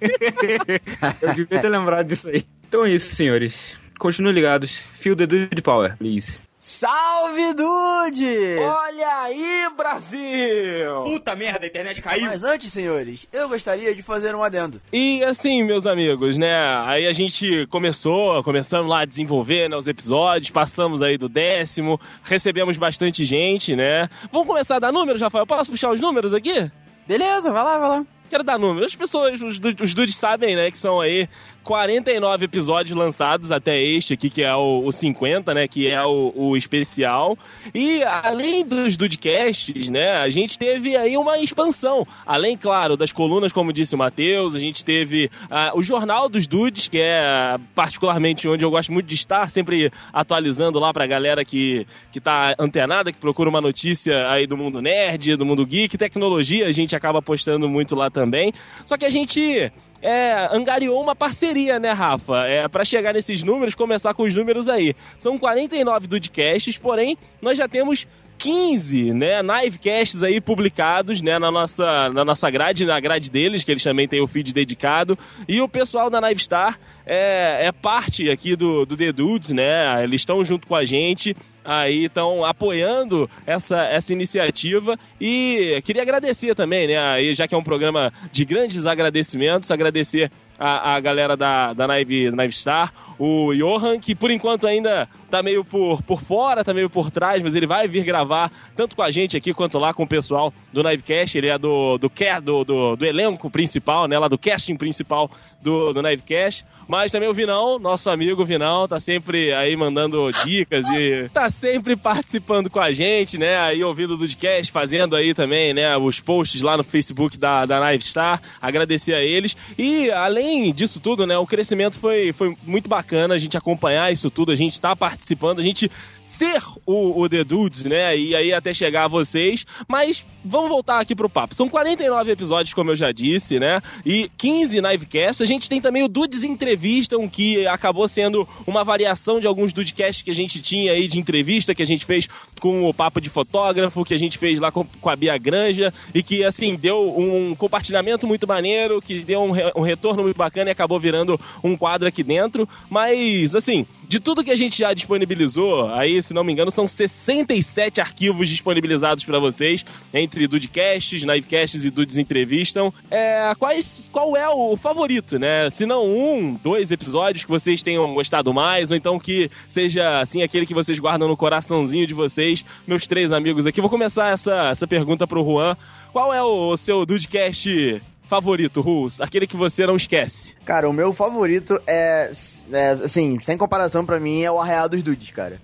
Eu 1.22 1.34
devia 1.34 1.60
ter 1.60 1.68
lembrado 1.68 2.06
disso 2.06 2.28
aí. 2.28 2.44
Então 2.68 2.84
é 2.84 2.90
isso, 2.90 3.14
senhores. 3.14 3.76
Continuem 3.98 4.34
ligados. 4.34 4.76
Feel 4.98 5.16
the 5.16 5.26
Dude 5.26 5.62
Power, 5.62 5.96
please. 5.96 6.38
Salve, 6.58 7.54
Dude! 7.54 8.58
Olha 8.58 9.22
aí, 9.22 9.68
Brasil! 9.76 11.04
Puta 11.04 11.36
merda, 11.36 11.64
a 11.64 11.68
internet 11.68 12.02
caiu. 12.02 12.26
Mas 12.26 12.42
antes, 12.42 12.72
senhores, 12.72 13.28
eu 13.32 13.48
gostaria 13.48 13.94
de 13.94 14.02
fazer 14.02 14.34
um 14.34 14.42
adendo. 14.42 14.82
E 14.92 15.22
assim, 15.22 15.62
meus 15.62 15.86
amigos, 15.86 16.36
né? 16.36 16.56
Aí 16.84 17.06
a 17.06 17.12
gente 17.12 17.68
começou, 17.68 18.42
começamos 18.42 18.90
lá 18.90 19.02
a 19.02 19.04
desenvolver 19.04 19.68
né, 19.68 19.76
os 19.76 19.86
episódios, 19.86 20.50
passamos 20.50 21.02
aí 21.02 21.16
do 21.16 21.28
décimo, 21.28 22.00
recebemos 22.24 22.76
bastante 22.76 23.22
gente, 23.22 23.76
né? 23.76 24.08
Vamos 24.32 24.48
começar 24.48 24.76
a 24.76 24.80
dar 24.80 24.92
números, 24.92 25.20
Rafael? 25.20 25.46
Posso 25.46 25.70
puxar 25.70 25.92
os 25.92 26.00
números 26.00 26.34
aqui? 26.34 26.68
Beleza, 27.06 27.52
vai 27.52 27.62
lá, 27.62 27.78
vai 27.78 27.88
lá. 27.90 28.06
Quero 28.28 28.44
dar 28.44 28.58
números. 28.58 28.92
As 28.92 28.94
pessoas, 28.94 29.40
os, 29.40 29.58
os 29.80 29.94
dudes 29.94 30.16
sabem, 30.16 30.56
né, 30.56 30.70
que 30.70 30.78
são 30.78 31.00
aí 31.00 31.28
49 31.66 32.44
episódios 32.44 32.96
lançados 32.96 33.50
até 33.50 33.76
este 33.76 34.14
aqui, 34.14 34.30
que 34.30 34.40
é 34.40 34.54
o, 34.54 34.86
o 34.86 34.92
50, 34.92 35.52
né? 35.52 35.66
Que 35.66 35.88
é 35.88 36.00
o, 36.00 36.32
o 36.34 36.56
especial. 36.56 37.36
E 37.74 38.04
além 38.04 38.64
dos 38.64 38.96
Dudcasts, 38.96 39.88
né? 39.88 40.12
A 40.12 40.28
gente 40.28 40.56
teve 40.56 40.96
aí 40.96 41.16
uma 41.16 41.38
expansão. 41.38 42.06
Além, 42.24 42.56
claro, 42.56 42.96
das 42.96 43.10
colunas, 43.10 43.52
como 43.52 43.72
disse 43.72 43.96
o 43.96 43.98
Matheus, 43.98 44.54
a 44.54 44.60
gente 44.60 44.84
teve 44.84 45.26
uh, 45.50 45.76
o 45.76 45.82
Jornal 45.82 46.28
dos 46.28 46.46
Dudes, 46.46 46.86
que 46.86 47.00
é 47.00 47.56
particularmente 47.74 48.46
onde 48.46 48.64
eu 48.64 48.70
gosto 48.70 48.92
muito 48.92 49.06
de 49.06 49.16
estar, 49.16 49.50
sempre 49.50 49.90
atualizando 50.12 50.78
lá 50.78 50.92
pra 50.92 51.04
galera 51.04 51.44
que, 51.44 51.84
que 52.12 52.20
tá 52.20 52.54
antenada, 52.60 53.10
que 53.10 53.18
procura 53.18 53.50
uma 53.50 53.60
notícia 53.60 54.30
aí 54.30 54.46
do 54.46 54.56
mundo 54.56 54.80
nerd, 54.80 55.34
do 55.34 55.44
mundo 55.44 55.66
geek, 55.66 55.98
tecnologia, 55.98 56.68
a 56.68 56.72
gente 56.72 56.94
acaba 56.94 57.20
postando 57.20 57.68
muito 57.68 57.96
lá 57.96 58.08
também. 58.08 58.52
Só 58.84 58.96
que 58.96 59.04
a 59.04 59.10
gente 59.10 59.72
é, 60.02 60.48
angariou 60.54 61.00
uma 61.02 61.14
parceria, 61.14 61.78
né, 61.78 61.92
Rafa? 61.92 62.44
É, 62.46 62.68
para 62.68 62.84
chegar 62.84 63.14
nesses 63.14 63.42
números, 63.42 63.74
começar 63.74 64.14
com 64.14 64.24
os 64.24 64.34
números 64.34 64.68
aí. 64.68 64.94
São 65.18 65.38
49 65.38 66.06
Dudcasts, 66.06 66.78
porém, 66.78 67.16
nós 67.40 67.58
já 67.58 67.68
temos 67.68 68.06
15, 68.38 69.12
né, 69.14 69.42
Nivecasts 69.42 70.22
aí 70.22 70.40
publicados, 70.40 71.22
né, 71.22 71.38
na 71.38 71.50
nossa, 71.50 72.10
na 72.10 72.24
nossa 72.24 72.50
grade, 72.50 72.84
na 72.84 73.00
grade 73.00 73.30
deles, 73.30 73.64
que 73.64 73.70
eles 73.70 73.82
também 73.82 74.06
têm 74.06 74.22
o 74.22 74.26
feed 74.26 74.52
dedicado. 74.52 75.18
E 75.48 75.60
o 75.60 75.68
pessoal 75.68 76.10
da 76.10 76.20
Nivestar 76.20 76.78
é, 77.06 77.68
é 77.68 77.72
parte 77.72 78.30
aqui 78.30 78.54
do, 78.54 78.84
do 78.84 78.96
The 78.96 79.12
Dudes, 79.12 79.52
né, 79.52 80.02
eles 80.04 80.20
estão 80.20 80.44
junto 80.44 80.66
com 80.66 80.74
a 80.74 80.84
gente 80.84 81.34
aí 81.66 82.04
estão 82.04 82.44
apoiando 82.44 83.28
essa, 83.44 83.82
essa 83.84 84.12
iniciativa 84.12 84.96
e 85.20 85.82
queria 85.84 86.02
agradecer 86.02 86.54
também, 86.54 86.86
né? 86.86 86.96
Aí, 86.96 87.34
já 87.34 87.48
que 87.48 87.54
é 87.54 87.58
um 87.58 87.62
programa 87.62 88.12
de 88.32 88.44
grandes 88.44 88.86
agradecimentos, 88.86 89.70
agradecer 89.70 90.30
a, 90.58 90.94
a 90.94 91.00
galera 91.00 91.36
da, 91.36 91.72
da 91.72 91.86
Naive, 91.86 92.30
Naive 92.30 92.54
Star, 92.54 92.92
o 93.18 93.52
Johan, 93.54 93.98
que 93.98 94.14
por 94.14 94.30
enquanto 94.30 94.66
ainda 94.66 95.08
tá 95.30 95.42
meio 95.42 95.64
por, 95.64 96.02
por 96.02 96.22
fora, 96.22 96.64
tá 96.64 96.72
meio 96.72 96.88
por 96.88 97.10
trás, 97.10 97.42
mas 97.42 97.54
ele 97.54 97.66
vai 97.66 97.88
vir 97.88 98.04
gravar 98.04 98.50
tanto 98.74 98.94
com 98.94 99.02
a 99.02 99.10
gente 99.10 99.36
aqui 99.36 99.52
quanto 99.52 99.78
lá 99.78 99.92
com 99.92 100.04
o 100.04 100.08
pessoal 100.08 100.52
do 100.72 100.82
Nivecast. 100.82 101.36
Ele 101.36 101.48
é 101.48 101.58
do, 101.58 101.98
do, 101.98 102.10
do, 102.42 102.64
do, 102.64 102.96
do 102.96 103.04
elenco 103.04 103.50
principal, 103.50 104.06
né? 104.06 104.18
Lá 104.18 104.28
do 104.28 104.38
casting 104.38 104.76
principal 104.76 105.30
do, 105.60 105.92
do 105.92 106.02
Nivecast. 106.02 106.64
Mas 106.88 107.10
também 107.10 107.28
o 107.28 107.34
Vinão, 107.34 107.78
nosso 107.78 108.08
amigo 108.08 108.44
Vinão, 108.44 108.86
tá 108.86 109.00
sempre 109.00 109.52
aí 109.52 109.76
mandando 109.76 110.28
dicas 110.44 110.86
e 110.88 111.28
tá 111.32 111.50
sempre 111.50 111.96
participando 111.96 112.70
com 112.70 112.78
a 112.78 112.92
gente, 112.92 113.36
né? 113.38 113.58
Aí 113.58 113.82
ouvindo 113.82 114.14
o 114.14 114.18
podcast, 114.18 114.70
fazendo 114.70 115.16
aí 115.16 115.34
também, 115.34 115.74
né? 115.74 115.96
Os 115.96 116.20
posts 116.20 116.62
lá 116.62 116.76
no 116.76 116.84
Facebook 116.84 117.36
da, 117.36 117.66
da 117.66 117.90
Nivestar. 117.90 118.40
Agradecer 118.60 119.14
a 119.14 119.22
eles. 119.22 119.56
E 119.76 120.10
além 120.10 120.72
disso 120.72 121.00
tudo, 121.00 121.26
né? 121.26 121.36
O 121.36 121.46
crescimento 121.46 121.98
foi, 121.98 122.32
foi 122.32 122.56
muito 122.62 122.88
bacana 122.88 123.34
a 123.34 123.38
gente 123.38 123.56
acompanhar 123.56 124.12
isso 124.12 124.30
tudo, 124.30 124.52
a 124.52 124.56
gente 124.56 124.80
tá 124.80 124.94
participando, 124.94 125.58
a 125.58 125.62
gente 125.62 125.90
ser 126.22 126.60
o, 126.84 127.22
o 127.22 127.28
The 127.28 127.44
Dudes, 127.44 127.84
né? 127.84 128.16
E 128.16 128.34
aí 128.34 128.52
até 128.52 128.74
chegar 128.74 129.04
a 129.04 129.08
vocês. 129.08 129.64
Mas 129.88 130.24
vamos 130.44 130.68
voltar 130.68 131.00
aqui 131.00 131.14
pro 131.14 131.30
papo. 131.30 131.54
São 131.54 131.68
49 131.68 132.30
episódios, 132.30 132.74
como 132.74 132.90
eu 132.90 132.96
já 132.96 133.10
disse, 133.12 133.58
né? 133.58 133.80
E 134.04 134.30
15 134.36 134.80
Nivecasts. 134.80 135.40
A 135.40 135.46
gente 135.46 135.68
tem 135.68 135.80
também 135.80 136.02
o 136.02 136.08
Dudes 136.08 136.44
Entrevistam, 136.76 137.26
que 137.28 137.66
acabou 137.66 138.06
sendo 138.06 138.46
uma 138.66 138.84
variação 138.84 139.40
de 139.40 139.46
alguns 139.46 139.72
Dudecasts 139.72 140.22
que 140.22 140.30
a 140.30 140.34
gente 140.34 140.60
tinha 140.60 140.92
aí 140.92 141.08
de 141.08 141.18
entrevista, 141.18 141.74
que 141.74 141.82
a 141.82 141.86
gente 141.86 142.04
fez 142.04 142.28
com 142.60 142.88
o 142.88 142.94
Papo 142.94 143.20
de 143.20 143.30
Fotógrafo, 143.30 144.04
que 144.04 144.14
a 144.14 144.18
gente 144.18 144.36
fez 144.36 144.60
lá 144.60 144.70
com, 144.70 144.84
com 144.84 145.10
a 145.10 145.16
Bia 145.16 145.36
Granja, 145.38 145.92
e 146.14 146.22
que, 146.22 146.44
assim, 146.44 146.76
deu 146.76 147.14
um 147.18 147.54
compartilhamento 147.54 148.26
muito 148.26 148.46
maneiro, 148.46 149.00
que 149.00 149.20
deu 149.20 149.42
um, 149.42 149.50
re, 149.50 149.72
um 149.74 149.80
retorno 149.80 150.22
muito 150.22 150.36
bacana 150.36 150.70
e 150.70 150.72
acabou 150.72 151.00
virando 151.00 151.40
um 151.64 151.76
quadro 151.76 152.06
aqui 152.06 152.22
dentro. 152.22 152.68
Mas, 152.90 153.54
assim, 153.54 153.86
de 154.08 154.20
tudo 154.20 154.44
que 154.44 154.50
a 154.50 154.56
gente 154.56 154.78
já 154.78 154.92
disponibilizou, 154.92 155.90
aí, 155.92 156.22
se 156.22 156.32
não 156.32 156.44
me 156.44 156.52
engano, 156.52 156.70
são 156.70 156.86
67 156.86 158.00
arquivos 158.00 158.48
disponibilizados 158.48 159.24
para 159.24 159.38
vocês, 159.38 159.84
entre 160.12 160.46
Dudecasts, 160.46 161.24
Nivecasts 161.24 161.84
e 161.84 161.90
Dudes 161.90 162.16
Entrevistam. 162.16 162.92
É, 163.10 163.52
quais, 163.58 164.08
qual 164.12 164.36
é 164.36 164.48
o 164.48 164.76
favorito, 164.76 165.38
né? 165.38 165.68
Se 165.70 165.86
não 165.86 166.06
um, 166.06 166.58
dois 166.66 166.90
episódios 166.90 167.44
que 167.44 167.50
vocês 167.50 167.80
tenham 167.80 168.12
gostado 168.12 168.52
mais, 168.52 168.90
ou 168.90 168.96
então 168.96 169.20
que 169.20 169.48
seja, 169.68 170.20
assim, 170.20 170.42
aquele 170.42 170.66
que 170.66 170.74
vocês 170.74 170.98
guardam 170.98 171.28
no 171.28 171.36
coraçãozinho 171.36 172.08
de 172.08 172.12
vocês, 172.12 172.64
meus 172.84 173.06
três 173.06 173.30
amigos 173.30 173.66
aqui. 173.66 173.80
Vou 173.80 173.88
começar 173.88 174.32
essa, 174.32 174.70
essa 174.70 174.84
pergunta 174.84 175.28
pro 175.28 175.44
Juan. 175.44 175.76
Qual 176.12 176.34
é 176.34 176.42
o 176.42 176.76
seu 176.76 177.06
Dudecast 177.06 178.02
favorito, 178.28 178.80
Rules? 178.80 179.20
Aquele 179.20 179.46
que 179.46 179.56
você 179.56 179.86
não 179.86 179.94
esquece. 179.94 180.56
Cara, 180.64 180.90
o 180.90 180.92
meu 180.92 181.12
favorito 181.12 181.80
é, 181.86 182.32
é 182.72 182.90
assim, 182.90 183.38
sem 183.38 183.56
comparação 183.56 184.04
para 184.04 184.18
mim, 184.18 184.42
é 184.42 184.50
o 184.50 184.58
Arreal 184.58 184.88
dos 184.88 185.04
Dudes, 185.04 185.30
cara. 185.30 185.60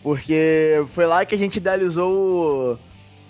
Porque 0.00 0.84
foi 0.86 1.06
lá 1.06 1.24
que 1.24 1.34
a 1.34 1.38
gente 1.38 1.56
idealizou 1.56 2.78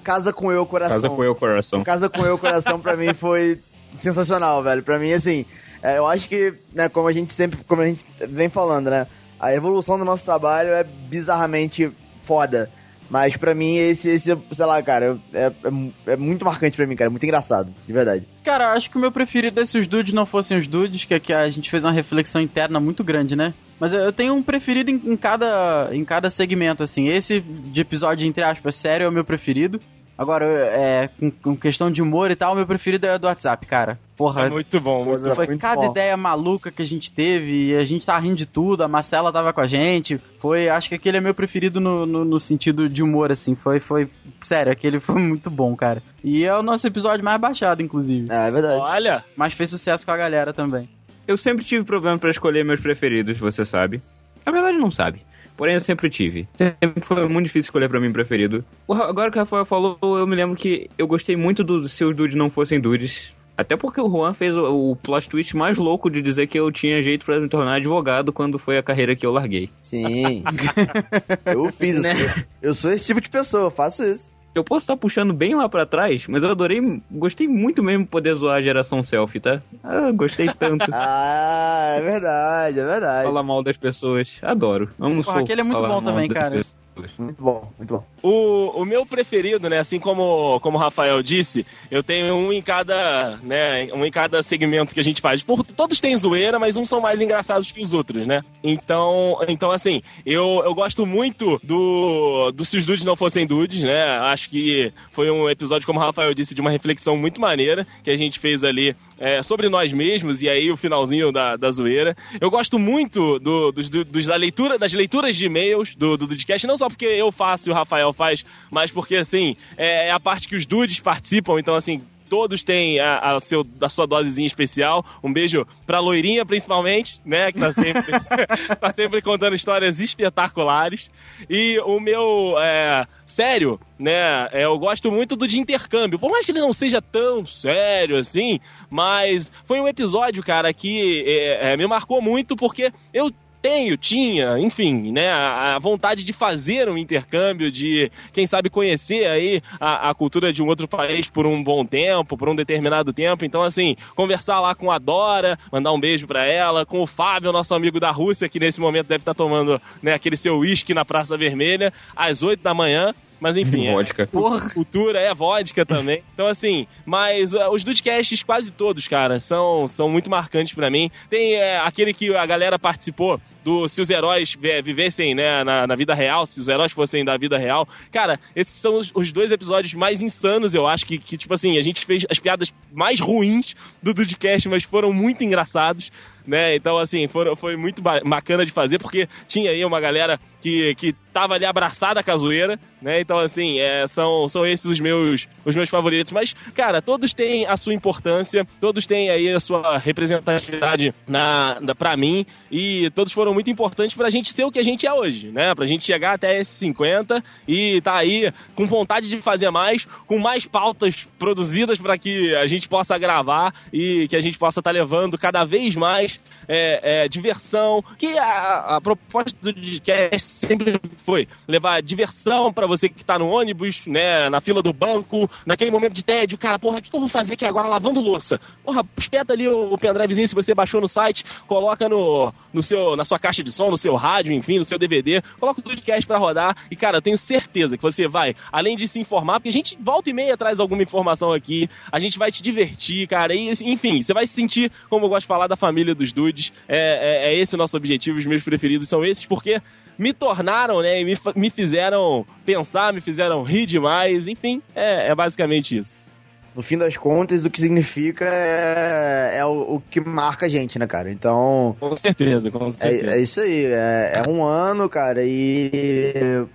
Casa 0.04 0.34
com 0.34 0.52
Eu 0.52 0.66
Coração. 0.66 1.00
Casa 1.00 1.08
com 1.08 1.24
Eu 1.24 1.34
Coração. 1.34 1.82
Casa 1.82 2.10
com 2.10 2.26
Eu 2.26 2.36
Coração 2.36 2.78
pra 2.78 2.94
mim 2.94 3.14
foi 3.14 3.58
sensacional, 4.00 4.62
velho. 4.62 4.82
Pra 4.82 4.98
mim, 4.98 5.12
assim, 5.12 5.46
é, 5.86 5.98
eu 5.98 6.06
acho 6.06 6.28
que, 6.28 6.52
né, 6.74 6.88
como 6.88 7.06
a 7.06 7.12
gente 7.12 7.32
sempre, 7.32 7.62
como 7.62 7.80
a 7.80 7.86
gente 7.86 8.04
vem 8.28 8.48
falando, 8.48 8.90
né, 8.90 9.06
a 9.38 9.54
evolução 9.54 9.96
do 9.96 10.04
nosso 10.04 10.24
trabalho 10.24 10.70
é 10.70 10.82
bizarramente 10.82 11.92
foda. 12.22 12.68
Mas 13.08 13.36
pra 13.36 13.54
mim, 13.54 13.76
esse, 13.76 14.10
esse 14.10 14.36
sei 14.50 14.66
lá, 14.66 14.82
cara, 14.82 15.16
é, 15.32 15.44
é, 15.46 16.12
é, 16.14 16.16
muito 16.16 16.44
marcante 16.44 16.76
pra 16.76 16.88
mim, 16.88 16.96
cara. 16.96 17.08
É 17.08 17.10
muito 17.10 17.22
engraçado, 17.22 17.72
de 17.86 17.92
verdade. 17.92 18.26
Cara, 18.44 18.72
acho 18.72 18.90
que 18.90 18.96
o 18.96 19.00
meu 19.00 19.12
preferido 19.12 19.64
se 19.64 19.78
os 19.78 19.86
dudes 19.86 20.12
não 20.12 20.26
fossem 20.26 20.58
os 20.58 20.66
dudes, 20.66 21.04
que 21.04 21.14
aqui 21.14 21.32
a 21.32 21.48
gente 21.48 21.70
fez 21.70 21.84
uma 21.84 21.92
reflexão 21.92 22.42
interna 22.42 22.80
muito 22.80 23.04
grande, 23.04 23.36
né? 23.36 23.54
Mas 23.78 23.92
eu 23.92 24.12
tenho 24.12 24.34
um 24.34 24.42
preferido 24.42 24.90
em, 24.90 25.00
em, 25.04 25.16
cada, 25.16 25.90
em 25.92 26.04
cada 26.04 26.28
segmento, 26.28 26.82
assim. 26.82 27.06
Esse 27.06 27.38
de 27.40 27.80
episódio, 27.80 28.26
entre 28.26 28.42
aspas, 28.42 28.74
sério 28.74 29.04
é 29.04 29.08
o 29.08 29.12
meu 29.12 29.24
preferido. 29.24 29.80
Agora, 30.18 30.46
é, 30.46 31.08
com, 31.08 31.30
com, 31.30 31.56
questão 31.56 31.90
de 31.90 32.00
humor 32.00 32.30
e 32.30 32.36
tal, 32.36 32.54
meu 32.54 32.66
preferido 32.66 33.06
é 33.06 33.18
do 33.18 33.26
WhatsApp, 33.26 33.66
cara. 33.66 33.98
Porra. 34.16 34.46
É 34.46 34.48
muito 34.48 34.80
bom, 34.80 35.04
muito 35.04 35.34
Foi 35.34 35.46
muito 35.46 35.60
cada 35.60 35.82
bom. 35.82 35.90
ideia 35.90 36.16
maluca 36.16 36.70
que 36.70 36.80
a 36.80 36.86
gente 36.86 37.12
teve 37.12 37.68
e 37.68 37.76
a 37.76 37.84
gente 37.84 38.06
tava 38.06 38.20
rindo 38.20 38.36
de 38.36 38.46
tudo, 38.46 38.82
a 38.82 38.88
Marcela 38.88 39.30
tava 39.30 39.52
com 39.52 39.60
a 39.60 39.66
gente. 39.66 40.18
Foi, 40.38 40.70
acho 40.70 40.88
que 40.88 40.94
aquele 40.94 41.18
é 41.18 41.20
meu 41.20 41.34
preferido 41.34 41.80
no, 41.80 42.06
no, 42.06 42.24
no 42.24 42.40
sentido 42.40 42.88
de 42.88 43.02
humor, 43.02 43.30
assim. 43.30 43.54
Foi, 43.54 43.78
foi, 43.78 44.08
sério, 44.40 44.72
aquele 44.72 44.98
foi 45.00 45.20
muito 45.20 45.50
bom, 45.50 45.76
cara. 45.76 46.02
E 46.24 46.44
é 46.44 46.56
o 46.56 46.62
nosso 46.62 46.86
episódio 46.86 47.22
mais 47.22 47.38
baixado, 47.38 47.82
inclusive. 47.82 48.26
É, 48.30 48.48
é 48.48 48.50
verdade. 48.50 48.80
Olha! 48.80 49.24
Mas 49.36 49.52
fez 49.52 49.68
sucesso 49.68 50.06
com 50.06 50.12
a 50.12 50.16
galera 50.16 50.54
também. 50.54 50.88
Eu 51.28 51.36
sempre 51.36 51.64
tive 51.64 51.84
problema 51.84 52.18
para 52.18 52.30
escolher 52.30 52.64
meus 52.64 52.80
preferidos, 52.80 53.36
você 53.36 53.66
sabe. 53.66 54.00
Na 54.46 54.52
verdade, 54.52 54.78
não 54.78 54.90
sabe. 54.90 55.20
Porém, 55.56 55.74
eu 55.74 55.80
sempre 55.80 56.10
tive. 56.10 56.46
Sempre 56.56 57.02
foi 57.02 57.26
muito 57.28 57.46
difícil 57.46 57.68
escolher 57.68 57.88
pra 57.88 58.00
mim 58.00 58.12
preferido. 58.12 58.64
Agora 58.88 59.30
que 59.30 59.38
o 59.38 59.40
Rafael 59.40 59.64
falou, 59.64 59.98
eu 60.02 60.26
me 60.26 60.36
lembro 60.36 60.56
que 60.56 60.90
eu 60.98 61.06
gostei 61.06 61.36
muito 61.36 61.64
do 61.64 61.88
se 61.88 62.04
os 62.04 62.14
dudes 62.14 62.36
não 62.36 62.50
fossem 62.50 62.80
dudes. 62.80 63.34
Até 63.56 63.74
porque 63.74 64.00
o 64.00 64.10
Juan 64.10 64.34
fez 64.34 64.54
o, 64.54 64.90
o 64.90 64.96
plot 64.96 65.28
twist 65.28 65.56
mais 65.56 65.78
louco 65.78 66.10
de 66.10 66.20
dizer 66.20 66.46
que 66.46 66.60
eu 66.60 66.70
tinha 66.70 67.00
jeito 67.00 67.24
para 67.24 67.40
me 67.40 67.48
tornar 67.48 67.76
advogado 67.76 68.32
quando 68.32 68.58
foi 68.58 68.76
a 68.76 68.82
carreira 68.82 69.16
que 69.16 69.24
eu 69.24 69.32
larguei. 69.32 69.70
Sim. 69.80 70.44
eu 71.46 71.72
fiz, 71.72 71.98
né? 71.98 72.12
eu, 72.12 72.18
sou, 72.18 72.44
eu 72.60 72.74
sou 72.74 72.92
esse 72.92 73.06
tipo 73.06 73.20
de 73.20 73.30
pessoa, 73.30 73.64
eu 73.64 73.70
faço 73.70 74.04
isso. 74.04 74.35
Eu 74.56 74.64
posso 74.64 74.84
estar 74.84 74.96
puxando 74.96 75.34
bem 75.34 75.54
lá 75.54 75.68
para 75.68 75.84
trás, 75.84 76.26
mas 76.26 76.42
eu 76.42 76.50
adorei, 76.50 77.02
gostei 77.10 77.46
muito 77.46 77.82
mesmo 77.82 78.06
poder 78.06 78.34
zoar 78.34 78.56
a 78.56 78.62
geração 78.62 79.02
selfie, 79.02 79.38
tá? 79.38 79.60
Ah, 79.84 80.10
gostei 80.12 80.48
tanto. 80.48 80.88
ah, 80.94 81.94
é 81.94 82.00
verdade, 82.00 82.80
é 82.80 82.84
verdade. 82.86 83.26
Falar 83.26 83.42
mal 83.42 83.62
das 83.62 83.76
pessoas, 83.76 84.38
adoro. 84.40 84.90
Vamos 84.98 85.26
Porra, 85.26 85.40
aquele 85.40 85.60
é 85.60 85.64
muito 85.64 85.86
bom 85.86 86.00
também, 86.00 86.26
cara. 86.26 86.56
Pessoas. 86.56 87.12
Muito 87.18 87.42
bom, 87.42 87.70
muito 87.76 87.94
bom. 87.94 88.06
O, 88.28 88.82
o 88.82 88.84
meu 88.84 89.06
preferido, 89.06 89.70
né, 89.70 89.78
assim 89.78 90.00
como, 90.00 90.58
como 90.58 90.76
o 90.76 90.80
Rafael 90.80 91.22
disse, 91.22 91.64
eu 91.88 92.02
tenho 92.02 92.34
um 92.34 92.52
em 92.52 92.60
cada, 92.60 93.38
né, 93.40 93.88
um 93.94 94.04
em 94.04 94.10
cada 94.10 94.42
segmento 94.42 94.92
que 94.92 94.98
a 94.98 95.04
gente 95.04 95.20
faz. 95.20 95.44
Por, 95.44 95.62
todos 95.62 96.00
têm 96.00 96.16
zoeira, 96.16 96.58
mas 96.58 96.76
uns 96.76 96.88
são 96.88 97.00
mais 97.00 97.20
engraçados 97.20 97.70
que 97.70 97.80
os 97.80 97.92
outros, 97.92 98.26
né? 98.26 98.42
Então, 98.64 99.38
então 99.46 99.70
assim, 99.70 100.02
eu, 100.24 100.60
eu 100.64 100.74
gosto 100.74 101.06
muito 101.06 101.60
do, 101.62 102.50
do 102.50 102.64
Se 102.64 102.78
os 102.78 102.84
Dudes 102.84 103.04
Não 103.04 103.14
Fossem 103.14 103.46
Dudes, 103.46 103.84
né? 103.84 104.18
Acho 104.18 104.50
que 104.50 104.92
foi 105.12 105.30
um 105.30 105.48
episódio, 105.48 105.86
como 105.86 106.00
o 106.00 106.02
Rafael 106.02 106.34
disse, 106.34 106.52
de 106.52 106.60
uma 106.60 106.70
reflexão 106.72 107.16
muito 107.16 107.40
maneira 107.40 107.86
que 108.02 108.10
a 108.10 108.16
gente 108.16 108.40
fez 108.40 108.64
ali 108.64 108.96
é, 109.18 109.40
sobre 109.40 109.68
nós 109.68 109.92
mesmos, 109.92 110.42
e 110.42 110.48
aí 110.48 110.70
o 110.70 110.76
finalzinho 110.76 111.30
da, 111.30 111.56
da 111.56 111.70
zoeira. 111.70 112.16
Eu 112.40 112.50
gosto 112.50 112.76
muito 112.76 113.38
do, 113.38 113.70
dos, 113.72 113.88
do, 113.88 114.04
da 114.04 114.36
leitura, 114.36 114.78
das 114.78 114.92
leituras 114.92 115.36
de 115.36 115.46
e-mails 115.46 115.94
do, 115.94 116.16
do 116.16 116.26
Dudcast, 116.26 116.66
não 116.66 116.76
só 116.76 116.88
porque 116.88 117.06
eu 117.06 117.30
faço 117.30 117.68
e 117.68 117.72
o 117.72 117.74
Rafael 117.74 118.12
faz, 118.16 118.44
mas 118.70 118.90
porque, 118.90 119.16
assim, 119.16 119.56
é, 119.76 120.08
é 120.08 120.10
a 120.10 120.18
parte 120.18 120.48
que 120.48 120.56
os 120.56 120.66
dudes 120.66 120.98
participam, 121.00 121.58
então, 121.58 121.74
assim, 121.74 122.02
Todos 122.28 122.64
têm 122.64 122.98
a, 122.98 123.36
a, 123.36 123.40
seu, 123.40 123.64
a 123.80 123.88
sua 123.88 124.06
dosezinha 124.06 124.46
especial. 124.46 125.04
Um 125.22 125.32
beijo 125.32 125.66
pra 125.86 126.00
Loirinha, 126.00 126.44
principalmente, 126.44 127.20
né? 127.24 127.52
Que 127.52 127.60
tá 127.60 127.72
sempre, 127.72 128.02
tá 128.80 128.90
sempre 128.90 129.22
contando 129.22 129.54
histórias 129.54 130.00
espetaculares. 130.00 131.10
E 131.48 131.78
o 131.84 132.00
meu. 132.00 132.56
É, 132.58 133.06
sério, 133.26 133.78
né? 133.98 134.48
é, 134.52 134.64
Eu 134.64 134.76
gosto 134.78 135.10
muito 135.10 135.36
do 135.36 135.46
de 135.46 135.60
intercâmbio. 135.60 136.18
Por 136.18 136.30
mais 136.30 136.44
que 136.44 136.50
ele 136.50 136.60
não 136.60 136.72
seja 136.72 137.00
tão 137.00 137.46
sério 137.46 138.16
assim, 138.16 138.58
mas 138.90 139.50
foi 139.64 139.80
um 139.80 139.86
episódio, 139.86 140.42
cara, 140.42 140.72
que 140.72 141.24
é, 141.26 141.72
é, 141.72 141.76
me 141.76 141.86
marcou 141.86 142.20
muito 142.20 142.56
porque 142.56 142.92
eu 143.14 143.30
tenho, 143.66 143.96
tinha, 143.96 144.56
enfim, 144.60 145.10
né, 145.10 145.28
a, 145.28 145.74
a 145.74 145.78
vontade 145.80 146.22
de 146.22 146.32
fazer 146.32 146.88
um 146.88 146.96
intercâmbio, 146.96 147.68
de, 147.68 148.12
quem 148.32 148.46
sabe, 148.46 148.70
conhecer 148.70 149.26
aí 149.26 149.60
a, 149.80 150.10
a 150.10 150.14
cultura 150.14 150.52
de 150.52 150.62
um 150.62 150.68
outro 150.68 150.86
país 150.86 151.26
por 151.26 151.48
um 151.48 151.60
bom 151.60 151.84
tempo, 151.84 152.38
por 152.38 152.48
um 152.48 152.54
determinado 152.54 153.12
tempo. 153.12 153.44
Então, 153.44 153.62
assim, 153.62 153.96
conversar 154.14 154.60
lá 154.60 154.72
com 154.72 154.88
a 154.88 154.98
Dora, 154.98 155.58
mandar 155.72 155.92
um 155.92 155.98
beijo 155.98 156.28
pra 156.28 156.46
ela, 156.46 156.86
com 156.86 157.02
o 157.02 157.08
Fábio, 157.08 157.50
nosso 157.50 157.74
amigo 157.74 157.98
da 157.98 158.12
Rússia, 158.12 158.48
que 158.48 158.60
nesse 158.60 158.80
momento 158.80 159.08
deve 159.08 159.22
estar 159.22 159.34
tomando, 159.34 159.82
né, 160.00 160.14
aquele 160.14 160.36
seu 160.36 160.58
uísque 160.58 160.94
na 160.94 161.04
Praça 161.04 161.36
Vermelha, 161.36 161.92
às 162.14 162.44
8 162.44 162.62
da 162.62 162.72
manhã. 162.72 163.12
Mas 163.40 163.56
enfim, 163.56 163.86
é, 163.86 163.92
Vodka. 163.92 164.26
Porra. 164.26 164.70
cultura, 164.74 165.20
é 165.20 165.34
vodka 165.34 165.84
também. 165.84 166.22
Então, 166.34 166.46
assim, 166.46 166.86
mas 167.04 167.54
uh, 167.54 167.70
os 167.70 167.84
Dudecasts, 167.84 168.42
quase 168.42 168.70
todos, 168.70 169.06
cara, 169.06 169.40
são, 169.40 169.86
são 169.86 170.08
muito 170.08 170.30
marcantes 170.30 170.74
pra 170.74 170.90
mim. 170.90 171.10
Tem 171.28 171.54
é, 171.54 171.78
aquele 171.78 172.14
que 172.14 172.34
a 172.34 172.46
galera 172.46 172.78
participou 172.78 173.40
do 173.66 173.88
se 173.88 174.00
os 174.00 174.08
heróis 174.10 174.56
é, 174.62 174.80
vivessem 174.80 175.34
né, 175.34 175.64
na, 175.64 175.88
na 175.88 175.96
vida 175.96 176.14
real, 176.14 176.46
se 176.46 176.60
os 176.60 176.68
heróis 176.68 176.92
fossem 176.92 177.24
da 177.24 177.36
vida 177.36 177.58
real. 177.58 177.86
Cara, 178.12 178.38
esses 178.54 178.74
são 178.74 178.96
os, 178.96 179.10
os 179.12 179.32
dois 179.32 179.50
episódios 179.50 179.92
mais 179.92 180.22
insanos, 180.22 180.72
eu 180.72 180.86
acho, 180.86 181.04
que, 181.04 181.18
que, 181.18 181.36
tipo 181.36 181.52
assim, 181.52 181.76
a 181.76 181.82
gente 181.82 182.06
fez 182.06 182.24
as 182.30 182.38
piadas 182.38 182.72
mais 182.92 183.18
ruins 183.18 183.74
do 184.00 184.14
Dudecast, 184.14 184.68
mas 184.68 184.84
foram 184.84 185.12
muito 185.12 185.42
engraçados. 185.42 186.12
Né? 186.46 186.76
Então, 186.76 186.96
assim, 186.98 187.26
foram, 187.28 187.56
foi 187.56 187.76
muito 187.76 188.00
ba- 188.00 188.20
bacana 188.24 188.64
de 188.64 188.72
fazer, 188.72 188.98
porque 188.98 189.28
tinha 189.48 189.70
aí 189.70 189.84
uma 189.84 190.00
galera 190.00 190.38
que, 190.60 190.94
que 190.96 191.12
tava 191.32 191.54
ali 191.54 191.64
abraçada 191.64 192.22
com 192.22 192.30
a 192.30 192.36
zoeira, 192.36 192.78
né? 193.00 193.20
Então, 193.20 193.38
assim, 193.38 193.78
é, 193.78 194.06
são, 194.08 194.48
são 194.48 194.66
esses 194.66 194.86
os 194.86 195.00
meus, 195.00 195.46
os 195.64 195.76
meus 195.76 195.88
favoritos. 195.88 196.32
Mas, 196.32 196.54
cara, 196.74 197.02
todos 197.02 197.34
têm 197.34 197.66
a 197.66 197.76
sua 197.76 197.92
importância, 197.94 198.66
todos 198.80 199.06
têm 199.06 199.30
aí 199.30 199.52
a 199.52 199.60
sua 199.60 199.98
representatividade 199.98 201.14
na, 201.26 201.78
na, 201.80 201.94
pra 201.94 202.16
mim, 202.16 202.46
e 202.70 203.10
todos 203.10 203.32
foram 203.32 203.52
muito 203.52 203.70
importantes 203.70 204.16
pra 204.16 204.30
gente 204.30 204.52
ser 204.52 204.64
o 204.64 204.70
que 204.70 204.78
a 204.78 204.82
gente 204.82 205.06
é 205.06 205.12
hoje, 205.12 205.48
né? 205.48 205.74
Pra 205.74 205.86
gente 205.86 206.04
chegar 206.04 206.34
até 206.34 206.58
esse 206.60 206.72
50 206.76 207.42
e 207.68 208.00
tá 208.00 208.16
aí 208.16 208.52
com 208.74 208.86
vontade 208.86 209.28
de 209.28 209.38
fazer 209.42 209.70
mais, 209.70 210.04
com 210.26 210.38
mais 210.38 210.64
pautas 210.66 211.26
produzidas 211.38 211.98
para 211.98 212.16
que 212.18 212.54
a 212.56 212.66
gente 212.66 212.88
possa 212.88 213.16
gravar 213.18 213.74
e 213.92 214.26
que 214.28 214.36
a 214.36 214.40
gente 214.40 214.58
possa 214.58 214.80
estar 214.80 214.90
levando 214.90 215.38
cada 215.38 215.64
vez 215.64 215.94
mais 215.94 216.35
é, 216.68 217.24
é, 217.24 217.28
diversão, 217.28 218.02
que 218.18 218.36
a, 218.38 218.96
a 218.96 219.00
proposta 219.00 219.56
do 219.62 219.72
podcast 219.72 220.48
sempre 220.48 221.00
foi 221.24 221.48
levar 221.66 222.02
diversão 222.02 222.72
pra 222.72 222.86
você 222.86 223.08
que 223.08 223.24
tá 223.24 223.38
no 223.38 223.48
ônibus, 223.48 224.06
né, 224.06 224.48
na 224.48 224.60
fila 224.60 224.82
do 224.82 224.92
banco, 224.92 225.48
naquele 225.64 225.90
momento 225.90 226.12
de 226.12 226.24
tédio, 226.24 226.58
cara, 226.58 226.78
porra, 226.78 226.98
o 226.98 227.02
que 227.02 227.14
eu 227.14 227.20
vou 227.20 227.28
fazer 227.28 227.54
aqui 227.54 227.64
agora 227.64 227.88
lavando 227.88 228.20
louça? 228.20 228.60
Porra, 228.84 229.04
espeta 229.16 229.52
ali 229.52 229.68
o, 229.68 229.92
o 229.92 229.98
pendrivezinho 229.98 230.48
se 230.48 230.54
você 230.54 230.74
baixou 230.74 231.00
no 231.00 231.08
site, 231.08 231.44
coloca 231.66 232.08
no, 232.08 232.52
no 232.72 232.82
seu, 232.82 233.16
na 233.16 233.24
sua 233.24 233.38
caixa 233.38 233.62
de 233.62 233.72
som, 233.72 233.90
no 233.90 233.96
seu 233.96 234.14
rádio, 234.16 234.52
enfim, 234.52 234.78
no 234.78 234.84
seu 234.84 234.98
DVD, 234.98 235.42
coloca 235.58 235.80
o 235.80 235.82
podcast 235.82 236.26
pra 236.26 236.38
rodar 236.38 236.76
e, 236.90 236.96
cara, 236.96 237.22
tenho 237.22 237.38
certeza 237.38 237.96
que 237.96 238.02
você 238.02 238.28
vai, 238.28 238.54
além 238.72 238.96
de 238.96 239.06
se 239.06 239.20
informar, 239.20 239.54
porque 239.54 239.68
a 239.68 239.72
gente 239.72 239.96
volta 240.00 240.30
e 240.30 240.32
meia 240.32 240.56
traz 240.56 240.80
alguma 240.80 241.02
informação 241.02 241.52
aqui, 241.52 241.88
a 242.10 242.18
gente 242.18 242.38
vai 242.38 242.50
te 242.50 242.62
divertir, 242.62 243.26
cara, 243.28 243.54
e, 243.54 243.70
enfim, 243.70 244.20
você 244.20 244.34
vai 244.34 244.46
se 244.46 244.54
sentir, 244.54 244.90
como 245.08 245.26
eu 245.26 245.28
gosto 245.28 245.42
de 245.42 245.48
falar, 245.48 245.66
da 245.66 245.76
família 245.76 246.14
dos 246.26 246.32
dudes, 246.32 246.72
é, 246.88 247.48
é, 247.48 247.54
é 247.54 247.60
esse 247.60 247.74
o 247.74 247.78
nosso 247.78 247.96
objetivo, 247.96 248.38
os 248.38 248.46
meus 248.46 248.62
preferidos 248.62 249.08
são 249.08 249.24
esses, 249.24 249.46
porque 249.46 249.80
me 250.18 250.32
tornaram, 250.32 251.00
né, 251.00 251.20
e 251.20 251.24
me, 251.24 251.38
me 251.54 251.70
fizeram 251.70 252.46
pensar, 252.64 253.12
me 253.12 253.20
fizeram 253.20 253.62
rir 253.62 253.86
demais, 253.86 254.48
enfim, 254.48 254.82
é, 254.94 255.30
é 255.30 255.34
basicamente 255.34 255.98
isso. 255.98 256.26
No 256.74 256.82
fim 256.82 256.98
das 256.98 257.16
contas, 257.16 257.64
o 257.64 257.70
que 257.70 257.80
significa 257.80 258.44
é, 258.44 259.58
é 259.58 259.64
o, 259.64 259.94
o 259.94 260.02
que 260.10 260.20
marca 260.20 260.66
a 260.66 260.68
gente, 260.68 260.98
né, 260.98 261.06
cara? 261.06 261.32
Então, 261.32 261.96
Com 261.98 262.14
certeza, 262.18 262.70
com 262.70 262.90
certeza. 262.90 263.30
é, 263.30 263.38
é 263.38 263.40
isso 263.40 263.60
aí. 263.60 263.86
É, 263.86 264.42
é 264.44 264.50
um 264.50 264.62
ano, 264.62 265.08
cara, 265.08 265.40
e 265.42 266.66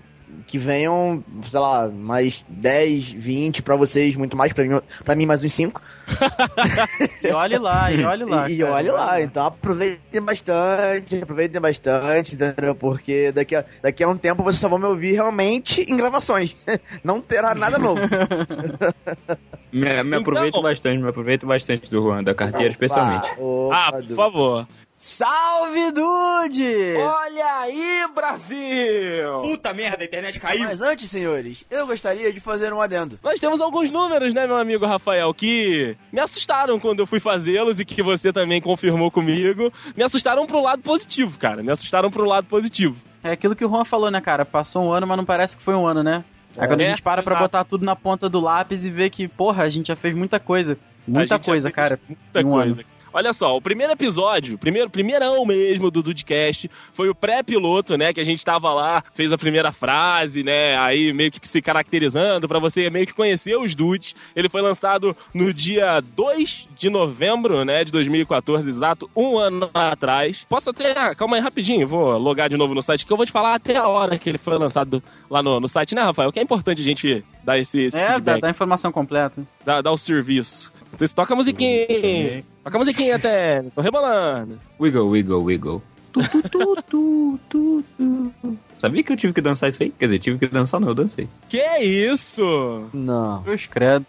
que 0.48 0.58
venham, 0.58 1.24
sei 1.46 1.60
lá, 1.60 1.88
mais 1.88 2.44
10, 2.50 3.12
20 3.12 3.62
pra 3.62 3.76
vocês, 3.76 4.16
muito 4.16 4.36
mais 4.36 4.52
pra 4.54 4.64
mim, 4.66 4.82
pra 5.04 5.16
mim 5.16 5.26
mais 5.26 5.44
uns 5.44 5.54
5. 5.54 5.82
E 7.24 7.32
olhe 7.32 7.58
lá, 7.58 7.92
e 7.92 8.04
olhe 8.04 8.26
lá. 8.26 8.50
e 8.50 8.56
e 8.56 8.58
cara, 8.60 8.74
olhe 8.74 8.92
lá, 8.92 9.22
então 9.22 9.46
aproveitem 9.46 10.22
bastante, 10.22 11.16
aproveitem 11.22 11.62
bastante, 11.62 12.36
entendeu? 12.36 12.76
Porque 12.76 13.32
daqui 13.32 13.56
a, 13.56 13.64
daqui 13.82 14.04
a 14.04 14.10
um 14.10 14.18
tempo 14.18 14.44
vocês 14.44 14.60
só 14.60 14.68
vão 14.68 14.80
me 14.80 14.86
ouvir 14.86 15.14
realmente 15.14 15.82
em 15.90 15.96
gravações. 15.96 16.58
Não 17.04 17.22
terá 17.22 17.54
nada 17.56 17.78
novo. 17.78 18.02
Me, 19.72 20.04
me 20.04 20.18
aproveito 20.18 20.50
Então- 20.50 20.62
bastante, 20.64 21.02
me 21.02 21.08
aproveito 21.10 21.48
bastante 21.48 21.90
do 21.90 22.02
Juan, 22.02 22.24
da 22.24 22.36
carteira 22.36 22.72
especialmente. 22.72 23.30
Opa, 23.40 23.76
Ah, 23.76 23.90
opa, 23.90 24.04
por 24.04 24.16
favor. 24.16 24.68
Salve, 25.04 25.92
Dude! 25.92 26.96
Olha 26.96 27.60
aí, 27.62 28.06
Brasil! 28.14 29.42
Puta 29.42 29.74
merda, 29.74 30.04
a 30.04 30.06
internet 30.06 30.40
caiu! 30.40 30.60
Mas 30.66 30.80
antes, 30.80 31.10
senhores, 31.10 31.66
eu 31.72 31.88
gostaria 31.88 32.32
de 32.32 32.40
fazer 32.40 32.72
um 32.72 32.80
adendo. 32.80 33.18
Nós 33.24 33.40
temos 33.40 33.60
alguns 33.62 33.90
números, 33.90 34.32
né, 34.32 34.46
meu 34.46 34.58
amigo 34.58 34.86
Rafael, 34.86 35.34
que 35.34 35.98
me 36.14 36.20
assustaram 36.22 36.80
quando 36.80 37.00
eu 37.00 37.08
fui 37.08 37.20
fazê-los 37.20 37.80
e 37.80 37.84
que 37.86 38.04
você 38.04 38.32
também 38.32 38.62
confirmou 38.62 39.10
comigo. 39.10 39.74
Me 39.98 40.04
assustaram 40.04 40.46
pro 40.46 40.62
lado 40.62 40.84
positivo, 40.84 41.36
cara. 41.40 41.64
Me 41.64 41.72
assustaram 41.72 42.12
pro 42.12 42.24
lado 42.24 42.46
positivo. 42.46 42.96
É 43.24 43.32
aquilo 43.32 43.56
que 43.56 43.66
o 43.66 43.70
Juan 43.70 43.84
falou, 43.84 44.12
né, 44.12 44.22
cara? 44.22 44.46
Passou 44.46 44.84
um 44.86 44.92
ano, 44.92 45.08
mas 45.08 45.18
não 45.18 45.26
parece 45.26 45.58
que 45.58 45.64
foi 45.64 45.74
um 45.74 45.88
ano, 45.88 46.04
né? 46.04 46.24
Aí 46.56 46.66
É. 46.66 46.68
quando 46.68 46.82
a 46.82 46.84
É, 46.84 46.88
gente 46.90 47.02
para 47.02 47.24
pra 47.24 47.32
exato. 47.34 47.44
botar 47.46 47.64
tudo 47.64 47.84
na 47.84 47.96
ponta 47.96 48.30
do 48.30 48.40
lápis 48.40 48.86
e 48.86 48.92
ver 48.92 49.10
que, 49.10 49.28
porra, 49.28 49.64
a 49.64 49.70
gente 49.70 49.88
já 49.88 49.96
fez 49.96 50.14
muita 50.14 50.40
coisa. 50.40 50.78
Muita 51.08 51.40
coisa, 51.40 51.72
cara. 51.72 52.00
Muita 52.08 52.40
em 52.42 52.46
um 52.46 52.52
coisa. 52.52 52.72
ano. 52.82 52.91
Olha 53.14 53.34
só, 53.34 53.56
o 53.56 53.62
primeiro 53.62 53.94
episódio, 53.94 54.58
primeiro, 54.58 54.90
primeirão 54.90 55.46
mesmo 55.46 55.92
do 55.92 56.02
Dudcast, 56.02 56.70
foi 56.94 57.10
o 57.10 57.16
pré-piloto, 57.16 57.98
né? 57.98 58.14
Que 58.14 58.22
a 58.22 58.24
gente 58.24 58.44
tava 58.44 58.74
lá, 58.74 59.04
fez 59.14 59.34
a 59.34 59.38
primeira 59.38 59.72
frase, 59.72 60.44
né? 60.44 60.78
Aí 60.78 61.12
meio 61.14 61.32
que 61.32 61.48
se 61.48 61.62
caracterizando 61.62 62.48
pra 62.48 62.60
você 62.60 62.90
meio 62.90 63.06
que 63.06 63.14
conhecer 63.14 63.58
os 63.58 63.76
dudes. 63.76 64.16
Ele 64.36 64.50
foi 64.50 64.62
lançado 64.62 65.16
no 65.34 65.54
dia 65.54 66.02
2 66.16 66.68
de 66.78 66.90
novembro, 66.90 67.66
né? 67.66 67.84
De 67.84 67.92
2014, 67.92 68.68
exato, 68.70 69.10
um 69.16 69.38
ano 69.38 69.70
atrás. 69.74 70.46
Posso 70.50 70.70
até. 70.70 70.92
ah, 70.98 71.14
Calma 71.16 71.36
aí 71.36 71.42
rapidinho, 71.42 71.88
vou 71.88 72.18
logar 72.18 72.50
de 72.50 72.58
novo 72.58 72.74
no 72.74 72.82
site 72.82 73.06
que 73.06 73.12
eu 73.12 73.18
vou 73.18 73.26
te 73.26 73.32
falar 73.32 73.56
até 73.56 73.76
a 73.76 73.88
hora 73.88 74.18
que 74.18 74.30
ele 74.30 74.38
foi 74.38 74.58
lançado 74.58 75.04
lá 75.30 75.44
no, 75.44 75.60
no 75.60 75.68
site, 75.68 75.94
né, 75.96 76.02
Rafael? 76.02 76.32
Que 76.32 76.40
é 76.40 76.44
importante 76.44 76.82
a 76.82 76.86
gente 76.86 77.24
dar 77.44 77.60
esse, 77.60 77.82
esse 77.82 77.98
É, 78.00 78.20
dá 78.20 78.38
a 78.42 78.50
informação 78.50 78.92
completa. 78.92 79.42
Dar, 79.66 79.82
dar 79.82 79.92
o 79.92 79.98
serviço. 79.98 80.72
Vocês 80.98 81.14
tocam 81.14 81.36
a 81.36 81.38
musiquinha. 81.38 82.44
Toca 82.64 82.78
a 82.78 82.80
musiquinha 82.80 83.16
até. 83.16 83.64
Tô 83.74 83.82
rebolando. 83.82 84.60
Wiggle, 84.80 85.10
wiggle, 85.10 85.44
wiggle. 85.44 85.82
Tu, 86.12 86.20
tu, 86.30 86.42
tu, 86.50 86.76
tu, 86.90 87.40
tu, 87.50 87.84
tu. 87.98 88.58
Sabia 88.80 89.04
que 89.04 89.14
eu 89.14 89.18
tive 89.18 89.34
que 89.34 89.42
dançar 89.42 89.70
isso 89.70 89.82
aí? 89.82 89.92
Quer 89.92 90.06
dizer, 90.06 90.20
tive 90.20 90.40
que 90.40 90.48
dançar 90.48 90.80
não, 90.80 90.90
eu 90.90 90.96
dancei. 90.96 91.30
Que 91.48 91.78
isso? 91.80 92.90
Não. 92.94 93.42
Cruz 93.44 93.68
credo. 93.68 94.06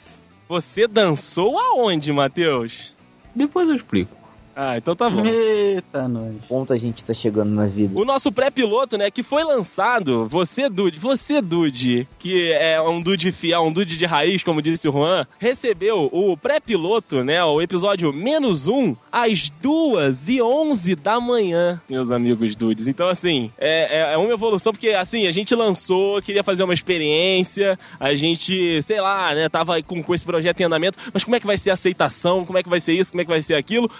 Você 0.48 0.88
dançou 0.88 1.58
aonde, 1.58 2.12
Matheus? 2.12 2.92
Depois 3.34 3.68
eu 3.68 3.76
explico. 3.76 4.21
Ah, 4.54 4.76
então 4.76 4.94
tá 4.94 5.08
bom. 5.08 5.24
Eita, 5.24 6.06
nós. 6.06 6.34
Ponto 6.48 6.72
a 6.72 6.76
gente 6.76 7.04
tá 7.04 7.14
chegando 7.14 7.50
na 7.50 7.66
vida. 7.66 7.98
O 7.98 8.04
nosso 8.04 8.30
pré-piloto, 8.30 8.98
né, 8.98 9.10
que 9.10 9.22
foi 9.22 9.42
lançado, 9.42 10.26
você, 10.28 10.68
Dude, 10.68 10.98
você, 10.98 11.40
Dude, 11.40 12.06
que 12.18 12.52
é 12.52 12.80
um 12.80 13.00
Dude 13.00 13.32
fiel, 13.32 13.62
um 13.62 13.72
Dude 13.72 13.96
de 13.96 14.06
raiz, 14.06 14.42
como 14.42 14.60
disse 14.60 14.88
o 14.88 14.92
Juan, 14.92 15.26
recebeu 15.38 16.08
o 16.12 16.36
pré-piloto, 16.36 17.24
né, 17.24 17.42
o 17.42 17.60
episódio 17.62 18.12
menos 18.12 18.68
um, 18.68 18.94
às 19.10 19.48
duas 19.48 20.28
e 20.28 20.42
onze 20.42 20.94
da 20.94 21.20
manhã, 21.20 21.80
meus 21.88 22.10
amigos 22.10 22.54
Dudes. 22.54 22.86
Então, 22.86 23.08
assim, 23.08 23.50
é, 23.58 24.00
é, 24.00 24.14
é 24.14 24.18
uma 24.18 24.32
evolução, 24.32 24.72
porque, 24.72 24.90
assim, 24.90 25.26
a 25.26 25.30
gente 25.30 25.54
lançou, 25.54 26.20
queria 26.20 26.44
fazer 26.44 26.62
uma 26.62 26.74
experiência, 26.74 27.78
a 27.98 28.14
gente, 28.14 28.82
sei 28.82 29.00
lá, 29.00 29.34
né, 29.34 29.48
tava 29.48 29.82
com, 29.82 30.02
com 30.02 30.14
esse 30.14 30.24
projeto 30.24 30.60
em 30.60 30.64
andamento, 30.64 30.98
mas 31.12 31.24
como 31.24 31.36
é 31.36 31.40
que 31.40 31.46
vai 31.46 31.56
ser 31.56 31.70
a 31.70 31.74
aceitação, 31.74 32.44
como 32.44 32.58
é 32.58 32.62
que 32.62 32.68
vai 32.68 32.80
ser 32.80 32.92
isso, 32.92 33.10
como 33.10 33.22
é 33.22 33.24
que 33.24 33.30
vai 33.30 33.40
ser 33.40 33.54
aquilo? 33.54 33.90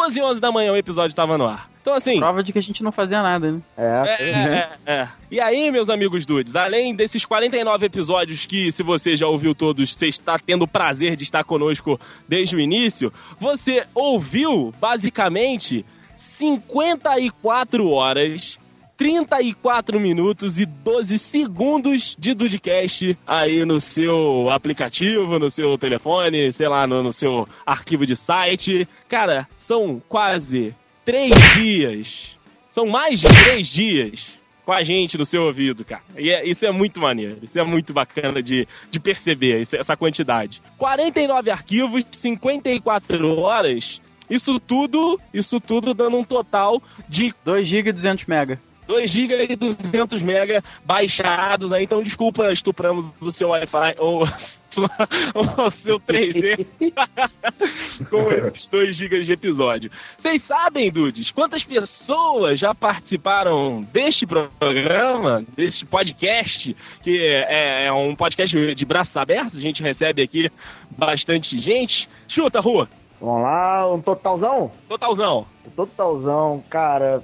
Duas 0.00 0.16
e 0.16 0.22
onze 0.22 0.40
da 0.40 0.50
manhã 0.50 0.72
o 0.72 0.76
episódio 0.78 1.14
tava 1.14 1.36
no 1.36 1.44
ar. 1.44 1.68
Então, 1.82 1.92
assim... 1.92 2.18
Prova 2.18 2.42
de 2.42 2.54
que 2.54 2.58
a 2.58 2.62
gente 2.62 2.82
não 2.82 2.90
fazia 2.90 3.22
nada, 3.22 3.52
né? 3.52 3.60
É, 3.76 4.16
É, 4.18 4.30
é, 4.30 4.94
é. 4.94 5.08
E 5.30 5.38
aí, 5.38 5.70
meus 5.70 5.90
amigos 5.90 6.24
dudes, 6.24 6.56
além 6.56 6.96
desses 6.96 7.22
49 7.26 7.84
episódios 7.84 8.46
que, 8.46 8.72
se 8.72 8.82
você 8.82 9.14
já 9.14 9.26
ouviu 9.26 9.54
todos, 9.54 9.94
você 9.94 10.08
está 10.08 10.38
tendo 10.38 10.62
o 10.62 10.68
prazer 10.68 11.16
de 11.16 11.24
estar 11.24 11.44
conosco 11.44 12.00
desde 12.26 12.56
o 12.56 12.60
início, 12.60 13.12
você 13.38 13.84
ouviu, 13.94 14.72
basicamente, 14.80 15.84
54 16.16 17.86
horas 17.90 18.58
34 19.00 19.98
minutos 19.98 20.60
e 20.60 20.66
12 20.66 21.18
segundos 21.18 22.14
de 22.18 22.34
Dudcast 22.34 23.16
aí 23.26 23.64
no 23.64 23.80
seu 23.80 24.50
aplicativo, 24.50 25.38
no 25.38 25.50
seu 25.50 25.78
telefone, 25.78 26.52
sei 26.52 26.68
lá, 26.68 26.86
no, 26.86 27.02
no 27.02 27.10
seu 27.10 27.48
arquivo 27.64 28.04
de 28.04 28.14
site. 28.14 28.86
Cara, 29.08 29.48
são 29.56 30.02
quase 30.06 30.74
três 31.02 31.32
dias. 31.54 32.36
São 32.68 32.84
mais 32.84 33.20
de 33.20 33.28
três 33.42 33.68
dias 33.68 34.38
com 34.66 34.72
a 34.74 34.82
gente 34.82 35.16
no 35.16 35.24
seu 35.24 35.44
ouvido, 35.44 35.82
cara. 35.82 36.02
E 36.18 36.28
é- 36.28 36.46
isso 36.46 36.66
é 36.66 36.70
muito 36.70 37.00
maneiro. 37.00 37.38
Isso 37.42 37.58
é 37.58 37.64
muito 37.64 37.94
bacana 37.94 38.42
de, 38.42 38.68
de 38.90 39.00
perceber, 39.00 39.62
essa 39.62 39.96
quantidade. 39.96 40.60
49 40.76 41.50
arquivos, 41.50 42.04
54 42.12 43.34
horas. 43.38 43.98
Isso 44.28 44.60
tudo, 44.60 45.18
isso 45.32 45.58
tudo 45.58 45.94
dando 45.94 46.18
um 46.18 46.22
total 46.22 46.82
de 47.08 47.34
2 47.46 47.66
GB 47.66 47.88
e 47.88 47.92
200 47.94 48.26
mega. 48.26 48.60
2 48.90 49.08
GB 49.08 49.46
e 49.50 49.56
200 49.56 50.20
MB 50.20 50.62
baixados 50.84 51.72
aí, 51.72 51.84
então 51.84 52.02
desculpa, 52.02 52.50
estupramos 52.50 53.06
o 53.20 53.30
seu 53.30 53.50
Wi-Fi 53.50 53.94
ou 53.98 54.24
o 55.64 55.70
seu 55.70 56.00
3G 56.00 56.66
com 58.10 58.32
esses 58.32 58.66
2 58.66 58.96
GB 58.96 59.20
de 59.22 59.32
episódio. 59.32 59.92
Vocês 60.18 60.42
sabem, 60.42 60.90
Dudes, 60.90 61.30
quantas 61.30 61.62
pessoas 61.62 62.58
já 62.58 62.74
participaram 62.74 63.80
deste 63.92 64.26
programa, 64.26 65.44
deste 65.56 65.86
podcast, 65.86 66.76
que 67.00 67.16
é, 67.20 67.86
é 67.86 67.92
um 67.92 68.16
podcast 68.16 68.74
de 68.74 68.84
braços 68.84 69.16
abertos, 69.16 69.56
a 69.56 69.62
gente 69.62 69.84
recebe 69.84 70.20
aqui 70.20 70.50
bastante 70.98 71.56
gente. 71.60 72.08
Chuta, 72.26 72.58
Rua, 72.58 72.88
Vamos 73.20 73.42
lá, 73.42 73.92
um 73.92 74.00
totalzão? 74.00 74.70
totalzão. 74.88 75.46
Totalzão, 75.76 76.64
cara. 76.70 77.22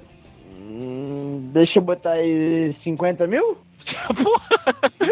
Hum, 0.67 1.49
deixa 1.53 1.79
eu 1.79 1.83
botar 1.83 2.11
aí 2.11 2.75
50 2.83 3.25
mil? 3.27 3.57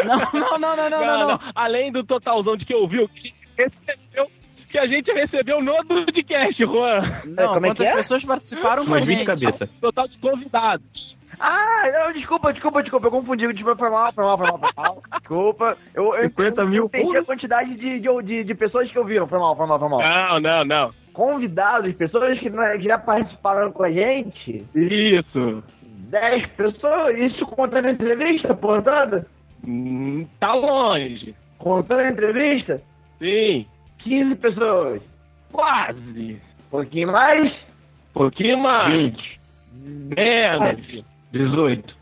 Não, 0.04 0.58
não, 0.60 0.76
não, 0.76 0.76
não, 0.76 0.90
não, 0.90 1.18
não, 1.18 1.28
não. 1.28 1.38
Além 1.54 1.90
do 1.90 2.04
totalzão 2.04 2.56
de 2.56 2.64
que 2.66 2.74
ouviu, 2.74 3.08
que 3.08 3.32
recebeu, 3.56 4.26
que 4.70 4.78
a 4.78 4.86
gente 4.86 5.10
recebeu 5.10 5.62
no 5.62 5.74
podcast, 5.86 6.62
Juan. 6.62 7.22
Não, 7.24 7.54
como 7.54 7.66
é 7.66 7.68
quantas 7.70 7.86
é? 7.86 7.94
pessoas 7.94 8.24
participaram 8.24 8.84
com 8.84 8.92
a 8.92 8.96
Umas 8.98 9.06
20 9.06 9.16
gente? 9.16 9.26
cabeça. 9.26 9.68
Total 9.80 10.06
de 10.06 10.18
convidados. 10.18 11.16
Ah, 11.40 11.82
não, 11.92 12.12
desculpa, 12.12 12.52
desculpa, 12.52 12.82
desculpa, 12.82 13.06
eu 13.06 13.10
confundi, 13.10 13.46
desculpa, 13.52 13.78
foi 13.78 13.90
mal, 13.90 14.12
foi 14.12 14.24
mal, 14.24 14.38
foi 14.38 14.46
mal, 14.46 14.58
foi 14.58 14.70
mal. 14.76 15.02
Desculpa, 15.20 15.76
eu, 15.94 16.14
eu, 16.14 16.28
50 16.30 16.60
eu 16.60 16.68
mil, 16.68 16.84
entendi 16.86 17.04
porra. 17.04 17.18
a 17.20 17.24
quantidade 17.24 17.74
de, 17.76 18.00
de, 18.00 18.22
de, 18.22 18.44
de 18.44 18.54
pessoas 18.54 18.90
que 18.90 18.98
ouviram, 18.98 19.26
foi 19.26 19.38
mal, 19.38 19.56
foi 19.56 19.66
mal, 19.66 19.78
foi 19.78 19.88
mal. 19.88 20.00
Não, 20.00 20.40
não, 20.40 20.64
não. 20.64 20.90
Convidados, 21.20 21.94
pessoas 21.94 22.38
que, 22.38 22.50
não- 22.50 22.76
que 22.78 22.84
já 22.84 22.98
participaram 22.98 23.72
com 23.72 23.84
a 23.84 23.90
gente, 23.90 24.62
Isso. 24.74 25.64
10 26.10 26.46
pessoas, 26.48 27.18
isso 27.18 27.46
contando 27.46 27.86
a 27.86 27.90
entrevista, 27.92 28.54
porra 28.54 28.82
toda? 28.82 29.26
Hum, 29.66 30.26
Tá 30.38 30.52
longe. 30.52 31.34
Contando 31.56 32.00
a 32.00 32.10
entrevista, 32.10 32.82
Sim. 33.18 33.64
15 34.00 34.34
pessoas. 34.34 35.00
Quase. 35.50 36.38
Pouquinho 36.70 37.10
mais, 37.10 37.50
pouquinho 38.12 38.58
mais. 38.58 38.92
20. 38.92 39.40
Menos. 40.14 41.04
18. 41.32 41.95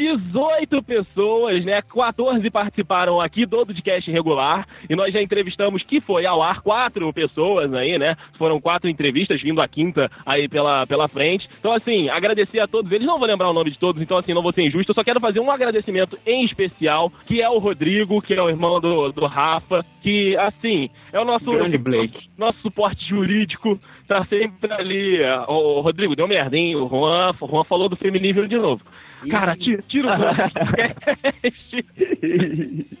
18 0.00 0.82
pessoas, 0.82 1.62
né? 1.62 1.82
14 1.82 2.50
participaram 2.50 3.20
aqui 3.20 3.44
do 3.44 3.66
podcast 3.66 4.10
regular 4.10 4.66
e 4.88 4.96
nós 4.96 5.12
já 5.12 5.20
entrevistamos, 5.20 5.82
que 5.82 6.00
foi 6.00 6.24
ao 6.24 6.42
ar, 6.42 6.62
quatro 6.62 7.12
pessoas 7.12 7.72
aí, 7.74 7.98
né? 7.98 8.16
Foram 8.38 8.58
quatro 8.58 8.88
entrevistas, 8.88 9.42
vindo 9.42 9.60
a 9.60 9.68
quinta 9.68 10.10
aí 10.24 10.48
pela, 10.48 10.86
pela 10.86 11.06
frente. 11.06 11.46
Então, 11.58 11.72
assim, 11.72 12.08
agradecer 12.08 12.60
a 12.60 12.66
todos 12.66 12.90
eles. 12.90 13.06
Não 13.06 13.18
vou 13.18 13.28
lembrar 13.28 13.50
o 13.50 13.52
nome 13.52 13.70
de 13.70 13.78
todos, 13.78 14.00
então, 14.00 14.16
assim, 14.16 14.32
não 14.32 14.42
vou 14.42 14.54
ser 14.54 14.62
injusto. 14.62 14.90
Eu 14.90 14.94
só 14.94 15.04
quero 15.04 15.20
fazer 15.20 15.40
um 15.40 15.50
agradecimento 15.50 16.18
em 16.26 16.46
especial, 16.46 17.12
que 17.26 17.42
é 17.42 17.50
o 17.50 17.58
Rodrigo, 17.58 18.22
que 18.22 18.32
é 18.32 18.42
o 18.42 18.48
irmão 18.48 18.80
do, 18.80 19.12
do 19.12 19.26
Rafa, 19.26 19.84
que, 20.00 20.34
assim, 20.38 20.88
é 21.12 21.20
o 21.20 21.26
nosso 21.26 21.44
Blake. 21.78 22.30
nosso 22.38 22.58
suporte 22.60 23.06
jurídico 23.06 23.78
tá 24.08 24.24
sempre 24.24 24.72
ali. 24.72 25.20
Ô, 25.46 25.82
Rodrigo, 25.82 26.16
deu 26.16 26.26
merda, 26.26 26.56
hein? 26.56 26.74
O 26.74 26.88
Juan, 26.88 27.34
o 27.38 27.46
Juan 27.46 27.64
falou 27.64 27.88
do 27.88 27.96
feminível 27.96 28.46
de 28.46 28.56
novo. 28.56 28.82
Cara, 29.28 29.56
tira, 29.56 29.82
tira 29.88 30.14
o 30.14 30.20
podcast. 30.20 31.00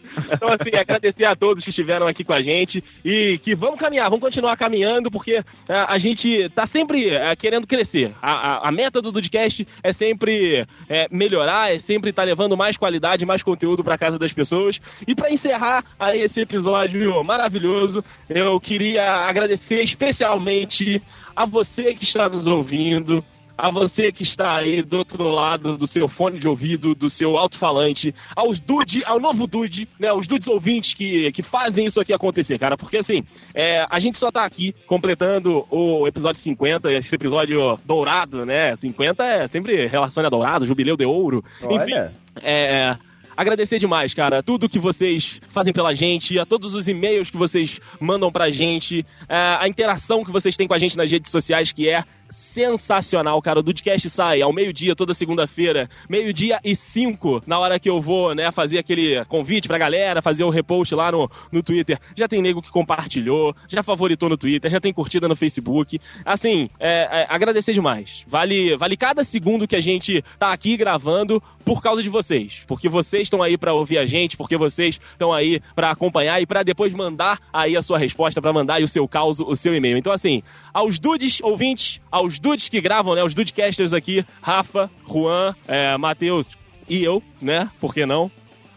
Então, 0.32 0.48
assim, 0.48 0.74
agradecer 0.76 1.24
a 1.24 1.36
todos 1.36 1.62
que 1.62 1.70
estiveram 1.70 2.06
aqui 2.06 2.24
com 2.24 2.32
a 2.32 2.42
gente 2.42 2.82
e 3.04 3.38
que 3.44 3.54
vamos 3.54 3.78
caminhar, 3.78 4.10
vamos 4.10 4.24
continuar 4.24 4.56
caminhando, 4.56 5.10
porque 5.10 5.34
é, 5.34 5.44
a 5.68 5.98
gente 5.98 6.48
tá 6.50 6.66
sempre 6.66 7.10
é, 7.10 7.34
querendo 7.36 7.66
crescer. 7.66 8.12
A, 8.20 8.32
a, 8.32 8.68
a 8.68 8.72
meta 8.72 9.00
do 9.00 9.12
Dudcast 9.12 9.66
é 9.82 9.92
sempre 9.92 10.66
é, 10.88 11.06
melhorar, 11.10 11.72
é 11.72 11.78
sempre 11.78 12.10
estar 12.10 12.24
levando 12.24 12.56
mais 12.56 12.76
qualidade, 12.76 13.24
mais 13.26 13.42
conteúdo 13.42 13.84
para 13.84 13.98
casa 13.98 14.18
das 14.18 14.32
pessoas. 14.32 14.80
E 15.06 15.14
para 15.14 15.30
encerrar 15.30 15.84
aí 15.98 16.22
esse 16.22 16.40
episódio 16.40 17.22
maravilhoso, 17.22 18.04
eu 18.28 18.58
queria 18.60 19.04
agradecer 19.28 19.80
especialmente 19.82 21.02
a 21.34 21.46
você 21.46 21.94
que 21.94 22.04
está 22.04 22.28
nos 22.28 22.46
ouvindo 22.46 23.24
a 23.60 23.70
você 23.70 24.10
que 24.10 24.22
está 24.22 24.56
aí 24.56 24.82
do 24.82 24.98
outro 24.98 25.22
lado 25.24 25.76
do 25.76 25.86
seu 25.86 26.08
fone 26.08 26.38
de 26.38 26.48
ouvido, 26.48 26.94
do 26.94 27.10
seu 27.10 27.36
alto-falante, 27.36 28.14
aos 28.34 28.58
Dude, 28.58 29.04
ao 29.04 29.20
novo 29.20 29.46
Dude, 29.46 29.86
né, 29.98 30.10
os 30.12 30.26
Dudes 30.26 30.48
ouvintes 30.48 30.94
que, 30.94 31.30
que 31.32 31.42
fazem 31.42 31.84
isso 31.84 32.00
aqui 32.00 32.12
acontecer, 32.12 32.58
cara, 32.58 32.76
porque 32.76 32.96
assim, 32.96 33.22
é, 33.54 33.86
a 33.90 33.98
gente 33.98 34.18
só 34.18 34.30
tá 34.30 34.44
aqui 34.44 34.74
completando 34.86 35.66
o 35.70 36.08
episódio 36.08 36.40
50, 36.40 36.90
esse 36.92 37.14
episódio 37.14 37.78
dourado, 37.84 38.46
né, 38.46 38.76
50 38.76 39.22
é 39.24 39.48
sempre 39.48 39.86
relaciona 39.86 40.28
a 40.28 40.30
dourado, 40.30 40.66
jubileu 40.66 40.96
de 40.96 41.04
ouro, 41.04 41.44
enfim, 41.62 41.92
Olha. 41.92 42.12
é, 42.42 42.96
agradecer 43.36 43.78
demais, 43.78 44.14
cara, 44.14 44.42
tudo 44.42 44.68
que 44.68 44.78
vocês 44.78 45.40
fazem 45.50 45.72
pela 45.72 45.94
gente, 45.94 46.38
a 46.38 46.46
todos 46.46 46.74
os 46.74 46.88
e-mails 46.88 47.30
que 47.30 47.36
vocês 47.36 47.78
mandam 48.00 48.32
pra 48.32 48.50
gente, 48.50 49.04
é, 49.28 49.36
a 49.58 49.68
interação 49.68 50.24
que 50.24 50.32
vocês 50.32 50.56
têm 50.56 50.66
com 50.66 50.74
a 50.74 50.78
gente 50.78 50.96
nas 50.96 51.10
redes 51.10 51.30
sociais, 51.30 51.72
que 51.72 51.88
é 51.88 52.02
sensacional, 52.30 53.40
cara. 53.42 53.60
O 53.60 53.62
Dudcast 53.62 54.08
sai 54.08 54.40
ao 54.40 54.52
meio-dia, 54.52 54.96
toda 54.96 55.12
segunda-feira, 55.12 55.88
meio-dia 56.08 56.58
e 56.64 56.74
cinco, 56.74 57.42
na 57.46 57.58
hora 57.58 57.78
que 57.78 57.90
eu 57.90 58.00
vou, 58.00 58.34
né, 58.34 58.50
fazer 58.52 58.78
aquele 58.78 59.24
convite 59.26 59.68
pra 59.68 59.78
galera, 59.78 60.22
fazer 60.22 60.44
o 60.44 60.50
repost 60.50 60.94
lá 60.94 61.12
no, 61.12 61.30
no 61.50 61.62
Twitter. 61.62 61.98
Já 62.16 62.28
tem 62.28 62.40
nego 62.40 62.62
que 62.62 62.70
compartilhou, 62.70 63.54
já 63.68 63.82
favoritou 63.82 64.28
no 64.28 64.36
Twitter, 64.36 64.70
já 64.70 64.80
tem 64.80 64.92
curtida 64.92 65.28
no 65.28 65.36
Facebook. 65.36 66.00
Assim, 66.24 66.70
é, 66.78 67.22
é, 67.22 67.26
agradecer 67.28 67.72
demais. 67.72 68.24
Vale, 68.26 68.76
vale 68.76 68.96
cada 68.96 69.24
segundo 69.24 69.66
que 69.66 69.76
a 69.76 69.80
gente 69.80 70.22
tá 70.38 70.52
aqui 70.52 70.76
gravando 70.76 71.42
por 71.64 71.82
causa 71.82 72.02
de 72.02 72.08
vocês. 72.08 72.64
Porque 72.66 72.88
vocês 72.88 73.24
estão 73.24 73.42
aí 73.42 73.56
pra 73.56 73.72
ouvir 73.72 73.98
a 73.98 74.06
gente, 74.06 74.36
porque 74.36 74.56
vocês 74.56 75.00
estão 75.12 75.32
aí 75.32 75.60
pra 75.74 75.90
acompanhar 75.90 76.40
e 76.40 76.46
pra 76.46 76.62
depois 76.62 76.92
mandar 76.92 77.38
aí 77.52 77.76
a 77.76 77.82
sua 77.82 77.98
resposta, 77.98 78.40
pra 78.40 78.52
mandar 78.52 78.74
aí 78.74 78.84
o 78.84 78.88
seu 78.88 79.06
caos, 79.06 79.40
o 79.40 79.54
seu 79.54 79.74
e-mail. 79.74 79.96
Então, 79.96 80.12
assim, 80.12 80.42
aos 80.72 80.98
dudes 80.98 81.40
ouvintes, 81.42 82.00
dudes 82.38 82.68
que 82.68 82.80
gravam, 82.80 83.14
né? 83.14 83.22
Os 83.24 83.34
dudecasters 83.34 83.92
aqui, 83.92 84.24
Rafa, 84.42 84.90
Juan, 85.06 85.54
é, 85.66 85.96
Matheus 85.96 86.46
e 86.88 87.04
eu, 87.04 87.22
né? 87.40 87.70
Por 87.80 87.94
que 87.94 88.04
não? 88.04 88.30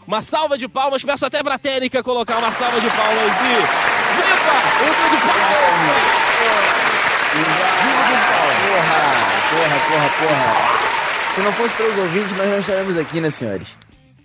Uma 0.06 0.22
salva 0.22 0.58
de 0.58 0.68
palmas, 0.68 1.04
peço 1.04 1.26
até 1.26 1.42
pra 1.42 1.58
técnica 1.58 2.04
colocar 2.04 2.38
uma 2.38 2.52
salva 2.52 2.80
de 2.80 2.90
palmas 2.90 3.32
e... 3.42 4.04
Viva 4.14 4.34
o 4.82 5.10
Dude 5.10 5.22
Porra, 9.50 9.78
porra, 9.88 10.10
porra. 10.20 10.84
Se 11.36 11.42
não 11.42 11.52
fosse 11.54 11.76
pelos 11.76 11.98
ouvintes, 11.98 12.38
nós 12.38 12.48
não 12.48 12.60
estaremos 12.60 12.98
aqui, 12.98 13.20
né, 13.20 13.30
senhores? 13.30 13.78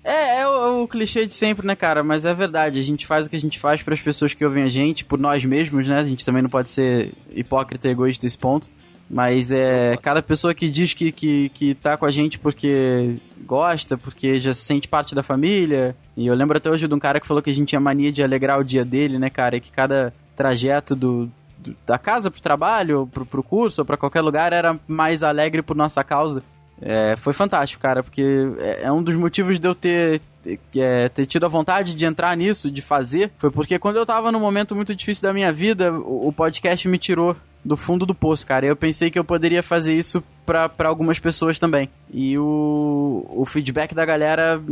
É, 0.04 0.40
é 0.40 0.48
o, 0.48 0.82
o 0.82 0.88
clichê 0.88 1.26
de 1.26 1.32
sempre, 1.34 1.66
né, 1.66 1.74
cara? 1.74 2.02
Mas 2.02 2.24
é 2.24 2.34
verdade. 2.34 2.78
A 2.78 2.82
gente 2.82 3.06
faz 3.06 3.26
o 3.26 3.30
que 3.30 3.36
a 3.36 3.40
gente 3.40 3.58
faz 3.58 3.82
para 3.82 3.94
as 3.94 4.00
pessoas 4.00 4.34
que 4.34 4.44
ouvem 4.44 4.64
a 4.64 4.68
gente, 4.68 5.04
por 5.04 5.18
nós 5.18 5.44
mesmos, 5.44 5.86
né? 5.86 5.98
A 5.98 6.04
gente 6.04 6.24
também 6.24 6.42
não 6.42 6.50
pode 6.50 6.70
ser 6.70 7.12
hipócrita 7.30 7.88
e 7.88 7.90
egoísta 7.90 8.26
nesse 8.26 8.38
ponto. 8.38 8.68
Mas 9.10 9.50
é 9.50 9.96
cada 10.02 10.22
pessoa 10.22 10.52
que 10.54 10.68
diz 10.68 10.92
que, 10.92 11.10
que, 11.10 11.48
que 11.50 11.74
tá 11.74 11.96
com 11.96 12.04
a 12.04 12.10
gente 12.10 12.38
porque 12.38 13.16
gosta, 13.46 13.96
porque 13.96 14.38
já 14.38 14.52
se 14.52 14.60
sente 14.62 14.86
parte 14.86 15.14
da 15.14 15.22
família. 15.22 15.96
E 16.16 16.26
eu 16.26 16.34
lembro 16.34 16.58
até 16.58 16.70
hoje 16.70 16.86
de 16.86 16.94
um 16.94 16.98
cara 16.98 17.18
que 17.18 17.26
falou 17.26 17.42
que 17.42 17.48
a 17.48 17.54
gente 17.54 17.68
tinha 17.68 17.80
mania 17.80 18.12
de 18.12 18.22
alegrar 18.22 18.58
o 18.60 18.64
dia 18.64 18.84
dele, 18.84 19.18
né, 19.18 19.30
cara? 19.30 19.56
E 19.56 19.60
que 19.60 19.70
cada 19.72 20.12
trajeto 20.36 20.94
do, 20.94 21.30
do- 21.58 21.74
da 21.86 21.96
casa 21.98 22.30
pro 22.30 22.40
trabalho, 22.42 23.00
ou 23.00 23.06
pro, 23.06 23.24
pro 23.24 23.42
curso, 23.42 23.80
ou 23.80 23.84
pra 23.86 23.96
qualquer 23.96 24.20
lugar 24.20 24.52
era 24.52 24.78
mais 24.86 25.22
alegre 25.22 25.62
por 25.62 25.74
nossa 25.76 26.04
causa. 26.04 26.42
É, 26.80 27.16
foi 27.16 27.32
fantástico, 27.32 27.82
cara, 27.82 28.02
porque 28.02 28.22
é, 28.58 28.82
é 28.84 28.92
um 28.92 29.02
dos 29.02 29.14
motivos 29.14 29.58
de 29.58 29.66
eu 29.66 29.74
ter, 29.74 30.20
é, 30.76 31.08
ter 31.08 31.26
tido 31.26 31.44
a 31.44 31.48
vontade 31.48 31.94
de 31.94 32.06
entrar 32.06 32.36
nisso, 32.36 32.70
de 32.70 32.80
fazer. 32.80 33.30
Foi 33.38 33.50
porque 33.50 33.78
quando 33.78 33.96
eu 33.96 34.06
tava 34.06 34.30
num 34.30 34.40
momento 34.40 34.74
muito 34.74 34.94
difícil 34.94 35.22
da 35.22 35.32
minha 35.32 35.52
vida, 35.52 35.92
o, 35.92 36.28
o 36.28 36.32
podcast 36.32 36.88
me 36.88 36.98
tirou 36.98 37.36
do 37.64 37.76
fundo 37.76 38.06
do 38.06 38.14
poço, 38.14 38.46
cara. 38.46 38.66
Eu 38.66 38.76
pensei 38.76 39.10
que 39.10 39.18
eu 39.18 39.24
poderia 39.24 39.62
fazer 39.62 39.92
isso 39.92 40.22
pra 40.46 40.70
algumas 40.84 41.18
pessoas 41.18 41.58
também. 41.58 41.90
E 42.10 42.38
o, 42.38 43.26
o 43.28 43.44
feedback 43.44 43.94
da 43.94 44.04
galera 44.04 44.62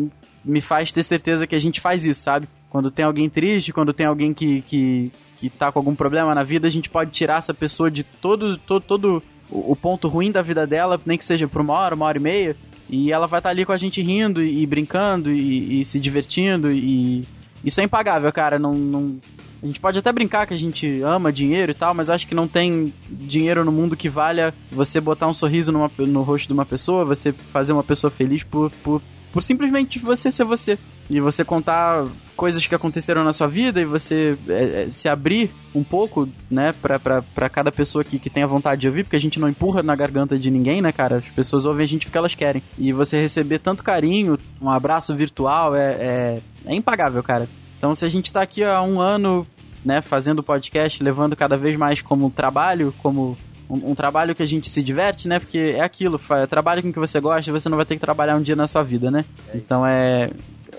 me 0.44 0.60
faz 0.60 0.92
ter 0.92 1.02
certeza 1.02 1.46
que 1.46 1.54
a 1.54 1.60
gente 1.60 1.80
faz 1.80 2.06
isso, 2.06 2.22
sabe? 2.22 2.48
Quando 2.70 2.90
tem 2.90 3.04
alguém 3.04 3.28
triste, 3.28 3.72
quando 3.72 3.92
tem 3.92 4.06
alguém 4.06 4.32
que, 4.32 4.62
que, 4.62 5.12
que 5.36 5.50
tá 5.50 5.72
com 5.72 5.78
algum 5.78 5.94
problema 5.94 6.34
na 6.34 6.42
vida, 6.42 6.66
a 6.66 6.70
gente 6.70 6.88
pode 6.88 7.10
tirar 7.10 7.38
essa 7.38 7.52
pessoa 7.52 7.90
de 7.90 8.04
todo, 8.04 8.56
todo, 8.56 8.82
todo 8.82 9.22
o 9.50 9.76
ponto 9.76 10.08
ruim 10.08 10.30
da 10.30 10.42
vida 10.42 10.66
dela, 10.66 11.00
nem 11.04 11.18
que 11.18 11.24
seja 11.24 11.46
por 11.48 11.60
uma 11.60 11.74
hora, 11.74 11.94
uma 11.94 12.06
hora 12.06 12.18
e 12.18 12.20
meia, 12.20 12.56
e 12.89 13.12
ela 13.12 13.26
vai 13.26 13.41
estar 13.41 13.51
ali 13.51 13.64
com 13.64 13.72
a 13.72 13.76
gente 13.76 14.01
rindo 14.01 14.43
e, 14.43 14.62
e 14.62 14.66
brincando 14.66 15.30
e, 15.30 15.80
e 15.80 15.84
se 15.84 15.99
divertindo 15.99 16.70
e 16.70 17.26
isso 17.64 17.80
é 17.80 17.84
impagável, 17.84 18.32
cara. 18.32 18.59
Não, 18.59 18.72
não, 18.72 19.16
a 19.62 19.66
gente 19.66 19.80
pode 19.80 19.99
até 19.99 20.12
brincar 20.12 20.47
que 20.47 20.55
a 20.55 20.59
gente 20.59 21.01
ama 21.03 21.32
dinheiro 21.32 21.72
e 21.72 21.74
tal, 21.74 21.93
mas 21.93 22.09
acho 22.09 22.28
que 22.28 22.34
não 22.34 22.47
tem 22.47 22.95
dinheiro 23.11 23.64
no 23.64 23.72
mundo 23.72 23.97
que 23.97 24.09
valha 24.09 24.55
você 24.70 25.01
botar 25.01 25.26
um 25.26 25.34
sorriso 25.34 25.72
numa, 25.72 25.91
no 25.99 26.22
rosto 26.22 26.47
de 26.47 26.53
uma 26.53 26.64
pessoa, 26.64 27.05
você 27.05 27.32
fazer 27.32 27.72
uma 27.72 27.82
pessoa 27.82 28.11
feliz 28.11 28.45
por, 28.45 28.70
por, 28.84 29.03
por 29.37 29.43
simplesmente 29.43 29.99
você 29.99 30.30
ser 30.30 30.45
você. 30.45 30.78
E 31.11 31.20
você 31.20 31.45
contar 31.45 32.07
coisas 32.34 32.66
que 32.66 32.74
aconteceram 32.74 33.22
na 33.22 33.34
sua 33.34 33.47
vida 33.47 33.78
e 33.78 33.84
você 33.84 34.39
é, 34.49 34.84
é, 34.84 34.89
se 34.89 35.11
abrir 35.11 35.51
um 35.74 35.84
pouco, 35.84 36.26
né, 36.51 36.72
pra, 36.80 36.99
pra, 36.99 37.20
pra 37.20 37.49
cada 37.51 37.70
pessoa 37.70 38.03
que, 38.03 38.18
que 38.18 38.30
tenha 38.30 38.47
vontade 38.47 38.80
de 38.80 38.89
ouvir, 38.89 39.05
porque 39.05 39.14
a 39.14 39.20
gente 39.20 39.39
não 39.39 39.47
empurra 39.47 39.82
na 39.82 39.95
garganta 39.95 40.39
de 40.39 40.51
ninguém, 40.51 40.80
né, 40.80 40.91
cara? 40.91 41.18
As 41.18 41.28
pessoas 41.28 41.66
ouvem 41.66 41.84
a 41.84 41.87
gente 41.87 42.07
porque 42.07 42.16
elas 42.16 42.34
querem. 42.34 42.62
E 42.78 42.95
você 42.95 43.20
receber 43.20 43.59
tanto 43.59 43.84
carinho, 43.84 44.39
um 44.59 44.70
abraço 44.70 45.14
virtual, 45.14 45.76
é, 45.76 45.93
é, 45.93 46.41
é 46.64 46.74
impagável, 46.74 47.22
cara. 47.22 47.47
Então, 47.76 47.95
se 47.95 48.07
a 48.07 48.09
gente 48.09 48.32
tá 48.32 48.41
aqui 48.41 48.64
há 48.64 48.80
um 48.80 49.03
ano, 49.03 49.47
né, 49.84 50.01
fazendo 50.01 50.43
podcast, 50.43 51.03
levando 51.03 51.37
cada 51.37 51.59
vez 51.59 51.76
mais 51.76 52.01
como 52.01 52.30
trabalho, 52.30 52.95
como 53.03 53.37
um, 53.68 53.90
um, 53.90 53.94
trabalho 53.94 54.34
que 54.34 54.42
a 54.42 54.46
gente 54.46 54.70
se 54.70 54.82
diverte, 54.82 55.28
né? 55.28 55.38
Porque 55.38 55.74
é 55.76 55.80
aquilo, 55.80 56.20
trabalho 56.48 56.82
com 56.82 56.92
que 56.92 56.98
você 56.98 57.20
gosta, 57.20 57.52
você 57.52 57.68
não 57.68 57.76
vai 57.76 57.86
ter 57.86 57.94
que 57.94 58.00
trabalhar 58.00 58.36
um 58.36 58.42
dia 58.42 58.56
na 58.56 58.66
sua 58.66 58.82
vida, 58.82 59.10
né? 59.10 59.24
Então 59.54 59.86
é 59.86 60.30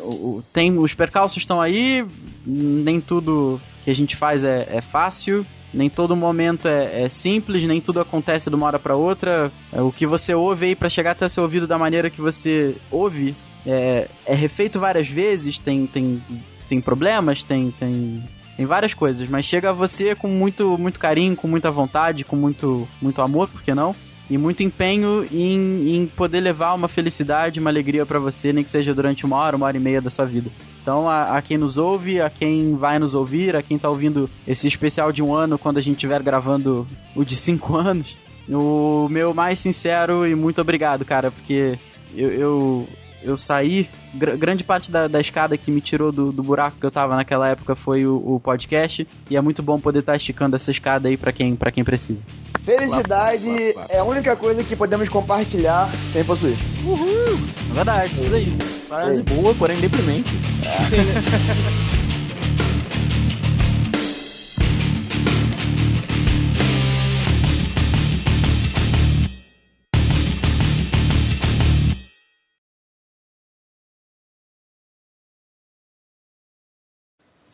o, 0.01 0.43
tem 0.53 0.77
os 0.77 0.93
percalços 0.93 1.38
estão 1.38 1.61
aí, 1.61 2.05
nem 2.45 3.01
tudo 3.01 3.59
que 3.83 3.91
a 3.91 3.95
gente 3.95 4.15
faz 4.15 4.43
é, 4.43 4.67
é 4.71 4.81
fácil, 4.81 5.45
nem 5.73 5.89
todo 5.89 6.15
momento 6.15 6.67
é, 6.67 7.03
é, 7.03 7.09
simples, 7.09 7.63
nem 7.63 7.81
tudo 7.81 7.99
acontece 7.99 8.49
de 8.49 8.55
uma 8.55 8.65
hora 8.67 8.79
para 8.79 8.95
outra. 8.95 9.51
É, 9.71 9.81
o 9.81 9.91
que 9.91 10.05
você 10.05 10.33
ouve 10.33 10.67
aí 10.67 10.75
para 10.75 10.89
chegar 10.89 11.11
até 11.11 11.27
seu 11.27 11.43
ouvido 11.43 11.67
da 11.67 11.77
maneira 11.77 12.09
que 12.09 12.21
você 12.21 12.75
ouve 12.89 13.35
é, 13.65 14.07
é 14.25 14.33
refeito 14.33 14.79
várias 14.79 15.07
vezes, 15.07 15.59
tem, 15.59 15.85
tem, 15.85 16.23
tem 16.69 16.79
problemas, 16.79 17.43
tem, 17.43 17.71
tem, 17.71 18.23
tem 18.58 18.66
várias 18.66 18.93
coisas, 18.93 19.30
mas 19.30 19.45
chega 19.45 19.70
a 19.70 19.74
você 19.74 20.16
com 20.16 20.28
muito, 20.28 20.78
muito 20.78 20.99
carinho, 20.99 21.36
com 21.36 21.47
muita 21.47 21.72
vontade, 21.72 22.26
com 22.26 22.36
muito, 22.36 22.88
muito 22.99 23.22
amor, 23.22 23.47
por 23.47 23.62
que 23.62 23.74
não? 23.74 23.95
e 24.30 24.38
muito 24.38 24.62
empenho 24.62 25.26
em, 25.32 25.95
em 25.95 26.05
poder 26.05 26.41
levar 26.41 26.74
uma 26.74 26.88
felicidade, 26.88 27.60
uma 27.60 27.70
alegria 27.70 28.05
para 28.05 28.20
você, 28.20 28.51
nem 28.51 28.64
que 28.64 28.70
seja 28.70 28.93
durante 28.93 29.26
uma 29.26 29.38
hora, 29.38 29.55
uma 29.55 29.66
hora 29.66 29.78
e 29.78 29.80
meia 29.80 30.01
da 30.01 30.10
sua 30.10 30.26
vida. 30.26 30.51
Então, 30.82 31.08
a, 31.08 31.38
a, 31.38 31.41
quem 31.41 31.58
nos 31.58 31.78
ouve, 31.78 32.20
a 32.20 32.30
quem 32.30 32.76
vai 32.76 32.99
nos 32.99 33.16
ouvir, 33.16 33.55
a 33.55 33.64
quem 33.64 33.78
tá 33.78 33.89
ouvindo 33.89 34.30
esse 34.45 34.68
especial 34.68 35.12
de 35.12 35.24
um 35.24 35.34
ano, 35.34 35.58
quando 35.58 35.78
a 35.78 35.82
gente 35.82 35.95
estiver 35.95 36.22
gravando 36.22 36.88
o 37.16 37.24
de 37.24 37.36
cinco 37.36 37.76
anos, 37.78 38.18
o 38.49 39.08
meu 39.10 39.34
mais 39.34 39.60
sincero 39.60 40.28
e 40.28 40.36
muito 40.36 40.60
obrigado, 40.62 41.05
cara, 41.05 41.32
porque 41.32 41.78
eu, 42.16 42.32
eu 42.32 42.88
eu 43.28 43.38
saí. 43.38 43.89
Gr 44.13 44.38
grande 44.38 44.63
parte 44.63 44.91
da, 44.91 45.07
da, 45.07 45.19
escada 45.19 45.57
que 45.57 45.69
me 45.69 45.82
tirou 45.82 46.11
do, 46.11 46.32
do, 46.32 46.41
buraco 46.41 46.78
que 46.80 46.86
eu 46.86 46.91
tava 46.91 47.15
naquela 47.15 47.47
época 47.49 47.75
foi 47.75 48.05
o, 48.05 48.15
o 48.15 48.39
podcast. 48.39 49.07
E 49.30 49.36
é 49.36 49.41
muito 49.41 49.61
bom 49.61 49.80
poder 49.80 49.99
estar 49.99 50.13
tá 50.13 50.17
esticando 50.17 50.55
essa 50.55 50.71
escada 50.71 51.07
aí 51.07 51.17
para 51.17 51.32
quem, 51.32 51.55
pra 51.55 51.71
quem 51.71 51.84
precisa. 51.84 52.25
Felicidade 52.63 53.47
é 53.89 53.99
a 53.99 54.03
única 54.03 54.36
coisa 54.36 54.63
que 54.63 54.75
podemos 54.75 55.09
compartilhar 55.09 55.91
sem 56.11 56.23
possuir. 56.23 56.57
Uhul! 56.86 57.39
É 57.71 57.73
verdade, 57.73 58.13
isso 58.13 58.30
daí. 58.30 58.57
Frase 58.88 59.23
boa, 59.23 59.53
porém 59.55 59.80
deprimente. 59.80 60.30
É. 60.65 60.86
Sim, 60.86 61.03
né? 61.03 61.88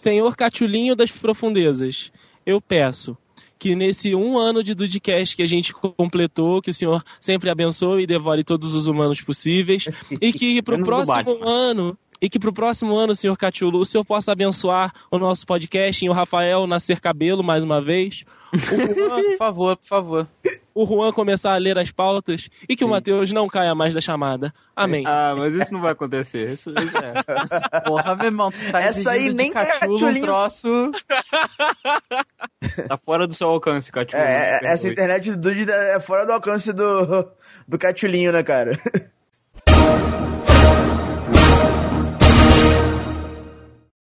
Senhor 0.03 0.35
Catulinho 0.35 0.97
das 0.97 1.11
Profundezas, 1.11 2.11
eu 2.45 2.59
peço 2.59 3.17
que 3.57 3.73
nesse 3.73 4.13
um 4.13 4.37
ano 4.37 4.61
de 4.61 4.75
Dudcast 4.75 5.33
que 5.33 5.41
a 5.41 5.47
gente 5.47 5.71
completou, 5.73 6.61
que 6.61 6.71
o 6.71 6.73
Senhor 6.73 7.01
sempre 7.21 7.49
abençoe 7.49 8.03
e 8.03 8.05
devore 8.05 8.43
todos 8.43 8.75
os 8.75 8.85
humanos 8.85 9.21
possíveis, 9.21 9.85
e 10.19 10.33
que 10.33 10.59
pro 10.61 10.83
próximo 10.83 11.47
ano 11.47 11.97
e 12.21 12.29
que 12.29 12.37
pro 12.37 12.51
próximo 12.51 12.93
ano, 12.95 13.15
senhor 13.15 13.37
Catiulu, 13.37 13.79
o 13.79 13.85
senhor 13.85 14.05
possa 14.05 14.31
abençoar 14.31 14.93
o 15.11 15.17
nosso 15.17 15.45
podcast 15.45 16.05
e 16.05 16.09
o 16.09 16.13
Rafael 16.13 16.67
nascer 16.67 16.99
cabelo 17.01 17.43
mais 17.43 17.63
uma 17.63 17.81
vez. 17.81 18.25
O 18.53 18.95
Juan, 18.95 19.23
por 19.23 19.37
favor, 19.37 19.77
por 19.77 19.87
favor. 19.87 20.27
O 20.75 20.85
Juan 20.85 21.11
começar 21.11 21.53
a 21.53 21.57
ler 21.57 21.77
as 21.77 21.91
pautas 21.91 22.49
e 22.67 22.75
que 22.75 22.83
Sim. 22.83 22.85
o 22.85 22.89
Matheus 22.89 23.31
não 23.31 23.47
caia 23.47 23.75
mais 23.75 23.93
da 23.93 24.01
chamada. 24.01 24.53
Amém. 24.75 25.03
Ah, 25.05 25.35
mas 25.37 25.53
isso 25.53 25.73
não 25.73 25.81
vai 25.81 25.91
acontecer. 25.91 26.51
Isso, 26.51 26.71
isso 26.71 26.97
é. 26.97 27.81
Porra, 27.85 28.15
meu 28.15 28.25
irmão, 28.25 28.51
tu 28.51 28.71
tá 28.71 28.81
Essa 28.81 29.11
aí 29.11 29.33
nem 29.33 29.51
Catiulo 29.51 30.07
um 30.07 30.21
troço. 30.21 30.91
tá 32.87 32.97
fora 33.05 33.27
do 33.27 33.33
seu 33.33 33.49
alcance, 33.49 33.91
Catiulo. 33.91 34.23
É, 34.23 34.59
essa 34.63 34.87
internet 34.87 35.31
do 35.31 35.37
Dude 35.37 35.71
é 35.71 35.99
fora 35.99 36.25
do 36.25 36.31
alcance 36.31 36.73
do, 36.73 37.27
do 37.67 37.77
Catiulinho, 37.77 38.31
né, 38.31 38.41
cara? 38.41 38.79